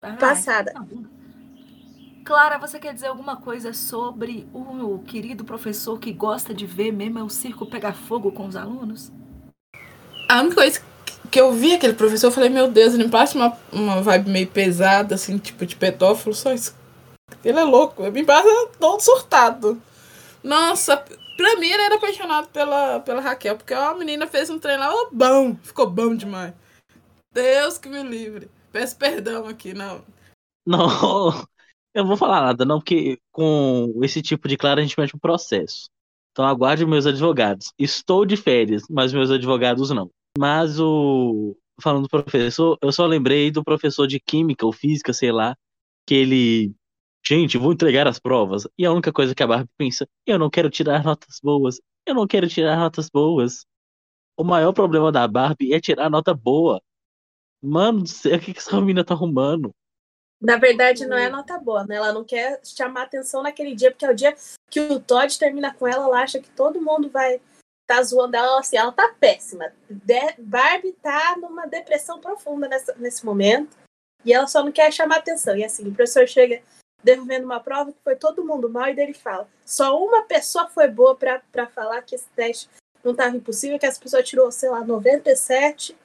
Passada. 0.02 0.74
Clara, 2.24 2.58
você 2.58 2.80
quer 2.80 2.93
dizer 2.93 3.08
alguma 3.08 3.36
coisa 3.38 3.74
sobre 3.74 4.47
o 4.54 5.00
querido 5.00 5.43
professor 5.43 6.00
que 6.00 6.14
gosta 6.14 6.54
de 6.54 6.66
ver 6.66 6.91
mesmo 6.91 7.24
o 7.24 7.30
circo 7.30 7.66
pegar 7.66 7.93
fogo 7.93 8.32
com 8.32 8.47
os 8.47 8.56
alunos? 8.56 9.12
A 10.30 10.41
única 10.41 10.56
coisa 10.56 10.82
que 11.30 11.41
eu 11.41 11.52
vi 11.52 11.74
aquele 11.74 11.93
professor, 11.93 12.28
eu 12.28 12.32
falei, 12.32 12.50
meu 12.50 12.70
Deus, 12.70 12.93
ele 12.93 13.10
passa 13.10 13.38
uma, 13.38 13.58
uma 13.72 14.02
vibe 14.02 14.30
meio 14.30 14.47
pesada, 14.47 15.16
assim, 15.16 15.38
tipo 15.38 15.66
de 15.66 15.76
pedófilo, 15.76 16.34
só 16.34 16.54
isso. 16.54 16.76
Ele 17.43 17.60
é 17.60 17.64
louco, 17.64 18.04
ele 18.04 18.12
me 18.12 18.26
passa 18.26 18.47
todo 18.80 19.02
surtado. 19.02 19.82
Nossa, 20.43 20.97
pra 21.36 21.56
mim 21.58 21.68
ele 21.68 21.82
era 21.82 21.95
apaixonado 21.95 22.47
pela, 22.50 23.00
pela 23.02 23.22
Raquel, 23.22 23.58
porque 23.58 23.74
a 23.74 23.93
menina 23.95 24.28
fez 24.28 24.50
um 24.50 24.60
treino 24.60 24.84
lá, 24.84 24.93
bom, 25.12 25.56
ficou 25.64 25.89
bom 25.89 26.16
demais. 26.16 26.54
Deus 27.34 27.78
que 27.78 27.89
me 27.89 28.02
livre. 28.04 28.50
Peço 28.72 28.98
perdão 28.98 29.48
aqui, 29.48 29.74
não. 29.74 30.04
Não, 30.66 30.78
eu 31.94 32.04
não 32.04 32.08
vou 32.08 32.18
falar 32.18 32.42
nada, 32.42 32.66
não, 32.66 32.80
porque 32.80 33.20
com 33.32 34.00
esse 34.04 34.22
tipo 34.22 34.48
de 34.48 34.58
claro 34.58 34.80
a 34.80 34.84
gente 34.84 35.00
mete 35.00 35.16
um 35.16 35.20
processo. 35.20 35.90
Então 36.32 36.46
aguarde 36.46 36.86
meus 36.86 37.06
advogados. 37.06 37.74
Estou 37.78 38.26
de 38.26 38.38
férias, 38.38 38.84
mas 38.90 39.12
meus 39.14 39.32
advogados 39.32 39.90
não. 39.90 40.10
Mas 40.38 40.80
o. 40.80 41.58
Falando 41.82 42.04
do 42.04 42.10
professor, 42.10 42.78
eu 42.82 42.92
só 42.92 43.06
lembrei 43.06 43.52
do 43.52 43.64
professor 43.64 44.06
de 44.06 44.20
química 44.20 44.66
ou 44.66 44.74
física, 44.74 45.14
sei 45.14 45.32
lá, 45.32 45.56
que 46.06 46.14
ele. 46.16 46.74
Gente, 47.26 47.58
vou 47.58 47.74
entregar 47.74 48.08
as 48.08 48.20
provas. 48.20 48.68
E 48.78 48.86
a 48.86 48.92
única 48.92 49.12
coisa 49.12 49.36
que 49.36 49.44
a 49.44 49.48
Barbie 49.48 49.70
pensa: 49.78 50.08
eu 50.26 50.40
não 50.40 50.50
quero 50.50 50.70
tirar 50.70 51.04
notas 51.04 51.40
boas. 51.44 51.82
Eu 52.06 52.16
não 52.16 52.28
quero 52.28 52.48
tirar 52.48 52.78
notas 52.78 53.10
boas. 53.10 53.66
O 54.38 54.44
maior 54.44 54.72
problema 54.74 55.12
da 55.12 55.28
Barbie 55.28 55.74
é 55.74 55.80
tirar 55.82 56.10
nota 56.10 56.34
boa. 56.34 56.82
Mano 57.62 58.03
do 58.03 58.10
céu, 58.10 58.38
o 58.38 58.39
que, 58.39 58.53
que 58.53 58.60
essa 58.60 58.80
menina 58.80 59.03
tá 59.03 59.14
arrumando? 59.14 59.72
Na 60.41 60.55
verdade, 60.55 61.05
não 61.05 61.18
é 61.18 61.30
nota 61.30 61.57
boa, 61.57 61.86
né? 61.86 61.95
Ela 61.95 62.14
não 62.14 62.24
quer 62.24 62.62
chamar 62.64 63.03
atenção 63.03 63.43
naquele 63.43 63.76
dia, 63.76 63.91
porque 63.91 64.05
é 64.05 64.12
o 64.12 64.16
dia 64.16 64.36
que 64.70 64.80
o 64.80 64.99
Todd 64.99 65.38
termina 65.38 65.74
com 65.74 65.86
ela, 65.86 66.05
ela 66.05 66.22
acha 66.22 66.39
que 66.39 66.49
todo 66.49 66.82
mundo 66.82 67.10
vai 67.10 67.41
tá 67.86 68.03
zoando 68.03 68.38
ela 68.38 68.60
assim, 68.60 68.78
ela 68.78 68.91
tá 68.91 69.14
péssima. 69.20 69.74
De 69.89 70.36
Barbie 70.38 70.93
tá 71.01 71.36
numa 71.41 71.66
depressão 71.66 72.20
profunda 72.20 72.68
nessa, 72.68 72.95
nesse 72.97 73.26
momento. 73.26 73.76
E 74.24 74.32
ela 74.32 74.47
só 74.47 74.64
não 74.64 74.72
quer 74.72 74.93
chamar 74.93 75.18
atenção. 75.18 75.57
E 75.57 75.64
assim, 75.64 75.88
o 75.88 75.93
professor 75.93 76.28
chega 76.28 76.62
devolvendo 77.03 77.45
uma 77.45 77.60
prova 77.60 77.91
que 77.91 77.97
foi 78.03 78.16
todo 78.16 78.45
mundo 78.45 78.70
mal, 78.70 78.88
e 78.89 78.95
dele 78.95 79.14
fala: 79.14 79.47
só 79.66 79.97
uma 79.97 80.22
pessoa 80.24 80.70
foi 80.70 80.88
boa 80.88 81.16
para 81.16 81.68
falar 81.68 82.01
que 82.03 82.16
esse 82.16 82.30
teste 82.36 82.70
não 83.03 83.12
estava 83.12 83.36
impossível, 83.36 83.80
que 83.80 83.86
essa 83.86 83.99
pessoa 83.99 84.22
tirou, 84.22 84.51
sei 84.51 84.70
lá, 84.70 84.84
97 84.84 85.97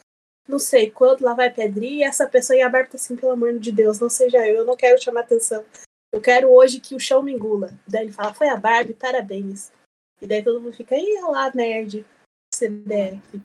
não 0.46 0.58
sei 0.58 0.90
quanto, 0.90 1.24
lá 1.24 1.34
vai 1.34 1.50
pedrinha, 1.50 2.06
e 2.06 2.08
essa 2.08 2.28
pessoa 2.28 2.56
e 2.56 2.62
a 2.62 2.68
Barbie 2.68 2.90
tá 2.90 2.96
assim, 2.96 3.16
pelo 3.16 3.32
amor 3.32 3.58
de 3.58 3.72
Deus, 3.72 3.98
não 3.98 4.10
seja 4.10 4.46
eu, 4.46 4.56
eu 4.56 4.64
não 4.64 4.76
quero 4.76 5.02
chamar 5.02 5.20
atenção. 5.20 5.64
Eu 6.12 6.20
quero 6.20 6.48
hoje 6.48 6.80
que 6.80 6.94
o 6.94 7.00
chão 7.00 7.22
me 7.22 7.32
engula. 7.32 7.72
Daí 7.88 8.04
ele 8.04 8.12
fala, 8.12 8.32
foi 8.32 8.48
a 8.48 8.56
Barbie, 8.56 8.94
parabéns. 8.94 9.72
E 10.20 10.26
daí 10.26 10.42
todo 10.42 10.60
mundo 10.60 10.76
fica, 10.76 10.96
ih, 10.96 11.20
lá, 11.22 11.50
nerd, 11.54 12.06
CDF. 12.54 13.42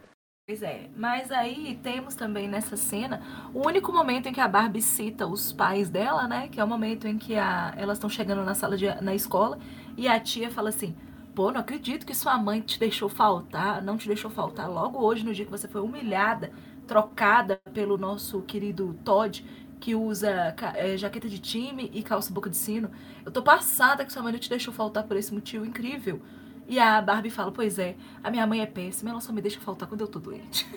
Pois 0.49 0.63
é, 0.63 0.89
mas 0.95 1.31
aí 1.31 1.79
temos 1.83 2.15
também 2.15 2.47
nessa 2.47 2.75
cena 2.75 3.21
o 3.53 3.67
único 3.67 3.91
momento 3.91 4.27
em 4.27 4.33
que 4.33 4.41
a 4.41 4.47
Barbie 4.47 4.81
cita 4.81 5.27
os 5.27 5.53
pais 5.53 5.91
dela, 5.91 6.27
né? 6.27 6.47
Que 6.47 6.59
é 6.59 6.63
o 6.63 6.67
momento 6.67 7.07
em 7.07 7.19
que 7.19 7.35
a, 7.35 7.71
elas 7.77 7.97
estão 7.97 8.09
chegando 8.09 8.43
na 8.43 8.55
sala 8.55 8.75
de, 8.75 8.87
na 8.99 9.13
escola 9.13 9.59
e 9.95 10.07
a 10.07 10.19
tia 10.19 10.49
fala 10.49 10.69
assim: 10.69 10.97
Pô, 11.35 11.51
não 11.51 11.61
acredito 11.61 12.03
que 12.03 12.15
sua 12.15 12.35
mãe 12.39 12.61
te 12.61 12.79
deixou 12.79 13.07
faltar, 13.07 13.79
não 13.83 13.95
te 13.95 14.07
deixou 14.07 14.31
faltar 14.31 14.67
logo 14.67 14.97
hoje, 14.99 15.23
no 15.23 15.35
dia 15.35 15.45
que 15.45 15.51
você 15.51 15.67
foi 15.67 15.81
humilhada 15.81 16.51
trocada 16.89 17.61
pelo 17.71 17.99
nosso 17.99 18.41
querido 18.41 18.95
Todd, 19.05 19.45
que 19.79 19.93
usa 19.93 20.55
é, 20.73 20.97
jaqueta 20.97 21.29
de 21.29 21.37
time 21.37 21.91
e 21.93 22.01
calça 22.01 22.33
boca 22.33 22.49
de 22.49 22.57
sino. 22.57 22.89
Eu 23.23 23.31
tô 23.31 23.43
passada 23.43 24.03
que 24.03 24.11
sua 24.11 24.23
mãe 24.23 24.33
não 24.33 24.39
te 24.39 24.49
deixou 24.49 24.73
faltar 24.73 25.03
por 25.03 25.15
esse 25.15 25.31
motivo 25.31 25.63
incrível. 25.63 26.19
E 26.67 26.79
a 26.79 26.99
Barbie 26.99 27.29
fala: 27.29 27.51
Pois 27.51 27.77
é, 27.77 27.95
a 28.23 28.31
minha 28.31 28.47
mãe 28.47 28.61
é 28.61 28.65
péssima, 28.65 29.11
ela 29.11 29.21
só 29.21 29.31
me 29.31 29.39
deixa 29.39 29.59
faltar 29.59 29.87
quando 29.87 30.01
eu 30.01 30.07
tô 30.07 30.17
doente. 30.17 30.67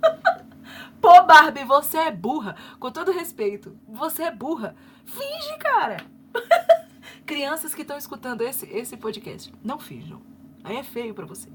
Pô, 1.02 1.22
Barbie, 1.24 1.64
você 1.64 1.98
é 1.98 2.10
burra. 2.10 2.56
Com 2.80 2.90
todo 2.90 3.12
respeito, 3.12 3.78
você 3.86 4.22
é 4.22 4.30
burra. 4.30 4.74
Finge, 5.04 5.58
cara. 5.58 5.98
Crianças 7.26 7.74
que 7.74 7.82
estão 7.82 7.98
escutando 7.98 8.40
esse, 8.40 8.66
esse 8.70 8.96
podcast, 8.96 9.52
não 9.62 9.78
finjam. 9.78 10.22
Aí 10.64 10.78
é 10.78 10.82
feio 10.82 11.12
para 11.14 11.26
você. 11.26 11.50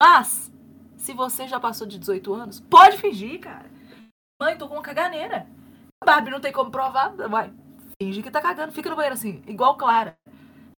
Mas 0.00 0.50
se 1.00 1.14
você 1.14 1.48
já 1.48 1.58
passou 1.58 1.86
de 1.86 1.98
18 1.98 2.32
anos, 2.34 2.60
pode 2.60 2.98
fingir, 2.98 3.40
cara. 3.40 3.70
Mãe, 4.40 4.56
tô 4.56 4.68
com 4.68 4.74
uma 4.74 4.82
caganeira. 4.82 5.46
Barbie 6.04 6.30
não 6.30 6.40
tem 6.40 6.52
como 6.52 6.70
provar. 6.70 7.14
Vai, 7.16 7.52
finge 8.00 8.22
que 8.22 8.30
tá 8.30 8.40
cagando. 8.40 8.72
Fica 8.72 8.90
no 8.90 8.96
banheiro 8.96 9.14
assim, 9.14 9.42
igual 9.46 9.76
Clara. 9.76 10.14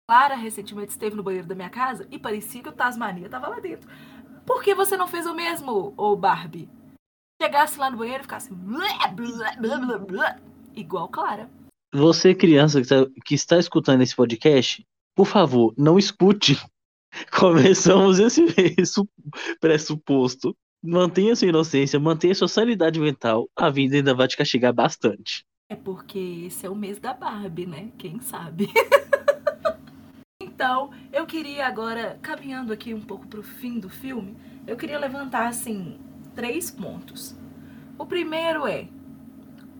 Clara 0.07 0.35
recentemente 0.35 0.91
esteve 0.91 1.15
no 1.15 1.23
banheiro 1.23 1.47
da 1.47 1.55
minha 1.55 1.69
casa 1.69 2.07
e 2.11 2.19
parecia 2.19 2.61
que 2.61 2.69
o 2.69 2.73
Tasmania 2.73 3.29
tava 3.29 3.47
lá 3.47 3.59
dentro. 3.59 3.89
Por 4.45 4.63
que 4.63 4.75
você 4.75 4.95
não 4.95 5.07
fez 5.07 5.25
o 5.25 5.33
mesmo, 5.33 5.93
ô 5.97 6.15
Barbie? 6.15 6.69
Chegasse 7.41 7.79
lá 7.79 7.89
no 7.89 7.97
banheiro 7.97 8.21
e 8.21 8.23
ficasse 8.23 8.53
blá, 8.53 9.07
blá, 9.07 9.77
blá, 9.77 9.97
blá, 9.97 10.39
igual 10.75 11.09
Clara. 11.09 11.49
Você, 11.93 12.35
criança 12.35 12.77
que 12.79 12.83
está, 12.83 12.95
que 13.25 13.35
está 13.35 13.57
escutando 13.57 14.01
esse 14.01 14.15
podcast, 14.15 14.85
por 15.15 15.25
favor, 15.25 15.73
não 15.77 15.97
escute 15.97 16.61
Começamos 17.37 18.19
esse, 18.19 18.45
esse 18.77 19.01
pressuposto. 19.59 20.55
Mantenha 20.83 21.35
sua 21.35 21.47
inocência, 21.47 21.99
mantenha 21.99 22.33
sua 22.33 22.47
sanidade 22.47 22.99
mental. 22.99 23.49
A 23.55 23.69
vida 23.69 23.97
ainda 23.97 24.15
vai 24.15 24.27
te 24.27 24.37
castigar 24.37 24.73
bastante. 24.73 25.45
É 25.69 25.75
porque 25.75 26.43
esse 26.47 26.65
é 26.65 26.69
o 26.69 26.75
mês 26.75 26.99
da 26.99 27.13
Barbie, 27.13 27.65
né? 27.65 27.91
Quem 27.97 28.19
sabe? 28.19 28.67
então, 30.41 30.91
eu 31.13 31.25
queria 31.25 31.67
agora, 31.67 32.17
caminhando 32.21 32.73
aqui 32.73 32.93
um 32.93 33.01
pouco 33.01 33.27
pro 33.27 33.43
fim 33.43 33.79
do 33.79 33.89
filme, 33.89 34.35
eu 34.65 34.75
queria 34.75 34.99
levantar, 34.99 35.47
assim, 35.47 35.99
três 36.35 36.71
pontos. 36.71 37.35
O 37.97 38.05
primeiro 38.05 38.67
é 38.67 38.87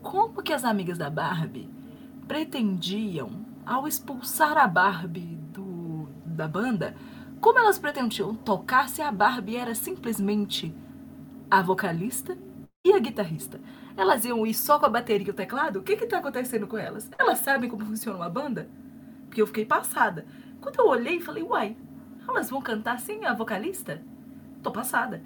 como 0.00 0.42
que 0.42 0.52
as 0.52 0.64
amigas 0.64 0.98
da 0.98 1.10
Barbie 1.10 1.68
pretendiam, 2.26 3.44
ao 3.66 3.86
expulsar 3.86 4.56
a 4.56 4.66
Barbie 4.66 5.38
do, 5.52 6.08
da 6.24 6.48
banda, 6.48 6.94
como 7.42 7.58
elas 7.58 7.76
pretendiam 7.76 8.36
tocar 8.36 8.88
se 8.88 9.02
a 9.02 9.10
Barbie 9.10 9.56
era 9.56 9.74
simplesmente 9.74 10.72
a 11.50 11.60
vocalista 11.60 12.38
e 12.86 12.92
a 12.92 13.00
guitarrista? 13.00 13.60
Elas 13.96 14.24
iam 14.24 14.46
ir 14.46 14.54
só 14.54 14.78
com 14.78 14.86
a 14.86 14.88
bateria 14.88 15.26
e 15.26 15.30
o 15.30 15.34
teclado? 15.34 15.80
O 15.80 15.82
que 15.82 15.94
está 15.94 16.18
acontecendo 16.18 16.68
com 16.68 16.78
elas? 16.78 17.10
Elas 17.18 17.40
sabem 17.40 17.68
como 17.68 17.84
funciona 17.84 18.16
uma 18.16 18.30
banda? 18.30 18.70
Porque 19.26 19.42
eu 19.42 19.46
fiquei 19.48 19.64
passada. 19.66 20.24
Quando 20.60 20.78
eu 20.78 20.86
olhei, 20.86 21.20
falei, 21.20 21.42
uai, 21.42 21.76
elas 22.28 22.48
vão 22.48 22.62
cantar 22.62 23.00
sem 23.00 23.26
a 23.26 23.34
vocalista? 23.34 24.00
Tô 24.62 24.70
passada. 24.70 25.20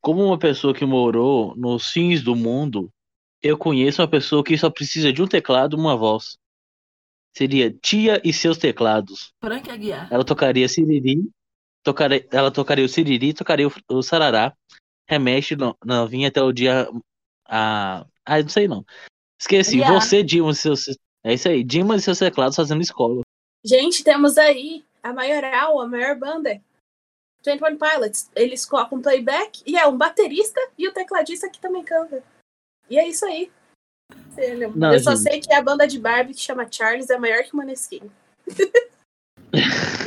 Como 0.00 0.24
uma 0.24 0.38
pessoa 0.38 0.72
que 0.72 0.86
morou 0.86 1.54
nos 1.56 1.90
fins 1.90 2.22
do 2.22 2.34
mundo, 2.34 2.90
eu 3.42 3.58
conheço 3.58 4.00
uma 4.00 4.08
pessoa 4.08 4.42
que 4.42 4.56
só 4.56 4.70
precisa 4.70 5.12
de 5.12 5.22
um 5.22 5.26
teclado 5.26 5.76
e 5.76 5.78
uma 5.78 5.94
voz. 5.94 6.38
seria 7.36 7.70
Tia 7.70 8.18
e 8.24 8.32
seus 8.32 8.56
teclados. 8.56 9.34
Frank 9.44 9.70
Aguiar. 9.70 10.08
Ela 10.10 10.24
tocaria 10.24 10.66
Siriri, 10.66 11.30
tocaria, 11.82 12.26
ela 12.30 12.50
tocaria 12.50 12.84
o 12.84 12.88
Siriri, 12.88 13.34
tocaria 13.34 13.68
o, 13.68 13.72
o 13.88 14.02
Sarará, 14.02 14.54
remexe 15.08 15.56
no- 15.56 15.76
novinha 15.84 16.28
até 16.28 16.42
o 16.42 16.52
dia. 16.52 16.88
A, 17.46 18.06
ah, 18.24 18.42
não 18.42 18.48
sei 18.48 18.68
não. 18.68 18.84
Esqueci, 19.40 19.80
você, 19.80 20.22
Dimas 20.22 20.58
e 20.58 20.62
seus. 20.62 20.98
É 21.24 21.34
isso 21.34 21.48
aí, 21.48 21.64
Dimas 21.64 22.02
e 22.02 22.04
seus 22.04 22.18
teclados 22.18 22.56
fazendo 22.56 22.82
escola. 22.82 23.22
Gente, 23.64 24.04
temos 24.04 24.38
aí 24.38 24.84
a 25.02 25.12
maioral, 25.12 25.80
a 25.80 25.86
maior 25.86 26.16
banda. 26.16 26.62
21 27.44 27.78
Pilots. 27.78 28.30
Eles 28.36 28.66
colocam 28.66 29.00
playback 29.00 29.62
e 29.66 29.76
é 29.76 29.86
um 29.86 29.96
baterista 29.96 30.60
e 30.76 30.86
o 30.86 30.92
tecladista 30.92 31.48
que 31.48 31.60
também 31.60 31.82
canta. 31.82 32.22
E 32.88 32.98
é 32.98 33.08
isso 33.08 33.24
aí. 33.24 33.50
Não, 34.74 34.92
Eu 34.92 35.00
só 35.00 35.14
gente. 35.14 35.22
sei 35.22 35.40
que 35.40 35.52
a 35.52 35.62
banda 35.62 35.86
de 35.86 35.98
Barbie 35.98 36.34
que 36.34 36.40
chama 36.40 36.70
Charles 36.70 37.10
é 37.10 37.18
maior 37.18 37.42
que 37.44 37.54
o 37.54 37.56
Maneskin. 37.56 38.10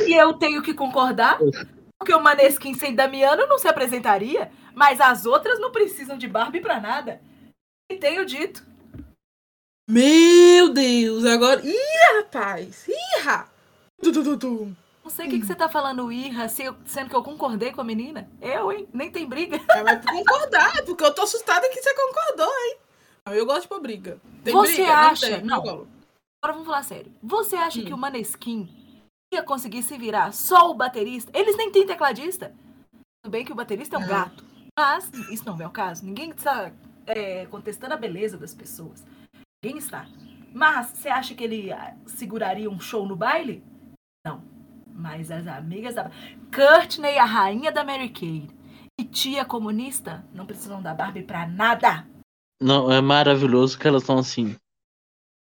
E 0.06 0.12
eu 0.14 0.34
tenho 0.34 0.62
que 0.62 0.74
concordar, 0.74 1.38
porque 1.98 2.14
o 2.14 2.20
Maneskin 2.22 2.74
sem 2.74 2.94
Damiano 2.94 3.46
não 3.46 3.58
se 3.58 3.68
apresentaria, 3.68 4.50
mas 4.74 5.00
as 5.00 5.26
outras 5.26 5.58
não 5.58 5.70
precisam 5.70 6.16
de 6.18 6.26
Barbie 6.28 6.60
pra 6.60 6.80
nada. 6.80 7.20
E 7.90 7.96
tenho 7.96 8.24
dito. 8.24 8.64
Meu 9.88 10.70
Deus, 10.72 11.24
agora. 11.26 11.60
Ih, 11.64 12.16
rapaz! 12.16 12.86
Ih! 12.88 12.94
Não 14.02 15.10
sei 15.10 15.26
o 15.26 15.30
que, 15.30 15.40
que 15.40 15.46
você 15.46 15.54
tá 15.54 15.68
falando, 15.68 16.10
Irra, 16.10 16.48
sendo 16.48 17.10
que 17.10 17.14
eu 17.14 17.22
concordei 17.22 17.72
com 17.72 17.80
a 17.80 17.84
menina. 17.84 18.28
Eu, 18.40 18.72
hein? 18.72 18.88
Nem 18.92 19.10
tem 19.10 19.26
briga. 19.26 19.56
É, 19.70 19.82
mas 19.82 20.00
pra 20.02 20.12
concordar, 20.12 20.82
porque 20.84 21.04
eu 21.04 21.14
tô 21.14 21.22
assustada 21.22 21.68
que 21.68 21.80
você 21.82 21.94
concordou, 21.94 22.48
hein? 22.66 22.76
Eu 23.32 23.46
gosto 23.46 23.62
de 23.62 23.68
pôr 23.68 23.80
briga. 23.80 24.18
Tem 24.42 24.52
Você 24.54 24.76
briga? 24.76 24.92
acha? 24.94 25.28
Não, 25.30 25.36
tem, 25.38 25.46
Não. 25.46 25.56
Agora. 25.58 25.86
Agora 26.42 26.52
vamos 26.58 26.66
falar 26.66 26.82
sério. 26.82 27.12
Você 27.22 27.56
acha 27.56 27.80
Hum. 27.80 27.84
que 27.84 27.94
o 27.94 27.98
Maneskin 27.98 28.68
ia 29.34 29.42
conseguir 29.42 29.82
se 29.82 29.96
virar 29.98 30.32
só 30.32 30.70
o 30.70 30.74
baterista? 30.74 31.30
Eles 31.34 31.56
nem 31.56 31.70
têm 31.70 31.86
tecladista. 31.86 32.54
Tudo 33.22 33.32
bem 33.32 33.44
que 33.44 33.52
o 33.52 33.56
baterista 33.56 33.96
é 33.96 33.98
um 33.98 34.02
Não. 34.02 34.08
gato. 34.08 34.44
Mas 34.78 35.10
isso 35.30 35.44
não 35.46 35.60
é 35.60 35.66
o 35.66 35.70
caso. 35.70 36.04
Ninguém 36.04 36.30
está 36.30 36.72
é, 37.06 37.46
contestando 37.46 37.94
a 37.94 37.98
beleza 37.98 38.36
das 38.36 38.54
pessoas. 38.54 39.04
Ninguém 39.62 39.78
está. 39.78 40.06
Mas 40.52 40.88
você 40.88 41.08
acha 41.08 41.34
que 41.34 41.44
ele 41.44 41.72
ah, 41.72 41.96
seguraria 42.06 42.70
um 42.70 42.80
show 42.80 43.06
no 43.06 43.16
baile? 43.16 43.62
Não. 44.26 44.42
Mas 44.86 45.30
as 45.30 45.46
amigas 45.46 45.94
da. 45.94 46.10
Courtney, 46.54 47.18
a 47.18 47.24
rainha 47.24 47.72
da 47.72 47.84
Mary 47.84 48.08
Kay, 48.08 48.48
e 48.98 49.04
tia 49.04 49.44
comunista 49.44 50.24
não 50.32 50.46
precisam 50.46 50.80
da 50.80 50.94
Barbie 50.94 51.22
pra 51.22 51.46
nada. 51.46 52.06
Não, 52.60 52.90
é 52.90 53.00
maravilhoso 53.00 53.78
que 53.78 53.88
elas 53.88 54.02
estão 54.02 54.18
assim. 54.18 54.56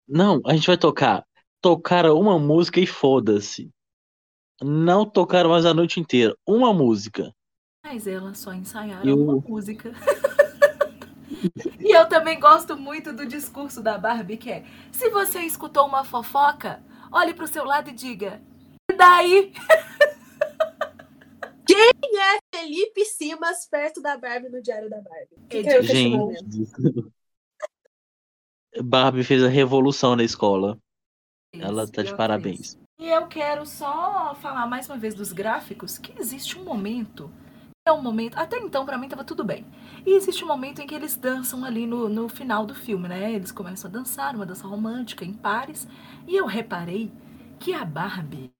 Não, 0.07 0.41
a 0.45 0.53
gente 0.53 0.67
vai 0.67 0.77
tocar. 0.77 1.25
Tocaram 1.61 2.19
uma 2.19 2.37
música 2.37 2.79
e 2.79 2.87
foda-se. 2.87 3.69
Não 4.61 5.05
tocaram 5.05 5.49
mais 5.49 5.65
a 5.65 5.73
noite 5.73 5.99
inteira. 5.99 6.35
Uma 6.47 6.73
música. 6.73 7.33
Mas 7.85 8.07
elas 8.07 8.39
só 8.39 8.53
ensaiaram 8.53 9.05
Eu- 9.05 9.21
uma 9.21 9.35
música. 9.35 9.91
e 11.79 11.95
eu 11.95 12.07
também 12.09 12.39
gosto 12.39 12.75
muito 12.75 13.13
do 13.13 13.25
discurso 13.25 13.81
da 13.81 13.97
Barbie, 13.97 14.37
que 14.37 14.51
é: 14.51 14.65
se 14.91 15.09
você 15.09 15.39
escutou 15.41 15.85
uma 15.87 16.03
fofoca, 16.03 16.83
olhe 17.11 17.33
pro 17.33 17.47
seu 17.47 17.63
lado 17.63 17.89
e 17.89 17.93
diga. 17.93 18.41
E 18.91 18.95
daí? 18.95 19.53
Felipe 22.53 23.05
Simas 23.05 23.67
perto 23.69 24.01
da 24.01 24.17
Barbie 24.17 24.49
no 24.49 24.61
Diário 24.61 24.89
da 24.89 25.01
Barbie. 25.01 25.35
O 25.37 25.47
questionamento. 25.47 26.51
Gente. 26.51 27.13
Barbie 28.83 29.23
fez 29.23 29.43
a 29.43 29.47
revolução 29.47 30.15
na 30.15 30.23
escola. 30.23 30.77
Ela 31.53 31.89
tá 31.89 32.03
de 32.03 32.15
parabéns. 32.15 32.73
fiz. 32.73 32.86
E 32.99 33.09
eu 33.09 33.27
quero 33.27 33.63
só 33.63 34.35
falar 34.41 34.65
mais 34.65 34.89
uma 34.89 34.97
vez 34.97 35.13
dos 35.13 35.31
gráficos, 35.31 35.99
que 35.99 36.19
existe 36.19 36.57
um 36.57 36.63
momento, 36.63 37.29
é 37.85 37.91
um 37.91 38.01
momento, 38.01 38.35
até 38.39 38.57
então 38.57 38.87
pra 38.87 38.97
mim 38.97 39.07
tava 39.07 39.23
tudo 39.23 39.43
bem. 39.43 39.63
E 40.03 40.15
existe 40.15 40.43
um 40.43 40.47
momento 40.47 40.81
em 40.81 40.87
que 40.87 40.95
eles 40.95 41.15
dançam 41.15 41.63
ali 41.63 41.85
no, 41.85 42.09
no 42.09 42.27
final 42.27 42.65
do 42.65 42.73
filme, 42.73 43.07
né? 43.07 43.31
Eles 43.31 43.51
começam 43.51 43.87
a 43.87 43.93
dançar, 43.93 44.35
uma 44.35 44.47
dança 44.47 44.67
romântica 44.67 45.23
em 45.23 45.31
pares, 45.31 45.87
e 46.27 46.35
eu 46.35 46.47
reparei 46.47 47.11
que 47.59 47.71
a 47.71 47.85
Barbie, 47.85 48.51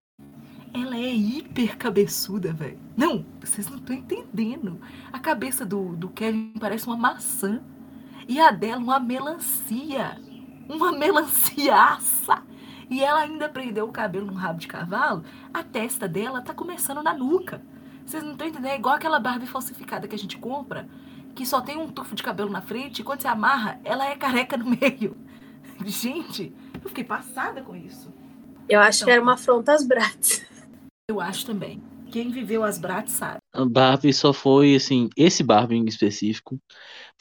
ela 0.72 0.96
é 0.96 1.16
hiper 1.16 1.76
cabeçuda, 1.76 2.54
velho. 2.54 2.80
Não, 2.96 3.26
vocês 3.42 3.68
não 3.68 3.78
estão 3.78 3.96
entendendo. 3.96 4.80
A 5.12 5.18
cabeça 5.18 5.66
do, 5.66 5.96
do 5.96 6.10
Kevin 6.10 6.54
parece 6.60 6.86
uma 6.86 6.96
maçã, 6.96 7.60
e 8.28 8.40
a 8.40 8.52
dela 8.52 8.78
uma 8.78 9.00
melancia. 9.00 10.22
Uma 10.70 10.92
melanciaça. 10.92 12.44
E 12.90 13.04
ela 13.04 13.20
ainda 13.20 13.50
prendeu 13.50 13.86
o 13.86 13.92
cabelo 13.92 14.28
num 14.28 14.34
rabo 14.34 14.60
de 14.60 14.68
cavalo, 14.68 15.24
a 15.54 15.64
testa 15.64 16.08
dela 16.08 16.42
tá 16.42 16.54
começando 16.54 17.04
na 17.04 17.14
nuca. 17.14 17.62
Vocês 18.06 18.24
não 18.24 18.32
estão 18.32 18.48
entendendo? 18.48 18.72
É 18.72 18.76
igual 18.78 18.96
aquela 18.96 19.20
Barbie 19.20 19.48
falsificada 19.48 20.08
que 20.08 20.16
a 20.16 20.20
gente 20.20 20.38
compra, 20.38 20.88
que 21.36 21.46
só 21.46 21.60
tem 21.60 21.78
um 21.78 21.90
tufo 21.90 22.16
de 22.16 22.24
cabelo 22.24 22.50
na 22.50 22.62
frente, 22.62 23.00
e 23.02 23.04
quando 23.04 23.22
você 23.22 23.28
amarra, 23.28 23.80
ela 23.84 24.08
é 24.08 24.16
careca 24.16 24.56
no 24.56 24.66
meio. 24.80 25.18
Gente, 25.86 26.54
eu 26.82 26.90
fiquei 26.90 27.04
passada 27.04 27.62
com 27.62 27.76
isso. 27.76 28.14
Eu 28.70 28.80
acho 28.80 29.04
que 29.04 29.12
era 29.12 29.22
uma 29.22 29.34
afronta 29.34 29.74
às 29.74 29.86
Bratz. 29.86 30.46
Eu 31.10 31.20
acho 31.20 31.46
também. 31.46 31.82
Quem 32.10 32.32
viveu 32.32 32.64
as 32.64 32.78
Bratz 32.78 33.12
sabe. 33.12 33.38
A 33.54 33.66
Barbie 33.66 34.14
só 34.14 34.32
foi, 34.32 34.76
assim, 34.76 35.10
esse 35.18 35.44
Barbie 35.44 35.76
em 35.76 35.86
específico, 35.86 36.58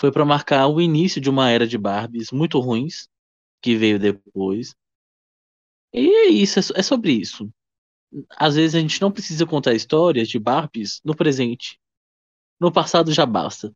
foi 0.00 0.12
pra 0.12 0.24
marcar 0.24 0.68
o 0.68 0.80
início 0.80 1.20
de 1.20 1.28
uma 1.28 1.50
era 1.50 1.66
de 1.66 1.76
Barbies 1.76 2.30
muito 2.30 2.60
ruins, 2.60 3.08
que 3.60 3.76
veio 3.76 3.98
depois. 3.98 4.74
E 5.96 6.06
é 6.08 6.28
isso, 6.28 6.58
é 6.58 6.62
é 6.78 6.82
sobre 6.82 7.12
isso. 7.12 7.50
Às 8.36 8.54
vezes 8.54 8.74
a 8.74 8.80
gente 8.80 9.00
não 9.00 9.10
precisa 9.10 9.46
contar 9.46 9.72
histórias 9.72 10.28
de 10.28 10.38
Barbies 10.38 11.00
no 11.02 11.16
presente. 11.16 11.80
No 12.60 12.70
passado 12.70 13.10
já 13.12 13.24
basta. 13.24 13.72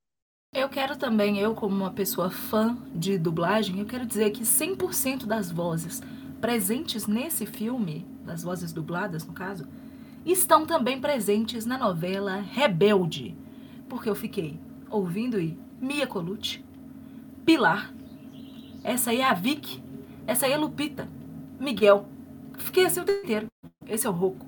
Eu 0.53 0.69
quero 0.69 0.99
também, 0.99 1.39
eu 1.39 1.55
como 1.55 1.75
uma 1.75 1.93
pessoa 1.93 2.29
fã 2.29 2.77
de 2.95 3.17
dublagem, 3.17 3.79
eu 3.79 3.87
quero 3.87 4.05
dizer 4.05 4.31
que 4.33 4.43
100% 4.43 5.25
das 5.25 5.51
vozes 5.51 6.03
presentes 6.43 7.07
nesse 7.07 7.47
filme, 7.47 8.07
das 8.25 8.43
vozes 8.43 8.71
dubladas 8.71 9.25
no 9.25 9.33
caso, 9.33 9.67
estão 10.25 10.67
também 10.67 11.01
presentes 11.01 11.65
na 11.65 11.79
novela 11.79 12.37
Rebelde. 12.37 13.35
Porque 13.89 14.11
eu 14.11 14.15
fiquei 14.15 14.61
ouvindo 14.91 15.39
aí 15.39 15.57
Mia 15.81 16.07
Colucci, 16.07 16.63
Pilar, 17.47 17.95
essa 18.85 19.11
aí 19.11 19.21
é 19.21 19.25
a 19.25 19.33
Vicky, 19.33 19.83
essa 20.27 20.45
aí 20.45 20.53
é 20.53 20.57
a 20.57 20.59
Lupita, 20.59 21.09
Miguel. 21.61 22.07
Fiquei 22.59 22.87
assim 22.87 23.01
o 23.01 23.05
tempo 23.05 23.23
inteiro. 23.25 23.47
Esse 23.89 24.07
é 24.07 24.11
o 24.11 24.13
Roco. 24.13 24.47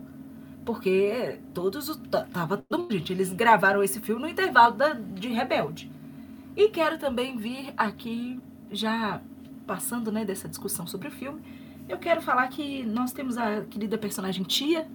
Porque 0.65 1.39
todos 1.55 1.89
os. 1.89 1.97
ta- 2.11 2.25
Tava 2.33 2.57
todo 2.59 2.81
mundo, 2.83 2.93
gente. 2.93 3.13
Eles 3.13 3.33
gravaram 3.33 3.83
esse 3.83 4.01
filme 4.01 4.23
no 4.23 4.29
intervalo 4.29 4.75
da- 4.77 4.93
de 4.95 5.29
Rebelde. 5.29 5.91
E 6.57 6.69
quero 6.69 6.99
também 6.99 7.37
vir 7.37 7.73
aqui, 7.77 8.41
já 8.71 9.21
passando 9.67 10.13
né, 10.13 10.25
dessa 10.25 10.49
discussão 10.49 10.87
sobre 10.87 11.09
o 11.09 11.11
filme, 11.11 11.41
eu 11.89 11.99
quero 11.99 12.21
falar 12.21 12.49
que 12.49 12.85
nós 12.85 13.13
temos 13.13 13.39
a 13.39 13.63
querida 13.63 13.97
personagem 13.99 14.45
Tia, 14.45 14.87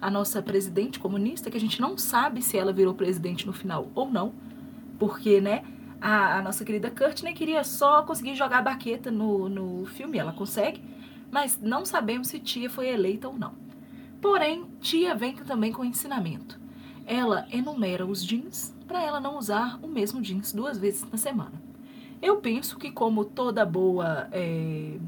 a 0.00 0.10
nossa 0.10 0.42
presidente 0.42 0.98
comunista, 0.98 1.50
que 1.50 1.56
a 1.56 1.60
gente 1.60 1.80
não 1.80 1.96
sabe 1.96 2.42
se 2.42 2.56
ela 2.58 2.72
virou 2.72 2.94
presidente 2.94 3.46
no 3.46 3.52
final 3.52 3.88
ou 3.94 4.10
não, 4.10 4.34
porque, 4.98 5.40
né, 5.40 5.64
a, 6.00 6.38
a 6.38 6.42
nossa 6.42 6.64
querida 6.64 6.90
Courtney 6.90 7.32
queria 7.34 7.64
só 7.64 8.02
conseguir 8.02 8.34
jogar 8.34 8.58
a 8.58 8.62
baqueta 8.62 9.10
no, 9.10 9.48
no 9.48 9.86
filme, 9.86 10.18
ela 10.18 10.32
consegue, 10.32 10.82
mas 11.30 11.58
não 11.60 11.84
sabemos 11.84 12.28
se 12.28 12.38
Tia 12.38 12.70
foi 12.70 12.88
eleita 12.88 13.28
ou 13.28 13.38
não. 13.38 13.54
Porém, 14.20 14.66
Tia 14.80 15.14
vem 15.14 15.34
também 15.36 15.72
com 15.72 15.84
ensinamento. 15.84 16.58
Ela 17.06 17.46
enumera 17.50 18.04
os 18.04 18.24
jeans 18.24 18.74
para 18.86 19.02
ela 19.02 19.20
não 19.20 19.38
usar 19.38 19.78
o 19.82 19.88
mesmo 19.88 20.20
jeans 20.20 20.52
duas 20.52 20.78
vezes 20.78 21.04
na 21.10 21.18
semana. 21.18 21.62
Eu 22.20 22.38
penso 22.38 22.78
que, 22.78 22.90
como 22.90 23.24
toda 23.24 23.64
boa 23.64 24.28
é, 24.32 24.98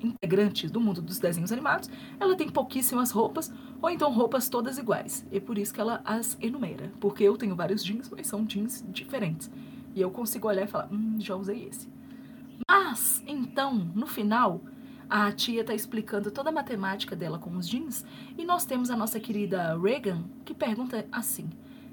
integrante 0.00 0.68
do 0.68 0.80
mundo 0.80 1.00
dos 1.00 1.18
desenhos 1.18 1.52
animados, 1.52 1.88
ela 2.18 2.36
tem 2.36 2.48
pouquíssimas 2.48 3.10
roupas, 3.10 3.52
ou 3.80 3.90
então 3.90 4.12
roupas 4.12 4.48
todas 4.48 4.78
iguais. 4.78 5.26
E 5.30 5.40
por 5.40 5.56
isso 5.56 5.72
que 5.72 5.80
ela 5.80 6.00
as 6.04 6.36
enumera. 6.40 6.90
Porque 6.98 7.22
eu 7.22 7.36
tenho 7.36 7.54
vários 7.54 7.84
jeans, 7.84 8.10
mas 8.10 8.26
são 8.26 8.44
jeans 8.44 8.84
diferentes. 8.88 9.50
E 9.94 10.00
eu 10.00 10.10
consigo 10.10 10.48
olhar 10.48 10.64
e 10.64 10.68
falar, 10.68 10.88
hum, 10.92 11.16
já 11.18 11.36
usei 11.36 11.68
esse. 11.68 11.88
Mas, 12.68 13.22
então, 13.26 13.74
no 13.94 14.06
final, 14.06 14.60
a 15.08 15.32
tia 15.32 15.64
tá 15.64 15.74
explicando 15.74 16.30
toda 16.30 16.50
a 16.50 16.52
matemática 16.52 17.16
dela 17.16 17.38
com 17.38 17.56
os 17.56 17.68
jeans, 17.68 18.04
e 18.36 18.44
nós 18.44 18.64
temos 18.64 18.90
a 18.90 18.96
nossa 18.96 19.18
querida 19.18 19.78
Reagan, 19.78 20.24
que 20.44 20.54
pergunta 20.54 21.06
assim: 21.10 21.48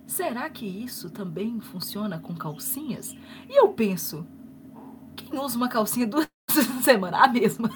será 0.05 0.49
que 0.49 0.65
isso 0.65 1.09
também 1.09 1.59
funciona 1.59 2.19
com 2.19 2.35
calcinhas? 2.35 3.15
E 3.49 3.59
eu 3.59 3.69
penso, 3.69 4.25
quem 5.15 5.39
usa 5.39 5.57
uma 5.57 5.69
calcinha 5.69 6.05
duas 6.05 6.27
vezes 6.51 6.73
na 6.73 6.81
semana? 6.81 7.23
A 7.23 7.27
mesma. 7.27 7.69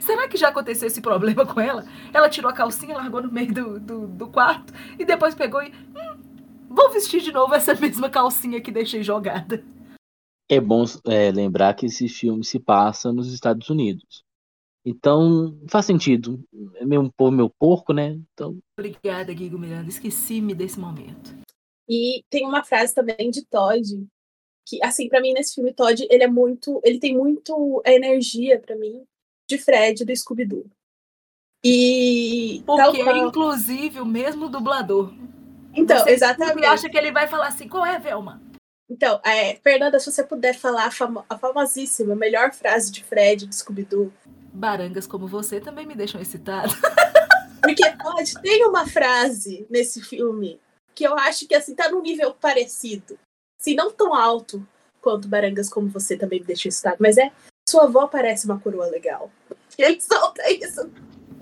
Será 0.00 0.26
que 0.26 0.38
já 0.38 0.48
aconteceu 0.48 0.88
esse 0.88 1.02
problema 1.02 1.44
com 1.44 1.60
ela? 1.60 1.84
Ela 2.12 2.30
tirou 2.30 2.50
a 2.50 2.54
calcinha, 2.54 2.96
largou 2.96 3.22
no 3.22 3.30
meio 3.30 3.52
do, 3.52 3.80
do, 3.80 4.06
do 4.06 4.26
quarto 4.28 4.72
e 4.98 5.04
depois 5.04 5.34
pegou 5.34 5.62
e. 5.62 5.68
Hum, 5.68 6.16
vou 6.70 6.90
vestir 6.90 7.20
de 7.20 7.32
novo 7.32 7.54
essa 7.54 7.74
mesma 7.74 8.08
calcinha 8.08 8.60
que 8.60 8.72
deixei 8.72 9.02
jogada. 9.02 9.62
É 10.48 10.60
bom 10.60 10.84
é, 11.06 11.30
lembrar 11.30 11.74
que 11.74 11.86
esse 11.86 12.08
filme 12.08 12.44
se 12.44 12.58
passa 12.58 13.12
nos 13.12 13.32
Estados 13.32 13.68
Unidos. 13.68 14.23
Então, 14.84 15.58
faz 15.68 15.86
sentido. 15.86 16.42
É 16.76 16.84
meu 16.84 17.10
meu 17.32 17.48
porco, 17.58 17.92
né? 17.92 18.18
Então, 18.32 18.58
Obrigada, 18.78 19.32
Guigo 19.32 19.58
Miranda. 19.58 19.88
Esqueci-me 19.88 20.54
desse 20.54 20.78
momento. 20.78 21.34
E 21.88 22.22
tem 22.30 22.46
uma 22.46 22.62
frase 22.64 22.94
também 22.94 23.30
de 23.30 23.44
Todd, 23.46 24.06
que, 24.66 24.82
assim, 24.84 25.08
pra 25.08 25.20
mim, 25.20 25.32
nesse 25.32 25.54
filme, 25.54 25.72
Todd, 25.72 26.06
ele 26.10 26.22
é 26.22 26.28
muito. 26.28 26.80
Ele 26.84 26.98
tem 26.98 27.16
muito 27.16 27.82
energia, 27.86 28.58
pra 28.60 28.76
mim, 28.76 29.04
de 29.48 29.58
Fred 29.58 30.04
do 30.04 30.14
Scooby-Doo. 30.14 30.66
E. 31.64 32.62
tal 32.66 32.90
Porque, 32.90 33.02
qual- 33.04 33.28
inclusive, 33.28 34.00
o 34.00 34.06
mesmo 34.06 34.48
dublador. 34.48 35.12
Então, 35.74 35.98
Você 36.04 36.10
exatamente. 36.10 36.66
acha 36.66 36.88
que 36.88 36.96
ele 36.96 37.10
vai 37.10 37.26
falar 37.26 37.48
assim, 37.48 37.66
qual 37.68 37.84
é, 37.84 37.98
Velma? 37.98 38.40
Então, 38.88 39.18
é, 39.24 39.56
Fernanda, 39.56 39.98
se 39.98 40.10
você 40.12 40.22
puder 40.22 40.54
falar 40.54 40.86
a, 40.86 40.90
famo- 40.90 41.24
a 41.28 41.38
famosíssima, 41.38 42.14
melhor 42.14 42.52
frase 42.52 42.92
de 42.92 43.02
Fred 43.02 43.46
do 43.46 43.54
Scooby-Doo. 43.54 44.12
Barangas 44.54 45.06
como 45.06 45.26
você 45.26 45.60
também 45.60 45.84
me 45.84 45.96
deixam 45.96 46.20
excitado. 46.20 46.72
Porque 47.60 47.90
pode, 48.02 48.34
tem 48.40 48.64
uma 48.66 48.86
frase 48.86 49.66
nesse 49.68 50.00
filme 50.00 50.60
que 50.94 51.04
eu 51.04 51.14
acho 51.18 51.48
que 51.48 51.54
assim 51.54 51.74
tá 51.74 51.90
num 51.90 52.02
nível 52.02 52.32
parecido. 52.32 53.18
Se 53.58 53.74
não 53.74 53.90
tão 53.90 54.14
alto 54.14 54.66
quanto 55.00 55.28
Barangas 55.28 55.68
como 55.68 55.88
você 55.88 56.16
também 56.16 56.40
me 56.40 56.46
deixa 56.46 56.68
excitado, 56.68 56.98
mas 57.00 57.18
é 57.18 57.32
sua 57.68 57.84
avó 57.84 58.06
parece 58.06 58.46
uma 58.46 58.60
coroa 58.60 58.86
legal. 58.86 59.30
Ele 59.76 60.00
solta 60.00 60.48
isso. 60.50 60.88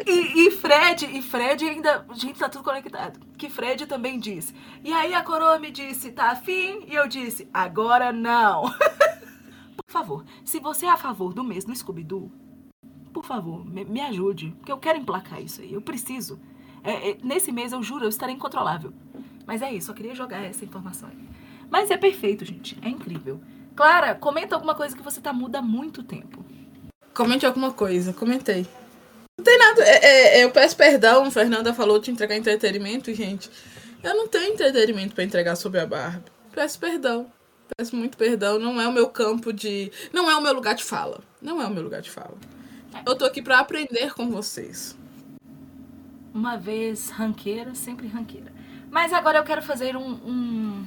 E, 0.06 0.46
e 0.46 0.50
Fred, 0.50 1.04
e 1.06 1.20
Fred 1.20 1.64
ainda. 1.64 2.06
Gente, 2.14 2.38
tá 2.38 2.48
tudo 2.48 2.64
conectado. 2.64 3.20
Que 3.36 3.50
Fred 3.50 3.86
também 3.86 4.18
disse. 4.18 4.54
E 4.82 4.92
aí 4.92 5.12
a 5.12 5.22
coroa 5.22 5.58
me 5.58 5.70
disse, 5.70 6.12
tá 6.12 6.30
afim? 6.30 6.84
E 6.88 6.94
eu 6.94 7.06
disse, 7.06 7.48
agora 7.52 8.10
não. 8.10 8.62
por 9.76 9.92
favor, 9.92 10.24
se 10.44 10.58
você 10.58 10.86
é 10.86 10.90
a 10.90 10.96
favor 10.96 11.34
do 11.34 11.44
mês 11.44 11.66
no 11.66 11.76
Scooby-Doo, 11.76 12.32
por 13.12 13.24
favor, 13.24 13.64
me, 13.64 13.84
me 13.84 14.00
ajude. 14.00 14.54
Porque 14.58 14.72
eu 14.72 14.78
quero 14.78 14.98
emplacar 14.98 15.40
isso 15.42 15.60
aí. 15.60 15.72
Eu 15.72 15.80
preciso. 15.82 16.40
É, 16.82 17.10
é, 17.10 17.18
nesse 17.22 17.52
mês, 17.52 17.72
eu 17.72 17.82
juro, 17.82 18.04
eu 18.04 18.08
estarei 18.08 18.34
incontrolável. 18.34 18.92
Mas 19.46 19.62
é 19.62 19.72
isso, 19.72 19.90
eu 19.90 19.94
queria 19.94 20.14
jogar 20.14 20.42
essa 20.42 20.64
informação 20.64 21.08
aí. 21.08 21.18
Mas 21.70 21.90
é 21.90 21.96
perfeito, 21.96 22.44
gente. 22.44 22.76
É 22.82 22.88
incrível. 22.88 23.40
Clara, 23.74 24.14
comenta 24.14 24.54
alguma 24.54 24.74
coisa 24.74 24.96
que 24.96 25.02
você 25.02 25.20
tá 25.20 25.32
muda 25.32 25.58
há 25.58 25.62
muito 25.62 26.02
tempo. 26.02 26.44
Comente 27.14 27.46
alguma 27.46 27.72
coisa, 27.72 28.12
comentei. 28.12 28.66
Não 29.38 29.44
tem 29.44 29.58
nada. 29.58 29.82
é- 29.82 30.38
é- 30.40 30.44
eu 30.44 30.50
peço 30.50 30.76
perdão, 30.76 31.30
Fernanda 31.30 31.72
falou 31.74 31.98
de 31.98 32.10
entregar 32.10 32.36
entretenimento, 32.36 33.12
gente. 33.14 33.50
Eu 34.02 34.14
não 34.16 34.28
tenho 34.28 34.52
entretenimento 34.52 35.14
pra 35.14 35.24
entregar 35.24 35.56
sobre 35.56 35.80
a 35.80 35.86
Barbie. 35.86 36.30
Peço 36.52 36.78
perdão. 36.78 37.30
Peço 37.76 37.96
muito 37.96 38.18
perdão. 38.18 38.58
Não 38.58 38.80
é 38.80 38.86
o 38.86 38.92
meu 38.92 39.08
campo 39.08 39.52
de. 39.52 39.90
Não 40.12 40.30
é 40.30 40.36
o 40.36 40.42
meu 40.42 40.52
lugar 40.52 40.74
de 40.74 40.84
fala. 40.84 41.20
Não 41.40 41.60
é 41.62 41.66
o 41.66 41.70
meu 41.70 41.82
lugar 41.82 42.02
de 42.02 42.10
fala. 42.10 42.36
Eu 43.04 43.16
tô 43.16 43.24
aqui 43.24 43.42
pra 43.42 43.58
aprender 43.58 44.14
com 44.14 44.30
vocês. 44.30 44.96
Uma 46.32 46.56
vez 46.56 47.10
ranqueira, 47.10 47.74
sempre 47.74 48.06
ranqueira. 48.06 48.52
Mas 48.90 49.12
agora 49.12 49.38
eu 49.38 49.44
quero 49.44 49.62
fazer 49.62 49.96
um. 49.96 50.12
um... 50.24 50.86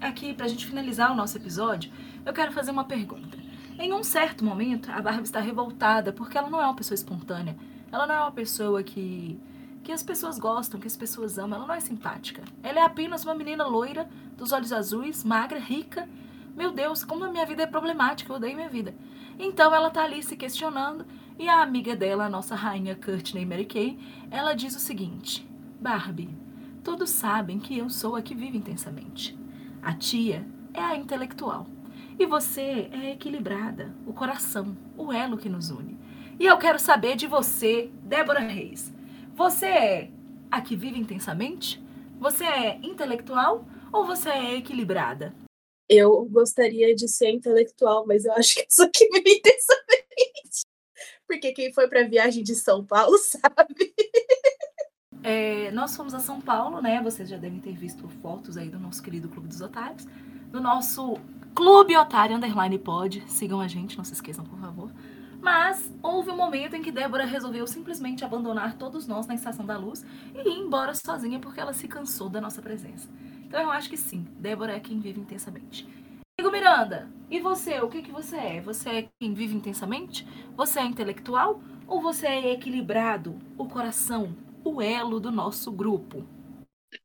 Aqui, 0.00 0.32
pra 0.32 0.48
gente 0.48 0.66
finalizar 0.66 1.12
o 1.12 1.14
nosso 1.14 1.36
episódio, 1.36 1.92
eu 2.24 2.32
quero 2.32 2.52
fazer 2.52 2.70
uma 2.70 2.84
pergunta. 2.84 3.36
Em 3.78 3.92
um 3.92 4.02
certo 4.02 4.44
momento, 4.44 4.90
a 4.90 5.02
Barbie 5.02 5.24
está 5.24 5.40
revoltada 5.40 6.12
porque 6.12 6.38
ela 6.38 6.48
não 6.48 6.60
é 6.60 6.64
uma 6.64 6.74
pessoa 6.74 6.94
espontânea. 6.94 7.56
Ela 7.92 8.06
não 8.06 8.14
é 8.14 8.20
uma 8.20 8.32
pessoa 8.32 8.82
que. 8.82 9.38
que 9.82 9.92
as 9.92 10.02
pessoas 10.02 10.38
gostam, 10.38 10.80
que 10.80 10.86
as 10.86 10.96
pessoas 10.96 11.38
amam. 11.38 11.58
Ela 11.58 11.66
não 11.66 11.74
é 11.74 11.80
simpática. 11.80 12.42
Ela 12.62 12.80
é 12.80 12.84
apenas 12.84 13.24
uma 13.24 13.34
menina 13.34 13.66
loira, 13.66 14.08
dos 14.38 14.52
olhos 14.52 14.72
azuis, 14.72 15.22
magra, 15.22 15.58
rica. 15.58 16.08
Meu 16.56 16.72
Deus, 16.72 17.04
como 17.04 17.24
a 17.24 17.30
minha 17.30 17.44
vida 17.46 17.62
é 17.62 17.66
problemática, 17.66 18.32
eu 18.32 18.36
odeio 18.36 18.56
minha 18.56 18.68
vida. 18.68 18.94
Então 19.42 19.74
ela 19.74 19.88
tá 19.88 20.04
ali 20.04 20.22
se 20.22 20.36
questionando 20.36 21.06
e 21.38 21.48
a 21.48 21.62
amiga 21.62 21.96
dela, 21.96 22.26
a 22.26 22.28
nossa 22.28 22.54
rainha 22.54 22.94
Courtney 22.94 23.46
Mary 23.46 23.64
Kay, 23.64 23.98
ela 24.30 24.52
diz 24.52 24.76
o 24.76 24.78
seguinte: 24.78 25.48
Barbie, 25.80 26.28
todos 26.84 27.08
sabem 27.08 27.58
que 27.58 27.78
eu 27.78 27.88
sou 27.88 28.16
a 28.16 28.22
que 28.22 28.34
vive 28.34 28.58
intensamente. 28.58 29.38
A 29.82 29.94
tia 29.94 30.46
é 30.74 30.82
a 30.82 30.94
intelectual. 30.94 31.66
E 32.18 32.26
você 32.26 32.90
é 32.92 33.12
equilibrada, 33.12 33.94
o 34.06 34.12
coração, 34.12 34.76
o 34.94 35.10
elo 35.10 35.38
que 35.38 35.48
nos 35.48 35.70
une. 35.70 35.98
E 36.38 36.44
eu 36.44 36.58
quero 36.58 36.78
saber 36.78 37.16
de 37.16 37.26
você, 37.26 37.90
Débora 38.02 38.40
Reis. 38.40 38.94
Você 39.34 39.64
é 39.64 40.10
a 40.50 40.60
que 40.60 40.76
vive 40.76 41.00
intensamente? 41.00 41.82
Você 42.18 42.44
é 42.44 42.78
intelectual 42.82 43.64
ou 43.90 44.04
você 44.04 44.28
é 44.28 44.56
equilibrada? 44.56 45.34
Eu 45.92 46.24
gostaria 46.26 46.94
de 46.94 47.08
ser 47.08 47.30
intelectual, 47.30 48.06
mas 48.06 48.24
eu 48.24 48.32
acho 48.34 48.54
que 48.54 48.66
isso 48.70 48.80
aqui 48.84 49.08
me 49.10 49.18
intensamente. 49.18 50.64
Porque 51.26 51.50
quem 51.50 51.72
foi 51.72 51.88
pra 51.88 52.06
viagem 52.06 52.44
de 52.44 52.54
São 52.54 52.84
Paulo 52.86 53.18
sabe. 53.18 53.92
É, 55.20 55.72
nós 55.72 55.96
fomos 55.96 56.14
a 56.14 56.20
São 56.20 56.40
Paulo, 56.40 56.80
né? 56.80 57.02
Vocês 57.02 57.28
já 57.28 57.36
devem 57.36 57.58
ter 57.58 57.76
visto 57.76 58.08
fotos 58.22 58.56
aí 58.56 58.68
do 58.68 58.78
nosso 58.78 59.02
querido 59.02 59.28
Clube 59.28 59.48
dos 59.48 59.60
Otários. 59.60 60.06
Do 60.52 60.60
nosso 60.60 61.16
Clube 61.56 61.96
Otário 61.96 62.36
Underline 62.36 62.78
Pod. 62.78 63.24
Sigam 63.26 63.60
a 63.60 63.66
gente, 63.66 63.98
não 63.98 64.04
se 64.04 64.12
esqueçam, 64.12 64.44
por 64.44 64.60
favor. 64.60 64.92
Mas 65.40 65.90
houve 66.00 66.30
um 66.30 66.36
momento 66.36 66.76
em 66.76 66.82
que 66.82 66.92
Débora 66.92 67.24
resolveu 67.24 67.66
simplesmente 67.66 68.24
abandonar 68.24 68.76
todos 68.76 69.08
nós 69.08 69.26
na 69.26 69.34
Estação 69.34 69.66
da 69.66 69.76
Luz 69.76 70.04
e 70.34 70.38
ir 70.38 70.58
embora 70.58 70.94
sozinha 70.94 71.40
porque 71.40 71.58
ela 71.58 71.72
se 71.72 71.88
cansou 71.88 72.28
da 72.28 72.40
nossa 72.40 72.62
presença. 72.62 73.08
Então 73.50 73.62
eu 73.62 73.70
acho 73.72 73.90
que 73.90 73.96
sim, 73.96 74.28
Débora 74.38 74.76
é 74.76 74.78
quem 74.78 75.00
vive 75.00 75.18
intensamente. 75.18 75.84
Amigo 76.38 76.52
Miranda, 76.52 77.10
e 77.28 77.40
você? 77.40 77.80
O 77.80 77.88
que, 77.88 78.00
que 78.00 78.12
você 78.12 78.36
é? 78.36 78.60
Você 78.60 78.88
é 78.88 79.08
quem 79.18 79.34
vive 79.34 79.56
intensamente? 79.56 80.24
Você 80.56 80.78
é 80.78 80.84
intelectual? 80.84 81.60
Ou 81.84 82.00
você 82.00 82.28
é 82.28 82.52
equilibrado, 82.52 83.36
o 83.58 83.66
coração, 83.66 84.36
o 84.62 84.80
elo 84.80 85.18
do 85.18 85.32
nosso 85.32 85.72
grupo? 85.72 86.24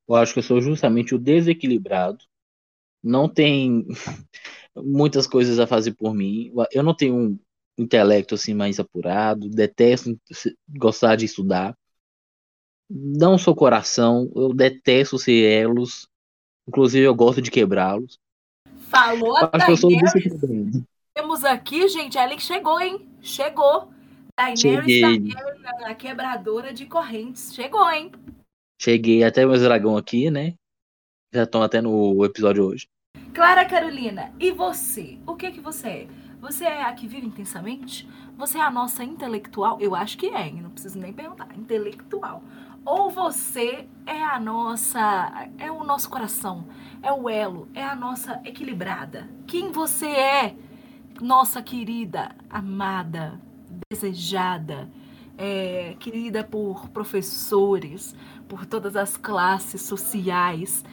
eu 0.08 0.14
acho 0.14 0.34
que 0.34 0.39
eu 0.39 0.43
sou 0.43 0.62
justamente 0.62 1.16
o 1.16 1.18
desequilibrado. 1.18 2.24
Não 3.02 3.28
tem 3.28 3.88
muitas 4.78 5.26
coisas 5.26 5.58
a 5.58 5.66
fazer 5.66 5.96
por 5.96 6.14
mim. 6.14 6.54
Eu 6.72 6.84
não 6.84 6.96
tenho 6.96 7.16
um 7.16 7.39
intelecto 7.76 8.36
assim 8.36 8.54
mais 8.54 8.80
apurado, 8.80 9.50
detesto 9.50 10.16
gostar 10.78 11.16
de 11.16 11.26
estudar. 11.26 11.76
Não 12.88 13.36
sou 13.36 13.56
coração, 13.56 14.32
eu 14.36 14.54
detesto 14.54 15.18
ser 15.18 15.41
elos. 15.41 16.08
Inclusive 16.68 17.05
eu 17.05 17.16
gosto 17.16 17.41
de 17.41 17.51
quebrá-los. 17.51 18.20
Falou 18.88 19.38
a 19.38 19.45
Daenerys. 19.47 20.13
desequilibrado. 20.13 20.86
Temos 21.13 21.45
aqui, 21.45 21.88
gente, 21.88 22.18
ela 22.18 22.36
que 22.36 22.41
chegou, 22.41 22.80
hein? 22.80 23.07
Chegou. 23.22 23.89
Daenerys 24.38 24.59
Cheguei. 24.59 25.01
Targaryen, 25.01 25.86
a 25.86 25.95
quebradora 25.95 26.74
de 26.74 26.86
correntes. 26.86 27.53
Chegou, 27.53 27.89
hein? 27.89 28.11
Cheguei 28.82 29.24
até 29.24 29.45
meus 29.45 29.61
dragão 29.61 29.95
aqui, 29.95 30.30
né? 30.30 30.55
Já 31.34 31.43
estão 31.43 31.61
até 31.61 31.82
no 31.82 32.24
episódio 32.26 32.66
hoje. 32.66 32.88
Clara 33.34 33.66
Carolina, 33.66 34.34
e 34.39 34.51
você? 34.51 35.18
O 35.26 35.36
que 35.36 35.51
que 35.51 35.59
você 35.59 35.88
é? 35.88 36.07
Você 36.41 36.63
é 36.63 36.84
a 36.84 36.93
que 36.93 37.07
vive 37.07 37.26
intensamente? 37.26 38.07
Você 38.38 38.57
é 38.57 38.61
a 38.61 38.70
nossa 38.70 39.03
intelectual? 39.03 39.80
Eu 39.82 39.95
acho 39.95 40.18
que 40.18 40.28
é, 40.28 40.47
hein? 40.47 40.61
não 40.61 40.70
preciso 40.70 40.99
nem 40.99 41.11
perguntar. 41.11 41.47
Intelectual. 41.57 42.43
Ou 42.86 43.10
você 43.10 43.88
é 44.06 44.24
a 44.24 44.40
nossa. 44.40 45.50
É 45.58 45.72
o 45.72 45.84
nosso 45.84 46.08
coração, 46.08 46.68
é 47.02 47.12
o 47.12 47.28
elo, 47.28 47.68
é 47.74 47.84
a 47.84 47.96
nossa 47.96 48.40
equilibrada. 48.46 49.28
Quem 49.48 49.72
você 49.72 50.06
é? 50.06 50.56
Nossa 51.20 51.64
querida, 51.64 52.36
amada, 52.48 53.42
desejada, 53.90 54.88
é, 55.36 55.96
querida 56.00 56.44
por 56.44 56.90
professores, 56.90 58.16
por 58.48 58.68
todas 58.68 58.96
as 58.96 59.18
classes 59.18 59.82
sociais. 59.82 60.84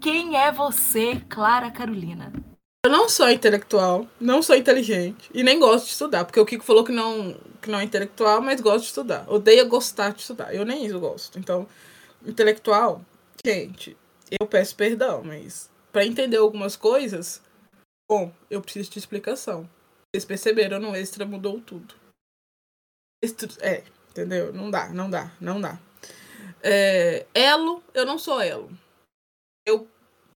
Quem 0.00 0.36
é 0.36 0.50
você, 0.50 1.20
Clara 1.28 1.70
Carolina? 1.70 2.32
Eu 2.84 2.90
não 2.90 3.08
sou 3.08 3.30
intelectual, 3.30 4.08
não 4.20 4.42
sou 4.42 4.56
inteligente 4.56 5.30
e 5.32 5.44
nem 5.44 5.56
gosto 5.58 5.84
de 5.84 5.92
estudar, 5.92 6.24
porque 6.24 6.40
o 6.40 6.44
Kiko 6.44 6.64
falou 6.64 6.82
que 6.82 6.90
não, 6.90 7.32
que 7.60 7.70
não 7.70 7.78
é 7.78 7.84
intelectual, 7.84 8.42
mas 8.42 8.60
gosta 8.60 8.80
de 8.80 8.86
estudar. 8.86 9.30
Odeia 9.30 9.64
gostar 9.64 10.12
de 10.12 10.20
estudar. 10.20 10.52
Eu 10.52 10.64
nem 10.64 10.84
isso 10.84 10.98
gosto. 10.98 11.38
Então, 11.38 11.68
intelectual, 12.26 13.00
gente, 13.46 13.96
eu 14.28 14.48
peço 14.48 14.74
perdão, 14.74 15.22
mas 15.22 15.70
para 15.92 16.04
entender 16.04 16.38
algumas 16.38 16.74
coisas, 16.74 17.40
bom, 18.10 18.32
eu 18.50 18.60
preciso 18.60 18.90
de 18.90 18.98
explicação. 18.98 19.70
Vocês 20.10 20.24
perceberam, 20.24 20.80
no 20.80 20.96
extra 20.96 21.24
mudou 21.24 21.60
tudo. 21.60 21.94
É, 23.60 23.84
entendeu? 24.10 24.52
Não 24.52 24.68
dá, 24.68 24.88
não 24.88 25.08
dá, 25.08 25.32
não 25.40 25.60
dá. 25.60 25.78
É, 26.60 27.26
elo, 27.32 27.80
eu 27.94 28.04
não 28.04 28.18
sou 28.18 28.40
elo. 28.40 28.70
Eu 29.64 29.88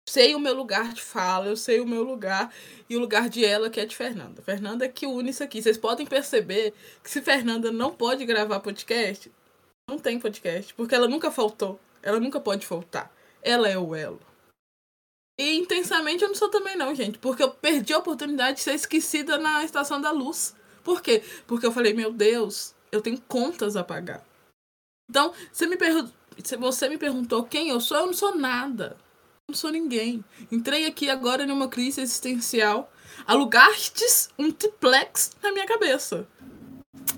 sei 0.09 0.35
o 0.35 0.41
meu 0.41 0.55
lugar 0.55 0.93
de 0.93 1.03
fala, 1.03 1.47
eu 1.47 1.57
sei 1.57 1.81
o 1.81 1.87
meu 1.87 2.03
lugar 2.03 2.53
e 2.89 2.97
o 2.97 3.01
lugar 3.01 3.29
de 3.29 3.45
ela 3.45 3.69
que 3.69 3.81
é 3.81 3.85
de 3.85 3.97
Fernanda. 3.97 4.41
Fernanda 4.43 4.85
é 4.85 4.89
que 4.89 5.07
une 5.07 5.31
isso 5.31 5.43
aqui. 5.43 5.61
Vocês 5.61 5.77
podem 5.77 6.07
perceber 6.07 6.73
que 7.03 7.11
se 7.11 7.21
Fernanda 7.21 7.73
não 7.73 7.93
pode 7.93 8.25
gravar 8.25 8.61
podcast, 8.61 9.31
não 9.89 9.99
tem 9.99 10.19
podcast, 10.19 10.73
porque 10.75 10.95
ela 10.95 11.09
nunca 11.09 11.31
faltou. 11.31 11.79
Ela 12.03 12.21
nunca 12.21 12.41
pode 12.41 12.67
faltar. 12.67 13.13
Ela 13.43 13.69
é 13.69 13.77
o 13.77 13.95
elo. 13.95 14.21
E 15.39 15.57
intensamente 15.57 16.23
eu 16.23 16.29
não 16.29 16.35
sou 16.35 16.49
também 16.49 16.77
não, 16.77 16.95
gente, 16.95 17.19
porque 17.19 17.43
eu 17.43 17.51
perdi 17.51 17.93
a 17.93 17.99
oportunidade 17.99 18.57
de 18.57 18.63
ser 18.63 18.75
esquecida 18.75 19.37
na 19.37 19.65
Estação 19.65 20.01
da 20.01 20.11
Luz. 20.11 20.55
Por 20.83 21.03
quê? 21.03 21.23
Porque 21.47 21.67
eu 21.67 21.73
falei, 21.73 21.93
meu 21.93 22.13
Deus, 22.13 22.75
Eu 22.93 23.03
tenho 23.03 23.21
contas 23.23 23.77
a 23.77 23.83
pagar. 23.83 24.25
Então, 25.11 25.35
você 25.53 25.67
me, 25.67 25.77
se 26.43 26.57
você 26.57 26.89
me 26.89 26.97
perguntou 26.97 27.45
quem 27.45 27.69
eu 27.69 27.81
sou, 27.81 27.99
eu 27.99 28.07
não 28.07 28.15
sou 28.15 28.37
nada. 28.37 28.97
Eu 29.49 29.53
não 29.53 29.59
sou 29.61 29.71
ninguém. 29.71 30.25
Entrei 30.51 30.87
aqui 30.87 31.09
agora 31.09 31.47
numa 31.47 31.69
crise 31.69 32.01
existencial. 32.01 32.91
Alugastes 33.25 34.29
um 34.37 34.51
triplex 34.51 35.37
na 35.41 35.53
minha 35.53 35.65
cabeça. 35.65 36.27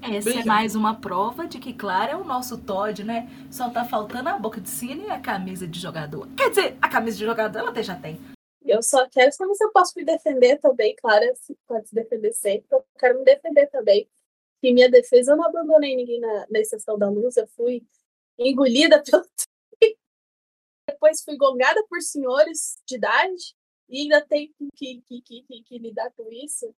Essa 0.02 0.14
é 0.14 0.18
Obrigada. 0.18 0.44
mais 0.44 0.74
uma 0.74 1.00
prova 1.00 1.46
de 1.46 1.58
que, 1.58 1.72
claro, 1.72 2.12
é 2.12 2.16
o 2.16 2.24
nosso 2.24 2.58
Todd, 2.58 3.02
né? 3.02 3.30
Só 3.50 3.70
tá 3.70 3.82
faltando 3.86 4.28
a 4.28 4.38
boca 4.38 4.60
de 4.60 4.68
sino 4.68 5.06
e 5.06 5.10
a 5.10 5.18
camisa 5.18 5.66
de 5.66 5.80
jogador. 5.80 6.28
Quer 6.36 6.50
dizer, 6.50 6.76
a 6.82 6.88
camisa 6.90 7.16
de 7.16 7.24
jogador 7.24 7.60
ela 7.60 7.70
até 7.70 7.82
já 7.82 7.98
tem. 7.98 8.20
Eu 8.62 8.82
só 8.82 9.08
quero 9.08 9.32
saber 9.32 9.54
se 9.54 9.64
eu 9.64 9.72
posso 9.72 9.94
me 9.96 10.04
defender 10.04 10.58
também, 10.58 10.94
Clara, 10.96 11.34
se 11.34 11.56
pode 11.66 11.88
se 11.88 11.94
defender 11.94 12.34
sempre. 12.34 12.66
Eu 12.70 12.84
quero 12.98 13.18
me 13.20 13.24
defender 13.24 13.68
também. 13.68 14.06
Que 14.60 14.70
minha 14.74 14.90
defesa, 14.90 15.32
eu 15.32 15.36
não 15.38 15.46
abandonei 15.46 15.96
ninguém 15.96 16.20
na, 16.20 16.46
na 16.50 16.58
exceção 16.58 16.98
da 16.98 17.08
luz, 17.08 17.38
eu 17.38 17.48
fui 17.56 17.82
engolida 18.38 19.00
pelo. 19.10 19.24
Depois 20.88 21.22
fui 21.22 21.36
gongada 21.36 21.84
por 21.86 22.00
senhores 22.00 22.78
de 22.86 22.96
idade 22.96 23.54
e 23.90 24.00
ainda 24.02 24.24
tenho 24.26 24.50
que, 24.74 25.02
que, 25.02 25.20
que, 25.20 25.62
que, 25.62 25.78
lidar 25.78 26.10
com 26.12 26.32
isso, 26.32 26.74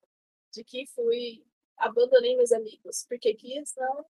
de 0.51 0.65
que 0.65 0.87
fui, 0.87 1.45
abandonei 1.77 2.35
meus 2.35 2.51
amigos, 2.51 3.05
porque 3.07 3.35
quis, 3.35 3.75
não. 3.77 4.07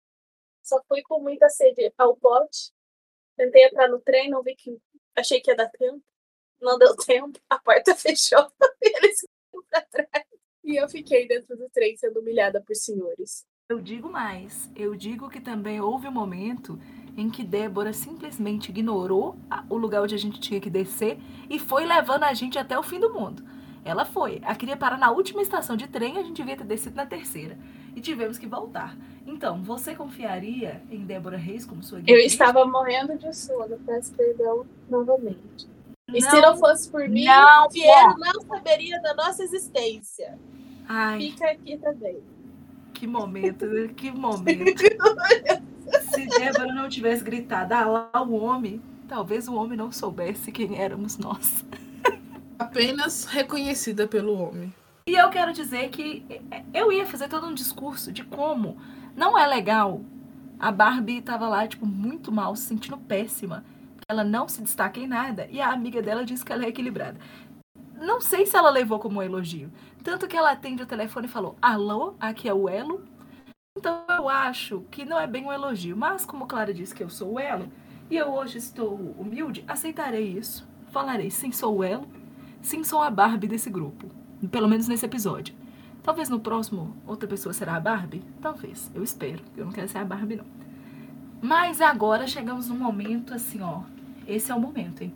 Só 0.62 0.80
fui 0.86 1.02
com 1.02 1.20
muita 1.20 1.48
sede 1.48 1.92
ao 1.98 2.16
pote. 2.16 2.72
Tentei 3.36 3.64
entrar 3.64 3.88
no 3.88 4.00
trem, 4.00 4.30
não 4.30 4.40
vi 4.40 4.54
que. 4.54 4.80
Achei 5.16 5.40
que 5.40 5.50
ia 5.50 5.56
dar 5.56 5.68
tempo. 5.68 6.04
Não 6.60 6.78
deu 6.78 6.94
tempo, 7.04 7.40
a 7.50 7.58
porta 7.58 7.92
fechou 7.96 8.52
e 8.80 8.96
eles 8.98 9.26
foram 9.50 9.66
pra 9.68 9.82
trás. 9.82 10.26
E 10.62 10.76
eu 10.76 10.88
fiquei 10.88 11.26
dentro 11.26 11.56
do 11.56 11.68
trem 11.70 11.96
sendo 11.96 12.20
humilhada 12.20 12.62
por 12.62 12.76
senhores. 12.76 13.44
Eu 13.70 13.82
digo 13.82 14.10
mais, 14.10 14.70
eu 14.74 14.94
digo 14.96 15.28
que 15.28 15.38
também 15.38 15.78
houve 15.78 16.08
um 16.08 16.10
momento 16.10 16.80
em 17.18 17.28
que 17.28 17.44
Débora 17.44 17.92
simplesmente 17.92 18.70
ignorou 18.70 19.36
a- 19.50 19.62
o 19.68 19.76
lugar 19.76 20.00
onde 20.02 20.14
a 20.14 20.18
gente 20.18 20.40
tinha 20.40 20.58
que 20.58 20.70
descer 20.70 21.18
e 21.50 21.58
foi 21.58 21.84
levando 21.84 22.22
a 22.24 22.32
gente 22.32 22.58
até 22.58 22.78
o 22.78 22.82
fim 22.82 22.98
do 22.98 23.12
mundo. 23.12 23.44
Ela 23.84 24.06
foi. 24.06 24.40
Ela 24.42 24.54
queria 24.54 24.74
parar 24.74 24.96
na 24.96 25.10
última 25.10 25.42
estação 25.42 25.76
de 25.76 25.86
trem 25.86 26.14
e 26.14 26.18
a 26.18 26.22
gente 26.22 26.36
devia 26.36 26.56
ter 26.56 26.64
descido 26.64 26.96
na 26.96 27.04
terceira. 27.04 27.58
E 27.94 28.00
tivemos 28.00 28.38
que 28.38 28.46
voltar. 28.46 28.96
Então, 29.26 29.62
você 29.62 29.94
confiaria 29.94 30.82
em 30.90 31.04
Débora 31.04 31.36
Reis 31.36 31.66
como 31.66 31.82
sua 31.82 32.00
guia? 32.00 32.14
Eu 32.14 32.20
estava 32.24 32.64
morrendo 32.64 33.18
de 33.18 33.36
sono, 33.36 33.78
peço 33.84 34.14
perdão 34.14 34.64
novamente. 34.88 35.68
E 36.14 36.22
se 36.22 36.40
Não. 36.40 36.52
não 36.52 36.56
fosse 36.56 36.90
por 36.90 37.06
mim, 37.06 37.26
não, 37.26 37.68
Piero 37.68 38.14
não 38.18 38.40
saberia 38.46 38.98
da 39.02 39.12
nossa 39.12 39.42
existência. 39.42 40.38
Ai, 40.88 41.18
Fica 41.20 41.50
aqui 41.50 41.76
também. 41.76 42.16
Que 42.98 43.06
momento, 43.06 43.64
né? 43.64 43.88
que 43.96 44.10
momento. 44.10 44.82
Se 46.10 46.26
Débora 46.26 46.74
não 46.74 46.88
tivesse 46.88 47.22
gritado, 47.22 47.72
ah 47.72 47.86
lá 47.86 48.22
o 48.22 48.34
homem, 48.34 48.82
talvez 49.06 49.46
o 49.46 49.54
homem 49.54 49.78
não 49.78 49.92
soubesse 49.92 50.50
quem 50.50 50.76
éramos 50.76 51.16
nós. 51.16 51.64
Apenas 52.58 53.24
reconhecida 53.24 54.08
pelo 54.08 54.34
homem. 54.34 54.74
E 55.06 55.14
eu 55.14 55.30
quero 55.30 55.52
dizer 55.52 55.88
que 55.90 56.24
eu 56.74 56.90
ia 56.90 57.06
fazer 57.06 57.28
todo 57.28 57.46
um 57.46 57.54
discurso 57.54 58.10
de 58.10 58.24
como 58.24 58.76
não 59.16 59.38
é 59.38 59.46
legal. 59.46 60.02
A 60.58 60.72
Barbie 60.72 61.22
tava 61.22 61.48
lá, 61.48 61.68
tipo, 61.68 61.86
muito 61.86 62.32
mal, 62.32 62.56
se 62.56 62.66
sentindo 62.66 62.98
péssima. 62.98 63.64
Ela 64.08 64.24
não 64.24 64.48
se 64.48 64.60
destaca 64.60 64.98
em 64.98 65.06
nada. 65.06 65.46
E 65.52 65.60
a 65.60 65.70
amiga 65.70 66.02
dela 66.02 66.24
diz 66.24 66.42
que 66.42 66.52
ela 66.52 66.64
é 66.64 66.68
equilibrada. 66.68 67.16
Não 68.00 68.20
sei 68.20 68.46
se 68.46 68.56
ela 68.56 68.70
levou 68.70 68.98
como 68.98 69.18
um 69.18 69.22
elogio. 69.22 69.70
Tanto 70.02 70.28
que 70.28 70.36
ela 70.36 70.52
atende 70.52 70.82
o 70.82 70.86
telefone 70.86 71.26
e 71.26 71.30
falou: 71.30 71.56
Alô, 71.60 72.14
aqui 72.20 72.48
é 72.48 72.54
o 72.54 72.68
Elo. 72.68 73.04
Então 73.76 74.04
eu 74.08 74.28
acho 74.28 74.84
que 74.90 75.04
não 75.04 75.18
é 75.18 75.26
bem 75.26 75.44
um 75.44 75.52
elogio. 75.52 75.96
Mas 75.96 76.24
como 76.24 76.46
Clara 76.46 76.72
disse 76.72 76.94
que 76.94 77.02
eu 77.02 77.10
sou 77.10 77.34
o 77.34 77.40
Elo, 77.40 77.68
e 78.10 78.16
eu 78.16 78.32
hoje 78.32 78.58
estou 78.58 78.94
humilde, 79.18 79.64
aceitarei 79.66 80.26
isso. 80.28 80.66
Falarei: 80.90 81.30
sim, 81.30 81.52
sou 81.52 81.78
o 81.78 81.84
Elo. 81.84 82.08
Sim, 82.62 82.82
sou 82.84 83.02
a 83.02 83.10
Barbie 83.10 83.48
desse 83.48 83.70
grupo. 83.70 84.08
Pelo 84.50 84.68
menos 84.68 84.88
nesse 84.88 85.06
episódio. 85.06 85.54
Talvez 86.02 86.28
no 86.28 86.40
próximo 86.40 86.96
outra 87.06 87.28
pessoa 87.28 87.52
será 87.52 87.76
a 87.76 87.80
Barbie? 87.80 88.24
Talvez. 88.40 88.90
Eu 88.94 89.02
espero. 89.02 89.42
Eu 89.56 89.66
não 89.66 89.72
quero 89.72 89.88
ser 89.88 89.98
a 89.98 90.04
Barbie, 90.04 90.36
não. 90.36 90.46
Mas 91.40 91.80
agora 91.80 92.26
chegamos 92.26 92.68
num 92.68 92.78
momento 92.78 93.34
assim, 93.34 93.60
ó. 93.60 93.82
Esse 94.26 94.50
é 94.50 94.54
o 94.54 94.60
momento, 94.60 95.02
hein? 95.02 95.14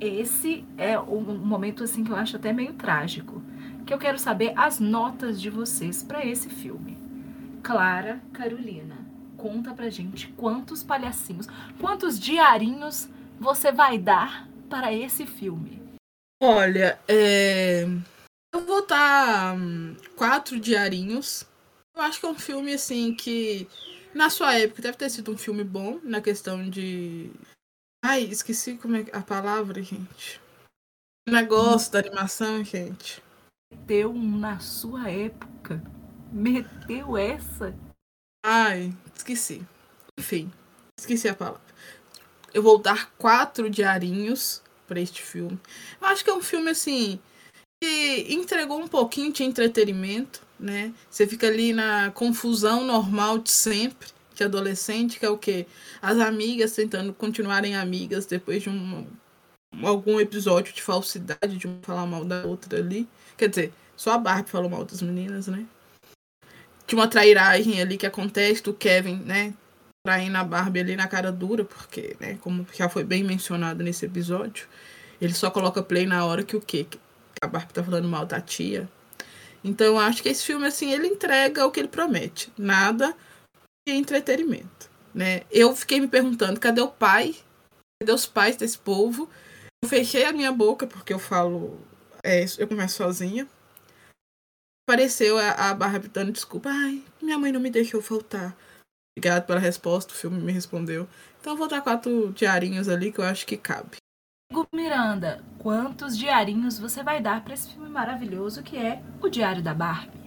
Esse 0.00 0.64
é 0.76 0.98
um 0.98 1.20
momento 1.38 1.84
assim 1.84 2.04
que 2.04 2.10
eu 2.10 2.16
acho 2.16 2.36
até 2.36 2.52
meio 2.52 2.74
trágico. 2.74 3.42
Que 3.86 3.92
eu 3.92 3.98
quero 3.98 4.18
saber 4.18 4.52
as 4.56 4.80
notas 4.80 5.40
de 5.40 5.50
vocês 5.50 6.02
para 6.02 6.24
esse 6.24 6.48
filme. 6.48 6.96
Clara, 7.62 8.20
Carolina, 8.32 8.96
conta 9.36 9.72
pra 9.72 9.90
gente 9.90 10.28
quantos 10.36 10.82
palhacinhos, 10.82 11.46
quantos 11.80 12.18
diarinhos 12.18 13.08
você 13.38 13.72
vai 13.72 13.98
dar 13.98 14.48
para 14.68 14.92
esse 14.92 15.26
filme. 15.26 15.82
Olha, 16.42 16.98
é... 17.08 17.84
eu 18.54 18.60
vou 18.66 18.86
dar 18.86 19.54
hum, 19.56 19.96
quatro 20.16 20.58
diarinhos. 20.58 21.46
Eu 21.94 22.02
acho 22.02 22.20
que 22.20 22.26
é 22.26 22.28
um 22.28 22.34
filme 22.34 22.74
assim 22.74 23.14
que, 23.14 23.68
na 24.12 24.28
sua 24.28 24.58
época, 24.58 24.82
deve 24.82 24.98
ter 24.98 25.08
sido 25.08 25.32
um 25.32 25.38
filme 25.38 25.62
bom 25.62 26.00
na 26.02 26.20
questão 26.20 26.68
de. 26.68 27.30
Ai, 28.06 28.24
esqueci 28.24 28.76
como 28.76 28.96
é 28.96 29.06
a 29.14 29.22
palavra, 29.22 29.82
gente. 29.82 30.38
O 31.26 31.32
negócio 31.32 31.90
da 31.90 32.00
animação, 32.00 32.62
gente. 32.62 33.22
Meteu 33.72 34.10
um 34.10 34.38
na 34.38 34.58
sua 34.58 35.08
época. 35.08 35.82
Meteu 36.30 37.16
essa. 37.16 37.74
Ai, 38.44 38.94
esqueci. 39.16 39.66
Enfim, 40.20 40.52
esqueci 41.00 41.30
a 41.30 41.34
palavra. 41.34 41.62
Eu 42.52 42.62
vou 42.62 42.76
dar 42.76 43.10
quatro 43.12 43.70
diarinhos 43.70 44.62
pra 44.86 45.00
este 45.00 45.22
filme. 45.22 45.58
Eu 45.98 46.08
acho 46.08 46.22
que 46.22 46.28
é 46.28 46.34
um 46.34 46.42
filme 46.42 46.68
assim 46.68 47.18
que 47.82 48.26
entregou 48.28 48.78
um 48.78 48.86
pouquinho 48.86 49.32
de 49.32 49.44
entretenimento, 49.44 50.42
né? 50.60 50.92
Você 51.08 51.26
fica 51.26 51.46
ali 51.46 51.72
na 51.72 52.10
confusão 52.10 52.84
normal 52.84 53.38
de 53.38 53.50
sempre, 53.50 54.08
de 54.34 54.44
adolescente, 54.44 55.18
que 55.18 55.26
é 55.26 55.30
o 55.30 55.38
quê? 55.38 55.66
As 56.02 56.18
amigas 56.18 56.72
tentando 56.72 57.12
continuarem 57.12 57.76
amigas 57.76 58.26
depois 58.26 58.62
de 58.62 58.70
um 58.70 59.06
algum 59.82 60.20
episódio 60.20 60.72
de 60.72 60.82
falsidade, 60.82 61.56
de 61.56 61.66
uma 61.66 61.78
falar 61.82 62.06
mal 62.06 62.24
da 62.24 62.44
outra 62.46 62.78
ali. 62.78 63.08
Quer 63.36 63.48
dizer, 63.48 63.72
só 63.96 64.12
a 64.12 64.18
Barbie 64.18 64.50
falou 64.50 64.70
mal 64.70 64.84
das 64.84 65.02
meninas, 65.02 65.48
né? 65.48 65.66
de 66.86 66.94
uma 66.94 67.08
trairagem 67.08 67.80
ali 67.80 67.96
que 67.96 68.06
acontece 68.06 68.62
do 68.62 68.74
Kevin, 68.74 69.16
né? 69.24 69.54
Traindo 70.04 70.36
a 70.36 70.44
Barbie 70.44 70.80
ali 70.80 70.96
na 70.96 71.08
cara 71.08 71.32
dura, 71.32 71.64
porque, 71.64 72.16
né, 72.20 72.36
como 72.40 72.66
já 72.74 72.88
foi 72.88 73.04
bem 73.04 73.24
mencionado 73.24 73.82
nesse 73.82 74.04
episódio, 74.04 74.68
ele 75.20 75.32
só 75.32 75.50
coloca 75.50 75.82
play 75.82 76.06
na 76.06 76.24
hora 76.26 76.42
que 76.42 76.56
o 76.56 76.60
quê? 76.60 76.86
Que 76.90 76.98
a 77.40 77.46
Barbie 77.46 77.72
tá 77.72 77.82
falando 77.82 78.06
mal 78.06 78.26
da 78.26 78.40
tia. 78.40 78.88
Então 79.62 79.86
eu 79.86 79.98
acho 79.98 80.22
que 80.22 80.28
esse 80.28 80.44
filme, 80.44 80.66
assim, 80.66 80.92
ele 80.92 81.06
entrega 81.06 81.66
o 81.66 81.70
que 81.70 81.80
ele 81.80 81.88
promete. 81.88 82.52
Nada 82.58 83.14
entretenimento, 83.86 84.90
né? 85.14 85.42
Eu 85.50 85.74
fiquei 85.74 86.00
me 86.00 86.08
perguntando, 86.08 86.60
cadê 86.60 86.80
o 86.80 86.88
pai? 86.88 87.34
Cadê 88.00 88.12
os 88.12 88.26
pais 88.26 88.56
desse 88.56 88.78
povo? 88.78 89.28
Eu 89.82 89.88
fechei 89.88 90.24
a 90.24 90.32
minha 90.32 90.52
boca, 90.52 90.86
porque 90.86 91.12
eu 91.12 91.18
falo... 91.18 91.78
É, 92.22 92.44
eu 92.58 92.66
começo 92.66 92.96
sozinha 92.96 93.46
apareceu 94.86 95.38
a, 95.38 95.70
a 95.70 95.74
Barbie 95.74 96.08
dando 96.08 96.32
desculpa. 96.32 96.68
Ai, 96.70 97.02
minha 97.20 97.38
mãe 97.38 97.50
não 97.50 97.60
me 97.60 97.70
deixou 97.70 98.00
voltar. 98.00 98.56
Obrigado 99.16 99.46
pela 99.46 99.60
resposta, 99.60 100.12
o 100.12 100.16
filme 100.16 100.40
me 100.40 100.52
respondeu. 100.52 101.08
Então 101.40 101.56
vou 101.56 101.68
dar 101.68 101.80
quatro 101.80 102.32
diarinhos 102.32 102.88
ali 102.88 103.12
que 103.12 103.18
eu 103.18 103.24
acho 103.24 103.46
que 103.46 103.56
cabe. 103.56 103.96
Hugo 104.52 104.68
Miranda, 104.72 105.42
quantos 105.58 106.16
diarinhos 106.16 106.78
você 106.78 107.02
vai 107.02 107.20
dar 107.20 107.42
para 107.42 107.54
esse 107.54 107.70
filme 107.70 107.88
maravilhoso 107.88 108.62
que 108.62 108.76
é 108.76 109.02
O 109.20 109.28
Diário 109.28 109.62
da 109.62 109.74
Barbie? 109.74 110.23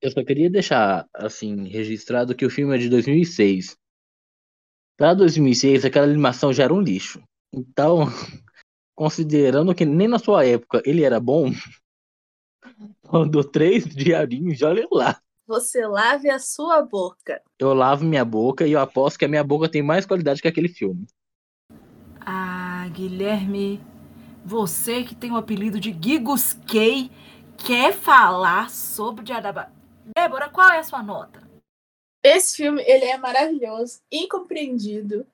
Eu 0.00 0.10
só 0.10 0.22
queria 0.22 0.50
deixar, 0.50 1.08
assim, 1.14 1.68
registrado 1.68 2.34
que 2.34 2.44
o 2.44 2.50
filme 2.50 2.74
é 2.74 2.78
de 2.78 2.88
2006. 2.88 3.76
Pra 4.96 5.14
2006, 5.14 5.84
aquela 5.84 6.06
animação 6.06 6.52
já 6.52 6.64
era 6.64 6.74
um 6.74 6.80
lixo. 6.80 7.22
Então, 7.52 8.04
considerando 8.94 9.74
que 9.74 9.84
nem 9.84 10.08
na 10.08 10.18
sua 10.18 10.44
época 10.44 10.82
ele 10.84 11.02
era 11.02 11.18
bom, 11.18 11.50
eu 13.12 13.26
dou 13.26 13.44
três 13.44 13.84
diarinhos, 13.84 14.62
olha 14.62 14.86
lá. 14.90 15.20
Você 15.46 15.86
lave 15.86 16.28
a 16.28 16.38
sua 16.38 16.82
boca. 16.82 17.40
Eu 17.58 17.72
lavo 17.72 18.04
minha 18.04 18.24
boca 18.24 18.66
e 18.66 18.72
eu 18.72 18.80
aposto 18.80 19.18
que 19.18 19.24
a 19.24 19.28
minha 19.28 19.44
boca 19.44 19.68
tem 19.68 19.82
mais 19.82 20.04
qualidade 20.04 20.42
que 20.42 20.48
aquele 20.48 20.68
filme. 20.68 21.06
Ah, 22.20 22.88
Guilherme, 22.92 23.80
você 24.44 25.04
que 25.04 25.14
tem 25.14 25.30
o 25.30 25.36
apelido 25.36 25.78
de 25.78 25.96
Gigos 26.02 26.54
Kay, 26.66 27.10
quer 27.56 27.92
falar 27.92 28.70
sobre 28.70 29.24
Barbie? 29.32 29.75
Débora, 30.14 30.50
qual 30.50 30.70
é 30.70 30.78
a 30.78 30.84
sua 30.84 31.02
nota? 31.02 31.40
Esse 32.22 32.56
filme, 32.56 32.82
ele 32.82 33.04
é 33.04 33.16
maravilhoso, 33.16 34.00
incompreendido. 34.10 35.26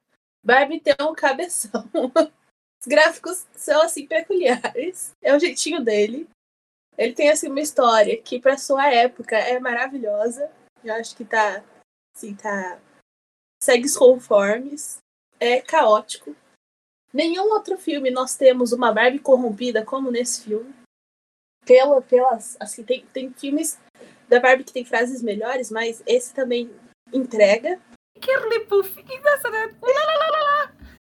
Barbie 0.45 0.81
tem 0.81 0.95
um 1.01 1.15
cabeção. 1.15 1.89
Os 2.81 2.87
gráficos 2.87 3.47
são, 3.55 3.83
assim, 3.83 4.07
peculiares. 4.07 5.13
É 5.23 5.35
o 5.35 5.39
jeitinho 5.39 5.83
dele. 5.83 6.29
Ele 6.99 7.15
tem, 7.15 7.31
assim, 7.31 7.49
uma 7.49 7.61
história 7.61 8.21
que, 8.21 8.41
pra 8.41 8.59
sua 8.59 8.93
época, 8.93 9.37
é 9.37 9.59
maravilhosa. 9.59 10.51
Eu 10.85 10.95
acho 10.95 11.17
que 11.17 11.25
tá 11.25 11.63
Assim, 12.15 12.35
tá. 12.35 12.81
Segue 13.63 13.87
os 13.87 13.97
conformes. 13.97 14.99
É 15.41 15.61
caótico. 15.61 16.37
Nenhum 17.13 17.51
outro 17.53 17.77
filme 17.77 18.11
nós 18.11 18.37
temos 18.37 18.73
uma 18.73 18.93
Barbie 18.93 19.19
corrompida 19.19 19.85
como 19.85 20.11
nesse 20.11 20.45
filme. 20.45 20.75
Pela, 21.65 22.01
pelas, 22.03 22.57
assim, 22.61 22.85
tem, 22.85 23.07
tem 23.07 23.33
filmes 23.33 23.79
da 24.33 24.41
Barbie 24.41 24.65
que 24.65 24.73
tem 24.73 24.85
frases 24.85 25.23
melhores, 25.23 25.71
mas 25.71 26.03
esse 26.07 26.33
também 26.33 26.71
entrega. 27.13 27.79
Kirli 28.19 28.65
Puff, 28.67 28.99
engraçado. 28.99 29.77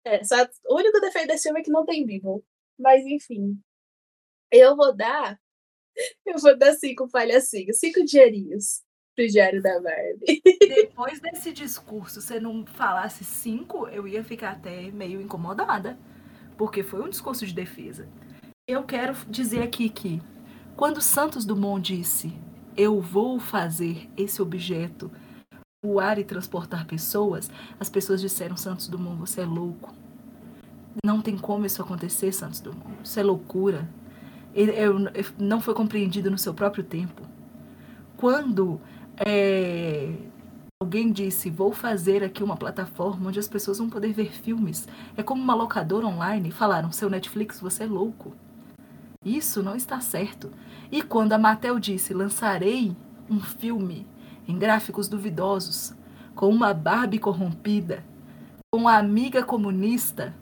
É, 0.05 0.24
só, 0.24 0.36
o 0.70 0.78
único 0.78 1.01
defeito 1.01 1.28
desse 1.28 1.43
filme 1.43 1.59
é 1.59 1.63
que 1.63 1.70
não 1.72 1.86
tem 1.86 2.05
Beeble. 2.05 2.41
Mas 2.80 3.05
enfim. 3.05 3.59
Eu 4.49 4.76
vou 4.76 4.95
dar. 4.95 5.38
Eu 6.26 6.38
vou 6.39 6.57
dar 6.57 6.74
cinco 6.76 7.09
palhacinhos, 7.09 7.78
cinco 7.78 8.05
dinheirinhos 8.05 8.84
pro 9.13 9.28
diário 9.28 9.61
da 9.61 9.82
Barbie. 9.82 10.41
Depois 10.61 11.20
desse 11.20 11.51
discurso, 11.51 12.22
se 12.22 12.39
não 12.39 12.65
falasse 12.65 13.26
cinco, 13.26 13.86
eu 13.89 14.07
ia 14.07 14.24
ficar 14.24 14.51
até 14.51 14.89
meio 14.91 15.20
incomodada. 15.20 15.99
Porque 16.57 16.84
foi 16.84 17.01
um 17.01 17.09
discurso 17.09 17.45
de 17.45 17.53
defesa. 17.53 18.07
Eu 18.65 18.86
quero 18.86 19.13
dizer 19.28 19.61
aqui 19.61 19.89
que 19.89 20.22
quando 20.78 21.01
Santos 21.01 21.43
Dumont 21.43 21.82
disse 21.82 22.34
eu 22.80 23.01
vou 23.01 23.41
fazer 23.41 24.09
esse 24.15 24.41
objeto 24.41 25.11
voar 25.84 26.17
e 26.17 26.23
transportar 26.23 26.88
pessoas, 26.88 27.51
as 27.77 27.89
pessoas 27.89 28.21
disseram 28.21 28.55
Santos 28.55 28.88
Dumont, 28.88 29.19
você 29.19 29.41
é 29.41 29.45
louco. 29.45 29.93
Não 31.03 31.21
tem 31.21 31.38
como 31.38 31.65
isso 31.65 31.82
acontecer, 31.82 32.32
Santos 32.32 32.61
Dumont. 32.61 32.97
Isso 33.03 33.19
é 33.19 33.23
loucura. 33.23 33.89
Ele, 34.55 34.71
não 35.38 35.59
foi 35.59 35.73
compreendido 35.73 36.32
no 36.32 36.38
seu 36.38 36.53
próprio 36.53 36.82
tempo. 36.82 37.23
Quando 38.15 38.80
é, 39.17 40.13
alguém 40.82 41.11
disse, 41.11 41.49
vou 41.49 41.73
fazer 41.73 42.23
aqui 42.23 42.41
uma 42.41 42.55
plataforma 42.55 43.27
onde 43.27 43.39
as 43.39 43.47
pessoas 43.49 43.77
vão 43.77 43.89
poder 43.89 44.13
ver 44.13 44.32
filmes, 44.32 44.88
é 45.17 45.23
como 45.23 45.43
uma 45.43 45.53
locadora 45.53 46.07
online, 46.07 46.49
falaram, 46.49 46.93
seu 46.93 47.09
Netflix, 47.09 47.59
você 47.59 47.84
é 47.84 47.88
louco. 47.88 48.34
Isso 49.26 49.61
não 49.61 49.76
está 49.76 49.99
certo. 49.99 50.49
E 50.89 51.01
quando 51.01 51.34
a 51.34 51.38
Mattel 51.38 51.78
disse, 51.78 52.13
lançarei 52.13 52.95
um 53.30 53.39
filme 53.41 54.07
em 54.47 54.57
gráficos 54.57 55.07
duvidosos, 55.07 55.93
com 56.34 56.49
uma 56.49 56.74
Barbie 56.74 57.20
corrompida, 57.20 58.03
com 58.72 58.82
uma 58.82 58.97
amiga 58.97 59.43
comunista, 59.43 60.34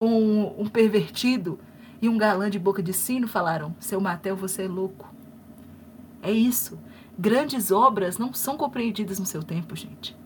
com 0.00 0.54
um 0.58 0.68
pervertido 0.68 1.60
e 2.02 2.08
um 2.08 2.18
galã 2.18 2.50
de 2.50 2.58
boca 2.58 2.82
de 2.82 2.92
sino, 2.92 3.28
falaram: 3.28 3.74
Seu 3.78 4.00
Mattel, 4.00 4.36
você 4.36 4.64
é 4.64 4.68
louco. 4.68 5.12
É 6.22 6.32
isso. 6.32 6.78
Grandes 7.16 7.70
obras 7.70 8.18
não 8.18 8.32
são 8.32 8.56
compreendidas 8.56 9.18
no 9.18 9.26
seu 9.26 9.42
tempo, 9.42 9.74
gente. 9.76 10.16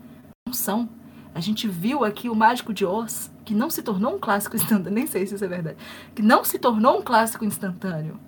Não 0.47 0.55
são. 0.55 0.89
A 1.35 1.41
gente 1.41 1.67
viu 1.67 2.05
aqui 2.05 2.29
o 2.29 2.35
Mágico 2.35 2.75
de 2.75 2.85
Oz, 2.85 3.32
que 3.45 3.55
não 3.55 3.71
se 3.71 3.83
tornou 3.83 4.17
um 4.17 4.19
clássico 4.19 4.57
instantâneo, 4.57 4.93
nem 4.93 5.07
sei 5.07 5.27
se 5.27 5.35
isso 5.35 5.45
é 5.45 5.49
verdade, 5.49 5.79
que 6.15 6.23
não 6.23 6.45
se 6.45 6.59
tornou 6.59 6.99
um 6.99 7.03
clássico 7.03 7.45
instantâneo. 7.45 8.21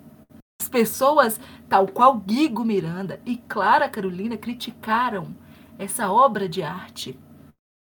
As 0.61 0.69
pessoas, 0.69 1.39
tal 1.69 1.87
qual 1.87 2.17
Guigo 2.17 2.63
Miranda 2.63 3.19
e 3.25 3.37
Clara 3.37 3.89
Carolina, 3.89 4.37
criticaram 4.37 5.35
essa 5.77 6.09
obra 6.11 6.47
de 6.47 6.63
arte. 6.63 7.19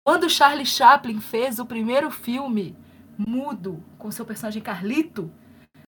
Quando 0.04 0.30
Charlie 0.30 0.66
Chaplin 0.66 1.20
fez 1.20 1.58
o 1.58 1.66
primeiro 1.66 2.10
filme 2.10 2.76
mudo 3.16 3.82
com 3.98 4.10
seu 4.10 4.24
personagem 4.24 4.62
Carlito, 4.62 5.30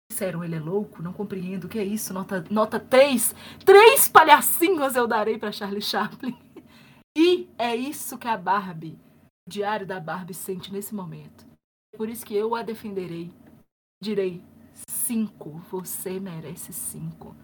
disseram 0.09 0.43
ele 0.43 0.55
é 0.55 0.59
louco, 0.59 1.03
não 1.03 1.11
compreendo 1.11 1.65
o 1.65 1.67
que 1.67 1.79
é 1.79 1.83
isso, 1.83 2.13
nota, 2.13 2.45
nota 2.49 2.79
3. 2.79 3.35
Três 3.65 4.07
palhacinhos 4.07 4.95
eu 4.95 5.07
darei 5.07 5.37
para 5.37 5.51
Charlie 5.51 5.81
Chaplin. 5.81 6.37
E 7.19 7.49
é 7.57 7.75
isso 7.75 8.15
que 8.15 8.27
a 8.27 8.37
Barbie, 8.37 8.95
diário 9.47 9.87
da 9.87 9.99
Barbie, 9.99 10.33
sente 10.33 10.71
nesse 10.71 10.93
momento. 10.93 11.45
Por 11.95 12.09
isso 12.09 12.25
que 12.25 12.35
eu 12.35 12.53
a 12.53 12.61
defenderei. 12.61 13.31
Direi, 14.01 14.43
cinco. 14.89 15.59
Você 15.71 16.19
merece 16.19 16.73
cinco. 16.73 17.35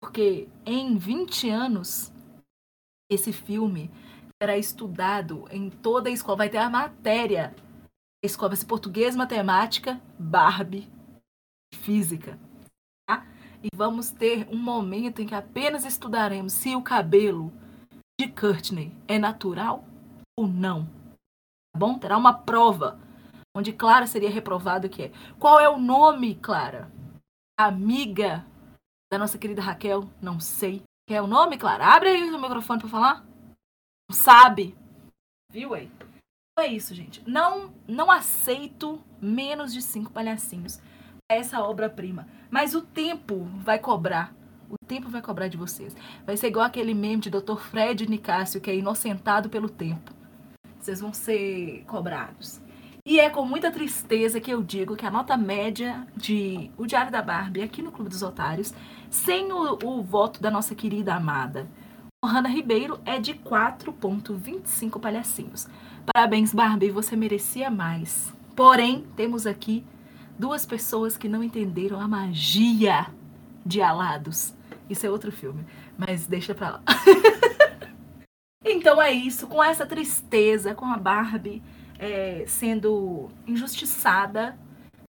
Porque 0.00 0.48
em 0.66 0.96
20 0.96 1.50
anos, 1.50 2.12
esse 3.10 3.32
filme 3.32 3.90
será 4.42 4.58
estudado 4.58 5.46
em 5.50 5.70
toda 5.70 6.08
a 6.08 6.12
escola. 6.12 6.38
Vai 6.38 6.48
ter 6.48 6.58
a 6.58 6.70
matéria. 6.70 7.54
escola 8.22 8.50
vai 8.50 8.56
ser 8.56 8.66
português, 8.66 9.14
matemática, 9.14 10.00
Barbie, 10.18 10.88
física. 11.74 12.38
Tá? 13.08 13.26
E 13.62 13.68
vamos 13.74 14.10
ter 14.10 14.48
um 14.50 14.58
momento 14.58 15.22
em 15.22 15.26
que 15.26 15.34
apenas 15.34 15.84
estudaremos 15.84 16.52
se 16.52 16.74
o 16.74 16.82
cabelo 16.82 17.52
de 18.20 18.28
Courtney 18.28 18.92
é 19.06 19.18
natural 19.18 19.84
ou 20.36 20.46
não. 20.46 21.03
Bom? 21.76 21.98
Terá 21.98 22.16
uma 22.16 22.32
prova 22.32 22.98
onde 23.56 23.72
Clara 23.72 24.06
seria 24.06 24.30
reprovado 24.30 24.88
que 24.88 25.04
é 25.04 25.12
qual 25.38 25.58
é 25.58 25.68
o 25.68 25.78
nome, 25.78 26.34
Clara? 26.36 26.90
Amiga 27.58 28.44
da 29.12 29.18
nossa 29.18 29.38
querida 29.38 29.62
Raquel? 29.62 30.08
Não 30.20 30.38
sei. 30.40 30.82
Quer 31.08 31.20
o 31.20 31.26
nome, 31.26 31.58
Clara? 31.58 31.86
Abre 31.86 32.08
aí 32.08 32.30
o 32.30 32.40
microfone 32.40 32.80
para 32.80 32.88
falar. 32.88 33.24
Não 34.08 34.16
sabe. 34.16 34.76
Viu 35.50 35.74
aí? 35.74 35.90
Então 36.52 36.64
é 36.64 36.66
isso, 36.68 36.94
gente. 36.94 37.22
Não, 37.28 37.74
não 37.86 38.10
aceito 38.10 39.02
menos 39.20 39.72
de 39.72 39.82
cinco 39.82 40.12
palhacinhos. 40.12 40.80
Essa 41.30 41.60
obra-prima. 41.60 42.28
Mas 42.50 42.74
o 42.74 42.82
tempo 42.82 43.44
vai 43.58 43.78
cobrar. 43.78 44.34
O 44.70 44.76
tempo 44.86 45.08
vai 45.08 45.20
cobrar 45.20 45.48
de 45.48 45.56
vocês. 45.56 45.96
Vai 46.24 46.36
ser 46.36 46.48
igual 46.48 46.64
aquele 46.64 46.94
meme 46.94 47.22
de 47.22 47.30
Dr. 47.30 47.56
Fred 47.56 48.08
Nicásio, 48.08 48.60
que 48.60 48.70
é 48.70 48.76
inocentado 48.76 49.50
pelo 49.50 49.68
tempo. 49.68 50.12
Vocês 50.84 51.00
vão 51.00 51.14
ser 51.14 51.82
cobrados. 51.86 52.60
E 53.06 53.18
é 53.18 53.30
com 53.30 53.46
muita 53.46 53.70
tristeza 53.70 54.38
que 54.38 54.50
eu 54.50 54.62
digo 54.62 54.94
que 54.94 55.06
a 55.06 55.10
nota 55.10 55.34
média 55.34 56.06
de 56.14 56.70
O 56.76 56.84
Diário 56.84 57.10
da 57.10 57.22
Barbie 57.22 57.62
aqui 57.62 57.80
no 57.80 57.90
Clube 57.90 58.10
dos 58.10 58.22
Otários, 58.22 58.74
sem 59.08 59.50
o, 59.50 59.78
o 59.82 60.02
voto 60.02 60.42
da 60.42 60.50
nossa 60.50 60.74
querida 60.74 61.14
amada 61.14 61.66
Hanna 62.22 62.50
Ribeiro, 62.50 63.00
é 63.06 63.18
de 63.18 63.32
4,25 63.32 65.00
palhacinhos. 65.00 65.66
Parabéns, 66.12 66.52
Barbie, 66.52 66.90
você 66.90 67.16
merecia 67.16 67.70
mais. 67.70 68.34
Porém, 68.54 69.06
temos 69.16 69.46
aqui 69.46 69.86
duas 70.38 70.66
pessoas 70.66 71.16
que 71.16 71.30
não 71.30 71.42
entenderam 71.42 71.98
a 71.98 72.06
magia 72.06 73.06
de 73.64 73.80
Alados. 73.80 74.52
Isso 74.90 75.06
é 75.06 75.10
outro 75.10 75.32
filme, 75.32 75.64
mas 75.96 76.26
deixa 76.26 76.54
pra 76.54 76.72
lá. 76.72 76.82
então 78.64 79.00
é 79.00 79.12
isso, 79.12 79.46
com 79.46 79.62
essa 79.62 79.84
tristeza, 79.84 80.74
com 80.74 80.86
a 80.86 80.96
Barbie 80.96 81.62
é, 81.98 82.44
sendo 82.46 83.30
injustiçada 83.46 84.58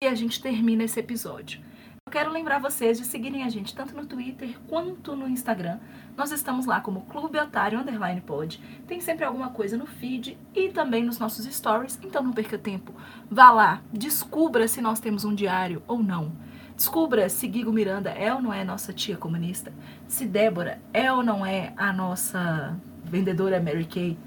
e 0.03 0.07
a 0.07 0.15
gente 0.15 0.41
termina 0.41 0.85
esse 0.85 0.99
episódio. 0.99 1.61
Eu 2.07 2.13
quero 2.13 2.31
lembrar 2.31 2.59
vocês 2.59 2.99
de 2.99 3.07
seguirem 3.07 3.45
a 3.45 3.49
gente 3.49 3.75
tanto 3.75 3.97
no 3.97 4.05
Twitter 4.05 4.59
quanto 4.69 5.17
no 5.17 5.27
Instagram. 5.27 5.79
Nós 6.17 6.31
estamos 6.31 6.67
lá 6.67 6.81
como 6.81 7.07
Clube 7.07 7.39
Otário 7.39 7.81
Underline 7.81 8.21
Pod. 8.21 8.61
Tem 8.87 9.01
sempre 9.01 9.25
alguma 9.25 9.51
coisa 9.51 9.77
no 9.77 9.87
feed 9.87 10.39
e 10.55 10.69
também 10.69 11.03
nos 11.03 11.19
nossos 11.19 11.47
stories, 11.47 11.99
então 12.03 12.23
não 12.23 12.33
perca 12.33 12.59
tempo. 12.59 12.95
Vá 13.31 13.51
lá, 13.51 13.83
descubra 13.91 14.69
se 14.69 14.83
nós 14.83 15.01
temos 15.01 15.25
um 15.25 15.35
diário 15.35 15.83
ou 15.89 16.03
não. 16.03 16.33
Descubra 16.77 17.29
se 17.29 17.49
Guigo 17.49 17.73
Miranda 17.73 18.11
é 18.11 18.33
ou 18.35 18.43
não 18.43 18.53
é 18.53 18.65
nossa 18.65 18.93
tia 18.93 19.17
comunista. 19.17 19.73
Se 20.07 20.27
Débora 20.27 20.83
é 20.93 21.11
ou 21.11 21.23
não 21.23 21.45
é 21.45 21.73
a 21.77 21.93
nossa 21.93 22.79
vendedora 23.15 23.63
Mary 23.63 23.85
Kay 23.85 24.19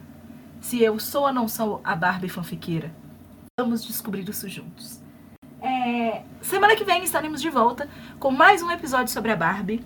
se 0.61 0.81
eu 0.81 0.97
sou 0.97 1.23
ou 1.23 1.33
não 1.33 1.45
sou 1.45 1.81
a 1.83 1.93
Barbie 1.93 2.29
fanfiqueira. 2.29 2.89
Vamos 3.59 3.85
descobrir 3.85 4.27
isso 4.29 4.47
juntos. 4.47 5.01
É... 5.61 6.23
Semana 6.41 6.73
que 6.73 6.85
vem 6.85 7.03
estaremos 7.03 7.41
de 7.41 7.49
volta 7.49 7.89
com 8.17 8.31
mais 8.31 8.63
um 8.63 8.71
episódio 8.71 9.11
sobre 9.11 9.31
a 9.31 9.35
Barbie. 9.35 9.83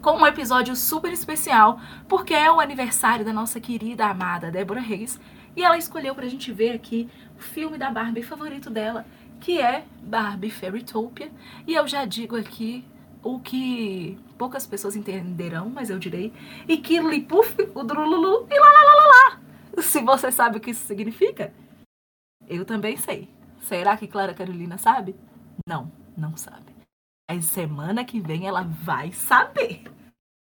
Com 0.00 0.12
um 0.12 0.26
episódio 0.26 0.74
super 0.74 1.12
especial, 1.12 1.78
porque 2.08 2.32
é 2.32 2.50
o 2.50 2.58
aniversário 2.58 3.24
da 3.24 3.34
nossa 3.34 3.60
querida 3.60 4.06
amada 4.06 4.50
Débora 4.50 4.80
Reis. 4.80 5.20
E 5.54 5.62
ela 5.62 5.76
escolheu 5.76 6.14
pra 6.14 6.26
gente 6.26 6.50
ver 6.50 6.72
aqui 6.72 7.10
o 7.38 7.42
filme 7.42 7.76
da 7.76 7.90
Barbie 7.90 8.22
favorito 8.22 8.70
dela, 8.70 9.04
que 9.40 9.60
é 9.60 9.84
Barbie 10.02 10.50
Fairytopia. 10.50 11.30
E 11.66 11.74
eu 11.74 11.86
já 11.86 12.06
digo 12.06 12.34
aqui 12.34 12.82
o 13.22 13.38
que 13.38 14.18
poucas 14.36 14.66
pessoas 14.66 14.96
entenderão, 14.96 15.70
mas 15.70 15.90
eu 15.90 15.98
direi. 15.98 16.32
E 16.68 16.76
que 16.76 17.00
Lipuf, 17.00 17.70
o 17.74 17.82
Drululu 17.84 18.46
e 18.50 18.58
lá 18.58 18.68
lá 18.68 18.84
lá 18.84 18.94
lá 18.94 19.06
lá. 19.06 19.40
Se 19.82 20.02
você 20.02 20.30
sabe 20.30 20.58
o 20.58 20.60
que 20.60 20.70
isso 20.70 20.86
significa, 20.86 21.52
eu 22.48 22.64
também 22.64 22.96
sei. 22.96 23.28
Será 23.60 23.96
que 23.96 24.08
Clara 24.08 24.34
Carolina 24.34 24.76
sabe? 24.76 25.14
Não, 25.66 25.90
não 26.16 26.36
sabe. 26.36 26.72
Mas 27.30 27.44
semana 27.44 28.04
que 28.04 28.20
vem 28.20 28.46
ela 28.46 28.62
vai 28.62 29.12
saber. 29.12 29.84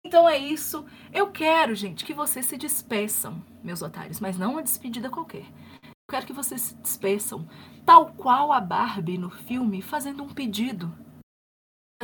Então 0.05 0.29
é 0.29 0.37
isso. 0.37 0.85
Eu 1.13 1.31
quero, 1.31 1.75
gente, 1.75 2.05
que 2.05 2.13
vocês 2.13 2.47
se 2.47 2.57
despeçam, 2.57 3.43
meus 3.63 3.83
otários, 3.83 4.21
mas 4.21 4.37
não 4.39 4.53
uma 4.53 4.63
despedida 4.63 5.09
qualquer. 5.09 5.47
Eu 5.83 6.11
quero 6.11 6.27
que 6.27 6.33
vocês 6.33 6.61
se 6.61 6.75
despeçam, 6.77 7.49
tal 7.87 8.13
qual 8.13 8.53
a 8.53 8.61
Barbie 8.61 9.19
no 9.19 9.31
filme, 9.31 9.81
fazendo 9.81 10.23
um 10.23 10.29
pedido. 10.29 10.93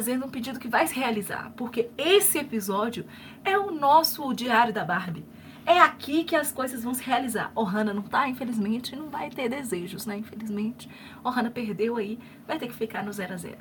Fazendo 0.01 0.25
um 0.25 0.31
pedido 0.31 0.59
que 0.59 0.67
vai 0.67 0.87
se 0.87 0.95
realizar, 0.95 1.53
porque 1.55 1.91
esse 1.99 2.39
episódio 2.39 3.05
é 3.45 3.59
o 3.59 3.71
nosso 3.71 4.33
Diário 4.33 4.73
da 4.73 4.83
Barbie 4.83 5.27
É 5.67 5.79
aqui 5.79 6.25
que 6.25 6.35
as 6.35 6.51
coisas 6.51 6.83
vão 6.83 6.95
se 6.95 7.03
realizar. 7.03 7.53
Ohana 7.55 7.93
não 7.93 8.01
tá, 8.01 8.27
infelizmente, 8.27 8.97
não 8.97 9.11
vai 9.11 9.29
ter 9.29 9.51
desejos, 9.51 10.07
né? 10.07 10.17
Infelizmente. 10.17 10.89
Ohana 11.23 11.51
perdeu 11.51 11.99
aí, 11.99 12.19
vai 12.47 12.59
ter 12.59 12.69
que 12.69 12.75
ficar 12.75 13.05
no 13.05 13.13
0 13.13 13.35
a 13.35 13.37
0 13.37 13.59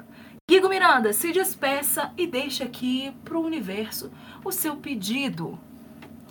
Guigo 0.49 0.69
Miranda, 0.69 1.11
se 1.11 1.33
despeça 1.33 2.13
e 2.17 2.25
deixa 2.25 2.63
aqui 2.63 3.13
pro 3.25 3.41
universo 3.41 4.09
o 4.41 4.49
seu 4.49 4.77
pedido. 4.77 5.59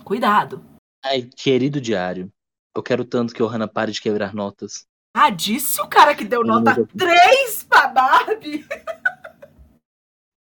Cuidado. 0.03 0.65
Ai, 1.05 1.29
querido 1.37 1.79
diário, 1.79 2.33
eu 2.75 2.81
quero 2.81 3.05
tanto 3.05 3.31
que 3.31 3.43
Ohana 3.43 3.67
pare 3.67 3.91
de 3.91 4.01
quebrar 4.01 4.33
notas. 4.33 4.87
Ah, 5.15 5.29
disse 5.29 5.79
o 5.79 5.87
cara 5.87 6.15
que 6.15 6.23
deu 6.23 6.43
nota 6.43 6.73
Meu 6.73 6.87
Deus. 6.91 7.11
3 7.13 7.63
pra 7.69 7.87
Barbie. 7.89 8.65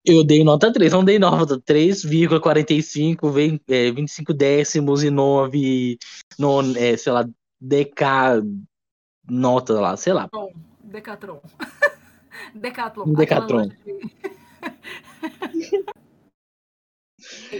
Eu 0.10 0.24
dei 0.24 0.41
nota 0.41 0.72
3, 0.72 0.93
não 0.93 1.03
dei 1.03 1.20
nota 1.20 1.60
3,45, 1.60 3.30
vem 3.30 3.60
é, 3.68 3.91
25 3.91 4.34
décimos 4.34 5.03
e 5.03 5.10
9, 5.10 5.97
non, 6.39 6.74
é, 6.78 6.95
sei 6.95 7.12
lá, 7.12 7.28
DK 7.60 8.41
nota 9.30 9.74
lá, 9.74 9.97
sei 9.97 10.14
lá. 10.14 10.30
Decathlon. 10.82 11.41
Decathlon. 12.55 13.14
aquela 13.22 13.45
loja 13.47 13.78
de- 13.84 13.97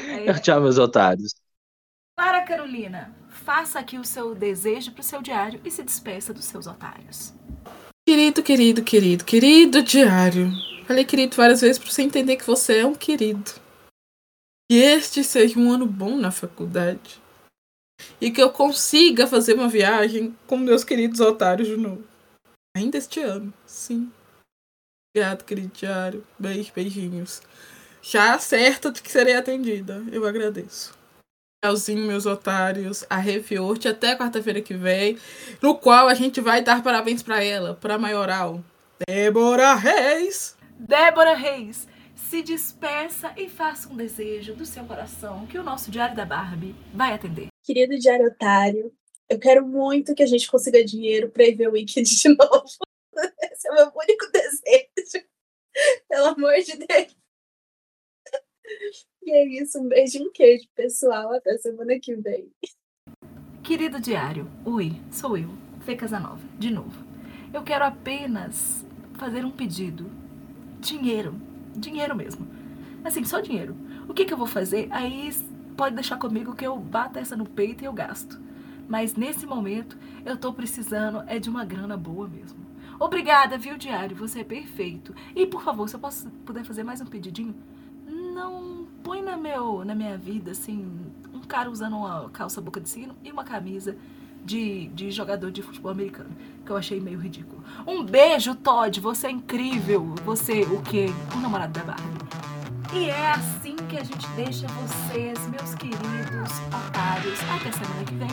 É, 0.10 0.34
Tchau, 0.39 0.62
meus 0.62 0.78
otários. 0.78 1.34
Para 2.16 2.43
Carolina, 2.43 3.14
faça 3.30 3.80
aqui 3.80 3.98
o 3.98 4.06
seu 4.06 4.34
desejo 4.34 4.93
pro 4.93 5.04
seu 5.04 5.22
diário 5.22 5.60
e 5.66 5.72
se 5.72 5.84
despeça 5.84 6.34
dos 6.34 6.45
seus 6.45 6.66
otários. 6.66 7.34
Querido, 8.08 8.41
querido, 8.41 8.84
querido, 8.84 9.26
querido 9.26 9.84
diário. 9.84 10.50
Falei 10.88 11.03
querido 11.03 11.35
várias 11.35 11.59
vezes 11.59 11.77
pra 11.77 11.91
você 11.91 12.01
entender 12.01 12.38
que 12.38 12.47
você 12.47 12.77
é 12.77 12.85
um 12.85 12.95
querido. 12.95 13.51
Que 14.71 14.77
este 14.77 15.21
seja 15.21 15.59
um 15.59 15.69
ano 15.69 15.85
bom 15.85 16.15
na 16.15 16.31
faculdade. 16.31 17.21
E 18.21 18.31
que 18.31 18.41
eu 18.41 18.49
consiga 18.51 19.27
fazer 19.27 19.53
uma 19.55 19.67
viagem 19.67 20.33
com 20.47 20.57
meus 20.57 20.85
queridos 20.85 21.19
otários 21.19 21.67
de 21.67 21.75
novo. 21.75 22.05
Ainda 22.75 22.97
este 22.97 23.19
ano, 23.19 23.53
sim. 23.65 24.09
Obrigado, 25.13 25.43
querido 25.43 25.73
diário. 25.73 26.25
Beijo, 26.39 26.71
beijinhos. 26.73 27.41
Já 28.01 28.39
certa 28.39 28.89
de 28.89 29.01
que 29.01 29.11
serei 29.11 29.35
atendida. 29.35 30.01
Eu 30.09 30.25
agradeço. 30.25 30.97
Tchauzinho, 31.61 32.07
meus 32.07 32.25
otários. 32.25 33.03
A 33.09 33.17
Refiorte 33.17 33.89
até 33.89 34.15
quarta-feira 34.15 34.61
que 34.61 34.73
vem. 34.73 35.17
No 35.61 35.75
qual 35.77 36.07
a 36.07 36.13
gente 36.13 36.39
vai 36.39 36.61
dar 36.61 36.81
parabéns 36.81 37.21
pra 37.21 37.43
ela, 37.43 37.73
pra 37.73 37.97
maioral. 37.97 38.63
Débora 39.05 39.73
Reis. 39.73 40.57
Débora 40.80 41.34
Reis, 41.34 41.88
se 42.15 42.41
despeça 42.41 43.34
e 43.36 43.49
faça 43.49 43.89
um 43.89 43.95
desejo 43.95 44.55
do 44.55 44.65
seu 44.65 44.86
coração 44.86 45.47
que 45.47 45.57
o 45.57 45.63
nosso 45.63 45.89
Diário 45.89 46.15
da 46.15 46.25
Barbie 46.25 46.75
vai 46.93 47.13
atender. 47.13 47.47
Querido 47.63 47.97
Diário 47.97 48.28
Otário, 48.28 48.93
eu 49.30 49.39
quero 49.39 49.65
muito 49.67 50.13
que 50.13 50.23
a 50.23 50.28
gente 50.28 50.49
consiga 50.49 50.84
dinheiro 50.84 51.30
pra 51.30 51.43
ir 51.45 51.55
ver 51.55 51.67
o 51.67 51.71
Wicked 51.71 52.03
de 52.03 52.30
novo. 52.38 52.65
Esse 53.51 53.67
é 53.67 53.71
o 53.71 53.75
meu 53.75 53.91
único 53.95 54.32
desejo. 54.32 55.25
Pelo 56.07 56.25
amor 56.28 56.55
de 56.59 56.78
Deus. 56.78 57.15
E 59.23 59.32
é 59.32 59.45
isso. 59.61 59.80
Um 59.80 59.88
beijo 59.88 60.19
e 60.19 60.21
um 60.21 60.32
queijo, 60.32 60.67
pessoal. 60.75 61.34
Até 61.34 61.57
semana 61.57 61.99
que 61.99 62.15
vem. 62.15 62.51
Querido 63.63 63.99
diário, 63.99 64.49
oi, 64.63 64.93
sou 65.11 65.38
eu, 65.38 65.49
Fê 65.82 65.95
Casanova, 65.95 66.47
de 66.57 66.71
novo. 66.71 67.05
Eu 67.53 67.63
quero 67.63 67.84
apenas 67.84 68.86
fazer 69.17 69.43
um 69.43 69.51
pedido. 69.51 70.09
Dinheiro. 70.80 71.36
Dinheiro 71.75 72.15
mesmo. 72.15 72.47
Assim, 73.03 73.23
só 73.23 73.39
dinheiro. 73.39 73.75
O 74.07 74.13
que, 74.13 74.25
que 74.25 74.34
eu 74.34 74.38
vou 74.38 74.47
fazer? 74.47 74.88
Aí 74.91 75.34
pode 75.75 75.95
deixar 75.95 76.17
comigo 76.17 76.55
que 76.55 76.65
eu 76.65 76.78
bato 76.78 77.19
essa 77.19 77.36
no 77.36 77.45
peito 77.45 77.84
e 77.84 77.86
eu 77.86 77.93
gasto. 77.93 78.39
Mas 78.88 79.15
nesse 79.15 79.45
momento, 79.45 79.97
eu 80.25 80.38
tô 80.38 80.53
precisando 80.53 81.23
é 81.28 81.39
de 81.39 81.49
uma 81.49 81.65
grana 81.65 81.97
boa 81.97 82.28
mesmo. 82.28 82.65
Obrigada, 82.99 83.57
viu, 83.57 83.78
diário? 83.78 84.15
Você 84.15 84.39
é 84.39 84.43
perfeito. 84.43 85.13
E, 85.36 85.45
por 85.45 85.61
favor, 85.61 85.88
se 85.88 85.95
eu 85.95 85.99
posso, 85.99 86.30
puder 86.45 86.63
fazer 86.63 86.84
mais 86.84 86.99
um 86.99 87.05
pedidinho, 87.05 87.55
não 88.07 88.88
põe 89.03 89.21
na, 89.21 89.38
meu, 89.38 89.86
na 89.86 89.93
minha 89.93 90.17
vida, 90.17 90.51
assim, 90.51 90.89
um 91.34 91.41
cara 91.41 91.69
usando 91.69 91.95
uma 91.97 92.30
calça 92.30 92.59
boca 92.59 92.82
de 92.82 92.89
sino 92.89 93.15
e 93.23 93.32
uma 93.32 93.43
camisa 93.43 93.95
de, 94.48 94.88
de 94.88 95.12
jogador 95.12 95.52
de 95.52 95.62
futebol 95.62 95.91
americano, 95.91 96.30
que 96.66 96.72
eu 96.72 96.78
achei 96.78 97.02
meio 97.02 97.20
ridículo. 97.20 97.62
Um 97.86 98.02
beijo, 98.04 98.56
Todd, 98.56 99.02
você 99.02 99.28
é 99.28 99.32
incrível. 99.32 100.16
Você, 100.26 100.62
o 100.62 100.82
quê? 100.82 101.08
O 101.36 101.39
namorado 101.39 101.74
da 101.78 101.84
Barbie. 101.84 102.26
E 102.93 103.10
é 103.10 103.32
assim 103.32 103.76
que 103.89 103.98
a 103.98 104.04
gente 104.04 104.26
deixa 104.38 104.66
vocês, 104.68 105.38
meus 105.50 105.76
queridos 105.76 106.52
otários. 106.68 107.39
Até 107.54 107.72
semana 107.74 108.04
que 108.06 108.16
vem. 108.16 108.30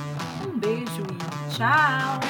Um 0.47 0.57
beijo 0.57 1.03
e 1.03 1.55
tchau! 1.55 2.21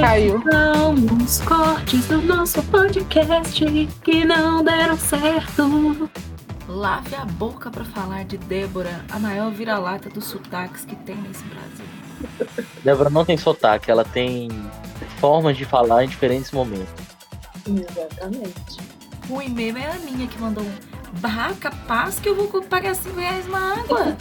caiu. 0.00 0.42
São 0.50 0.94
os 1.22 1.40
cortes 1.42 2.06
do 2.06 2.22
nosso 2.22 2.62
podcast 2.64 3.66
que 4.02 4.24
não 4.24 4.64
deram 4.64 4.96
certo. 4.96 6.08
Lave 6.70 7.16
a 7.16 7.24
boca 7.24 7.68
pra 7.68 7.84
falar 7.84 8.24
de 8.24 8.38
Débora, 8.38 9.04
a 9.10 9.18
maior 9.18 9.50
vira-lata 9.50 10.08
dos 10.08 10.26
sotaques 10.26 10.84
que 10.84 10.94
tem 10.94 11.16
nesse 11.16 11.42
Brasil. 11.42 11.84
Débora 12.84 13.10
não 13.10 13.24
tem 13.24 13.36
sotaque, 13.36 13.90
ela 13.90 14.04
tem 14.04 14.48
formas 15.18 15.56
de 15.56 15.64
falar 15.64 16.04
em 16.04 16.08
diferentes 16.08 16.52
momentos. 16.52 16.94
Exatamente. 17.66 18.78
O 19.28 19.42
e-mail 19.42 19.78
é 19.78 19.90
a 19.90 19.98
minha 19.98 20.28
que 20.28 20.38
mandou 20.38 20.62
um 20.62 20.72
barraca 21.18 21.72
paz 21.88 22.20
que 22.20 22.28
eu 22.28 22.36
vou 22.36 22.62
pagar 22.62 22.94
5 22.94 23.18
reais 23.18 23.48
uma 23.48 23.72
água. 23.72 24.16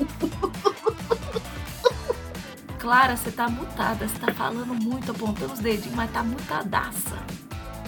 Clara, 2.78 3.16
você 3.16 3.30
tá 3.30 3.48
mutada, 3.48 4.06
você 4.06 4.18
tá 4.18 4.30
falando 4.34 4.74
muito, 4.74 5.10
apontando 5.10 5.54
os 5.54 5.60
dedinhos, 5.60 5.96
mas 5.96 6.12
tá 6.12 6.22
mutadaça. 6.22 7.16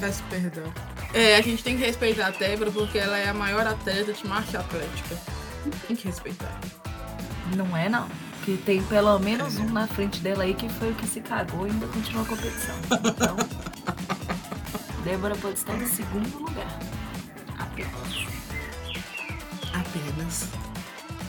Peço 0.01 0.23
perdão. 0.31 0.73
É, 1.15 1.37
a 1.37 1.41
gente 1.41 1.63
tem 1.63 1.77
que 1.77 1.85
respeitar 1.85 2.27
a 2.27 2.31
Débora 2.31 2.71
porque 2.71 2.99
ela 2.99 3.17
é 3.17 3.29
a 3.29 3.35
maior 3.35 3.67
atleta 3.67 4.13
de 4.13 4.27
marcha 4.27 4.59
atlética. 4.59 5.17
Tem 5.87 5.97
que 5.97 6.07
respeitar. 6.07 6.61
Não 7.57 7.77
é 7.77 7.89
não. 7.89 8.09
Que 8.45 8.57
tem 8.57 8.83
pelo 8.85 9.19
menos 9.19 9.57
um 9.59 9.67
na 9.67 9.87
frente 9.87 10.21
dela 10.21 10.45
aí 10.45 10.55
que 10.55 10.69
foi 10.69 10.91
o 10.91 10.95
que 10.95 11.07
se 11.07 11.21
cagou 11.21 11.67
e 11.67 11.71
ainda 11.71 11.87
continua 11.89 12.23
a 12.23 12.27
competição. 12.27 12.75
Então, 13.05 13.37
Débora 15.05 15.35
pode 15.37 15.59
estar 15.59 15.75
em 15.75 15.87
segundo 15.87 16.39
lugar. 16.39 16.79
Apenas. 17.59 18.27
Apenas. 19.73 20.49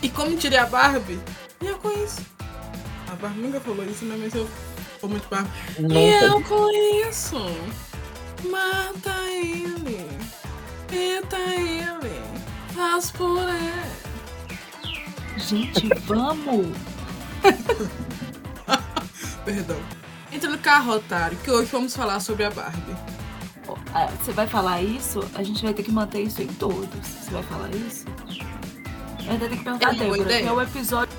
E 0.01 0.09
como 0.09 0.35
diria 0.35 0.63
a 0.63 0.65
Barbie, 0.65 1.19
e 1.61 1.65
eu 1.65 1.77
conheço. 1.77 2.21
A 3.07 3.15
Barbie 3.15 3.39
nunca 3.39 3.59
falou 3.59 3.85
isso, 3.85 4.05
né? 4.05 4.15
Mas 4.19 4.35
eu 4.35 4.47
sou 4.99 5.09
muito 5.09 5.27
Barbie. 5.29 5.49
E 5.79 6.23
eu 6.23 6.41
conheço. 6.43 7.37
Mata 8.49 9.15
ele. 9.31 10.07
Mata 10.89 11.37
ele. 11.37 12.21
Faz 12.73 13.13
ele. 13.19 13.97
Gente, 15.37 15.87
vamos! 16.05 16.75
Perdão. 19.45 19.77
Entra 20.31 20.49
no 20.49 20.57
carro, 20.57 20.93
otário, 20.93 21.37
que 21.37 21.49
hoje 21.49 21.69
vamos 21.71 21.95
falar 21.95 22.19
sobre 22.19 22.43
a 22.43 22.49
Barbie. 22.51 22.95
Você 24.21 24.31
vai 24.33 24.47
falar 24.47 24.81
isso, 24.81 25.21
a 25.35 25.43
gente 25.43 25.63
vai 25.63 25.73
ter 25.73 25.83
que 25.83 25.91
manter 25.91 26.21
isso 26.21 26.41
em 26.41 26.47
todos. 26.47 26.89
Você 27.07 27.31
vai 27.31 27.43
falar 27.43 27.69
isso? 27.73 28.05
Eu 29.25 29.31
ainda 29.31 29.45
tenho 29.47 29.57
que 29.57 29.63
perguntar 29.63 29.87
É 29.87 29.89
a 29.89 29.93
Débora, 29.93 30.21
ideia. 30.21 30.41
que 30.43 30.47
é 30.47 30.51
o 30.51 30.61
episódio. 30.61 31.17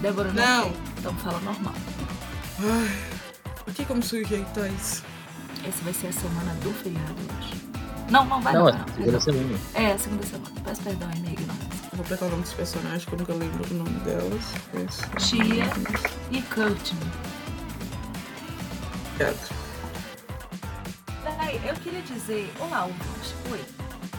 Débora 0.00 0.32
não. 0.32 0.66
Não. 0.68 0.72
Então 0.98 1.14
fala 1.16 1.40
normal. 1.40 1.74
Ai, 2.60 2.96
por 3.64 3.74
que 3.74 3.84
como 3.84 4.02
sujeitar 4.02 4.70
isso? 4.72 5.02
Essa 5.66 5.82
vai 5.82 5.92
ser 5.94 6.08
a 6.08 6.12
semana 6.12 6.54
do 6.62 6.72
feriado, 6.72 7.14
eu 7.18 7.38
acho. 7.38 7.54
Não, 8.10 8.24
não 8.26 8.40
vai 8.40 8.52
Não, 8.52 8.64
não. 8.64 8.68
é 8.70 8.84
segunda 8.94 9.20
semana. 9.20 9.58
É, 9.74 9.92
a 9.92 9.98
segunda 9.98 10.26
semana. 10.26 10.54
Peço 10.62 10.82
perdão, 10.82 11.10
é 11.10 11.16
minha 11.20 11.32
ignorância. 11.32 11.68
Vou 11.94 12.04
pegar 12.04 12.26
o 12.26 12.30
nome 12.30 12.42
dos 12.42 12.52
personagens 12.52 13.04
que 13.04 13.12
eu 13.12 13.18
nunca 13.18 13.32
lembro 13.34 13.64
o 13.70 13.74
nome 13.78 14.00
delas. 14.00 14.42
Esse. 14.74 15.36
Tia 15.36 15.64
e 16.30 16.42
Courtney. 16.42 17.10
Obrigado. 19.14 19.54
Peraí, 21.22 21.60
eu 21.66 21.74
queria 21.76 22.02
dizer. 22.02 22.52
Olá, 22.60 22.84
ouvinte. 22.84 23.34
Oi. 23.50 23.64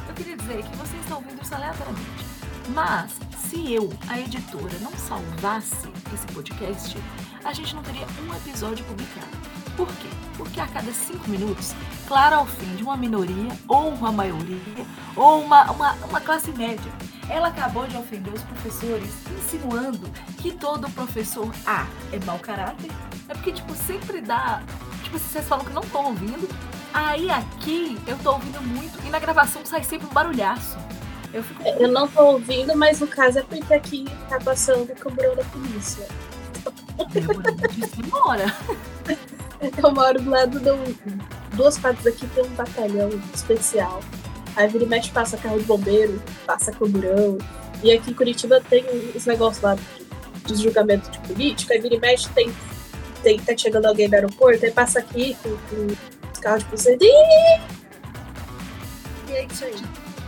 Eu 0.07 0.13
queria 0.15 0.37
dizer 0.37 0.63
que 0.63 0.75
vocês 0.77 1.01
estão 1.01 1.17
ouvindo 1.17 1.41
isso 1.41 1.53
aleatoriamente. 1.53 2.25
Mas, 2.69 3.11
se 3.49 3.73
eu, 3.73 3.93
a 4.07 4.19
editora, 4.19 4.73
não 4.81 4.91
salvasse 4.93 5.87
esse 6.13 6.25
podcast, 6.33 6.97
a 7.43 7.53
gente 7.53 7.75
não 7.75 7.83
teria 7.83 8.07
um 8.27 8.33
episódio 8.35 8.83
publicado. 8.85 9.44
Por 9.75 9.87
quê? 9.87 10.07
Porque 10.37 10.59
a 10.59 10.67
cada 10.67 10.91
cinco 10.91 11.29
minutos, 11.29 11.73
Clara 12.07 12.39
ofende 12.41 12.83
uma 12.83 12.95
minoria, 12.95 13.51
ou 13.67 13.89
uma 13.89 14.11
maioria, 14.11 14.85
ou 15.15 15.41
uma, 15.41 15.71
uma, 15.71 15.93
uma 15.93 16.21
classe 16.21 16.51
média. 16.51 16.91
Ela 17.29 17.47
acabou 17.47 17.87
de 17.87 17.97
ofender 17.97 18.33
os 18.33 18.41
professores, 18.43 19.11
insinuando 19.37 20.09
que 20.37 20.51
todo 20.51 20.89
professor 20.91 21.51
A 21.65 21.87
é 22.11 22.19
mau 22.25 22.37
caráter. 22.39 22.91
É 23.27 23.33
porque, 23.33 23.51
tipo, 23.51 23.73
sempre 23.73 24.21
dá. 24.21 24.61
Tipo, 25.03 25.17
se 25.17 25.25
vocês 25.25 25.47
falam 25.47 25.65
que 25.65 25.73
não 25.73 25.81
estão 25.81 26.05
ouvindo, 26.05 26.47
aí 26.93 27.29
aqui 27.29 27.97
eu 28.05 28.17
tô 28.19 28.33
ouvindo 28.33 28.61
muito 28.61 29.05
e 29.05 29.09
na 29.09 29.19
gravação 29.19 29.65
sai 29.65 29.83
sempre 29.83 30.07
um 30.07 30.13
barulhaço. 30.13 30.77
Eu 31.33 31.43
fico. 31.43 31.63
Eu 31.63 31.91
não 31.91 32.07
tô 32.07 32.23
ouvindo, 32.23 32.77
mas 32.77 32.99
no 32.99 33.07
caso 33.07 33.39
é 33.39 33.43
porque 33.43 33.73
aqui 33.73 34.05
tá 34.29 34.39
passando 34.39 34.91
o 34.91 34.95
camburão 34.95 35.35
da 35.35 35.43
polícia. 35.45 36.07
Demoradíssima 37.11 38.17
hora. 38.25 38.55
Eu 39.81 39.91
moro 39.91 40.21
do 40.21 40.29
lado 40.29 40.59
do. 40.59 40.75
Duas 41.55 41.77
quadras 41.77 42.03
daqui 42.03 42.27
tem 42.27 42.43
um 42.43 42.49
batalhão 42.49 43.09
especial. 43.33 44.01
Aí 44.55 44.67
vira 44.67 44.83
e 44.83 44.87
mexe 44.87 45.11
passa 45.11 45.37
carro 45.37 45.59
de 45.59 45.65
bombeiro, 45.65 46.21
passa 46.45 46.71
camburão. 46.71 47.37
E 47.83 47.91
aqui 47.91 48.11
em 48.11 48.13
Curitiba 48.13 48.61
tem 48.61 48.85
os 49.13 49.25
negócios 49.25 49.61
lá 49.61 49.77
dos 50.47 50.59
julgamentos 50.59 51.09
de 51.09 51.19
política. 51.19 51.73
Aí 51.73 51.81
vira 51.81 51.95
e 51.95 51.99
mexe 51.99 52.29
tem, 52.29 52.53
tem. 53.23 53.39
Tá 53.39 53.55
chegando 53.57 53.85
alguém 53.85 54.09
do 54.09 54.13
aeroporto, 54.13 54.65
aí 54.65 54.71
passa 54.71 54.99
aqui 54.99 55.35
com, 55.41 55.49
com 55.49 55.87
os 56.31 56.39
carros 56.39 56.63
de 56.63 56.69
polícia. 56.69 56.97
E 57.01 57.07
é 59.31 59.45
isso 59.45 59.65
aí. 59.65 59.75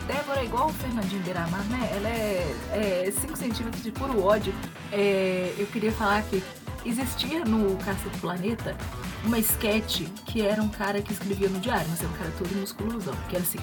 Débora 0.08 0.40
é 0.40 0.46
igual 0.46 0.68
o 0.68 0.74
Fernandinho 0.74 1.22
Beiramar, 1.24 1.66
né? 1.66 1.90
Ela 1.94 2.10
é 2.10 3.12
5 3.12 3.36
centímetros 3.36 3.84
de 3.84 3.92
puro 3.92 4.24
ódio. 4.24 4.54
É, 4.92 5.54
eu 5.58 5.68
queria 5.68 5.92
falar 5.92 6.24
que 6.24 6.42
existia 6.88 7.44
no 7.44 7.76
Cacete 7.78 8.18
Planeta 8.20 8.76
uma 9.24 9.40
sketch 9.40 10.02
que 10.26 10.42
era 10.42 10.62
um 10.62 10.70
cara 10.70 11.02
que 11.02 11.12
escrevia 11.12 11.50
no 11.50 11.60
diário, 11.60 11.88
mas 11.90 12.00
era 12.00 12.10
um 12.10 12.14
cara 12.14 12.32
todo 12.38 12.56
musculosão, 12.56 13.16
que 13.30 13.36
era 13.36 13.44
assim. 13.44 13.60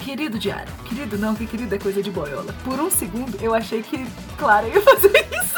Querido 0.00 0.38
diário, 0.38 0.72
querido 0.88 1.16
não, 1.16 1.34
que 1.34 1.46
querido 1.46 1.74
é 1.74 1.78
coisa 1.78 2.02
de 2.02 2.10
boiola. 2.10 2.52
Por 2.64 2.78
um 2.80 2.90
segundo 2.90 3.36
eu 3.40 3.54
achei 3.54 3.82
que 3.82 4.04
Clara 4.36 4.66
ia 4.66 4.80
fazer 4.80 5.26
isso. 5.30 5.56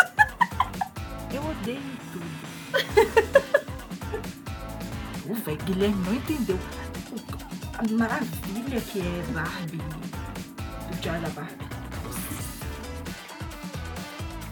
Eu 1.33 1.43
odeio 1.45 1.81
tudo. 2.13 3.55
O 5.27 5.35
velho 5.35 5.57
Guilherme 5.65 6.05
não 6.05 6.15
entendeu 6.15 6.59
a 7.79 7.93
maravilha 7.93 8.81
que 8.81 9.01
é 9.01 9.33
Barbie, 9.33 9.79
do 9.79 11.01
diário 11.01 11.23
da 11.23 11.29
Barbie. 11.31 11.74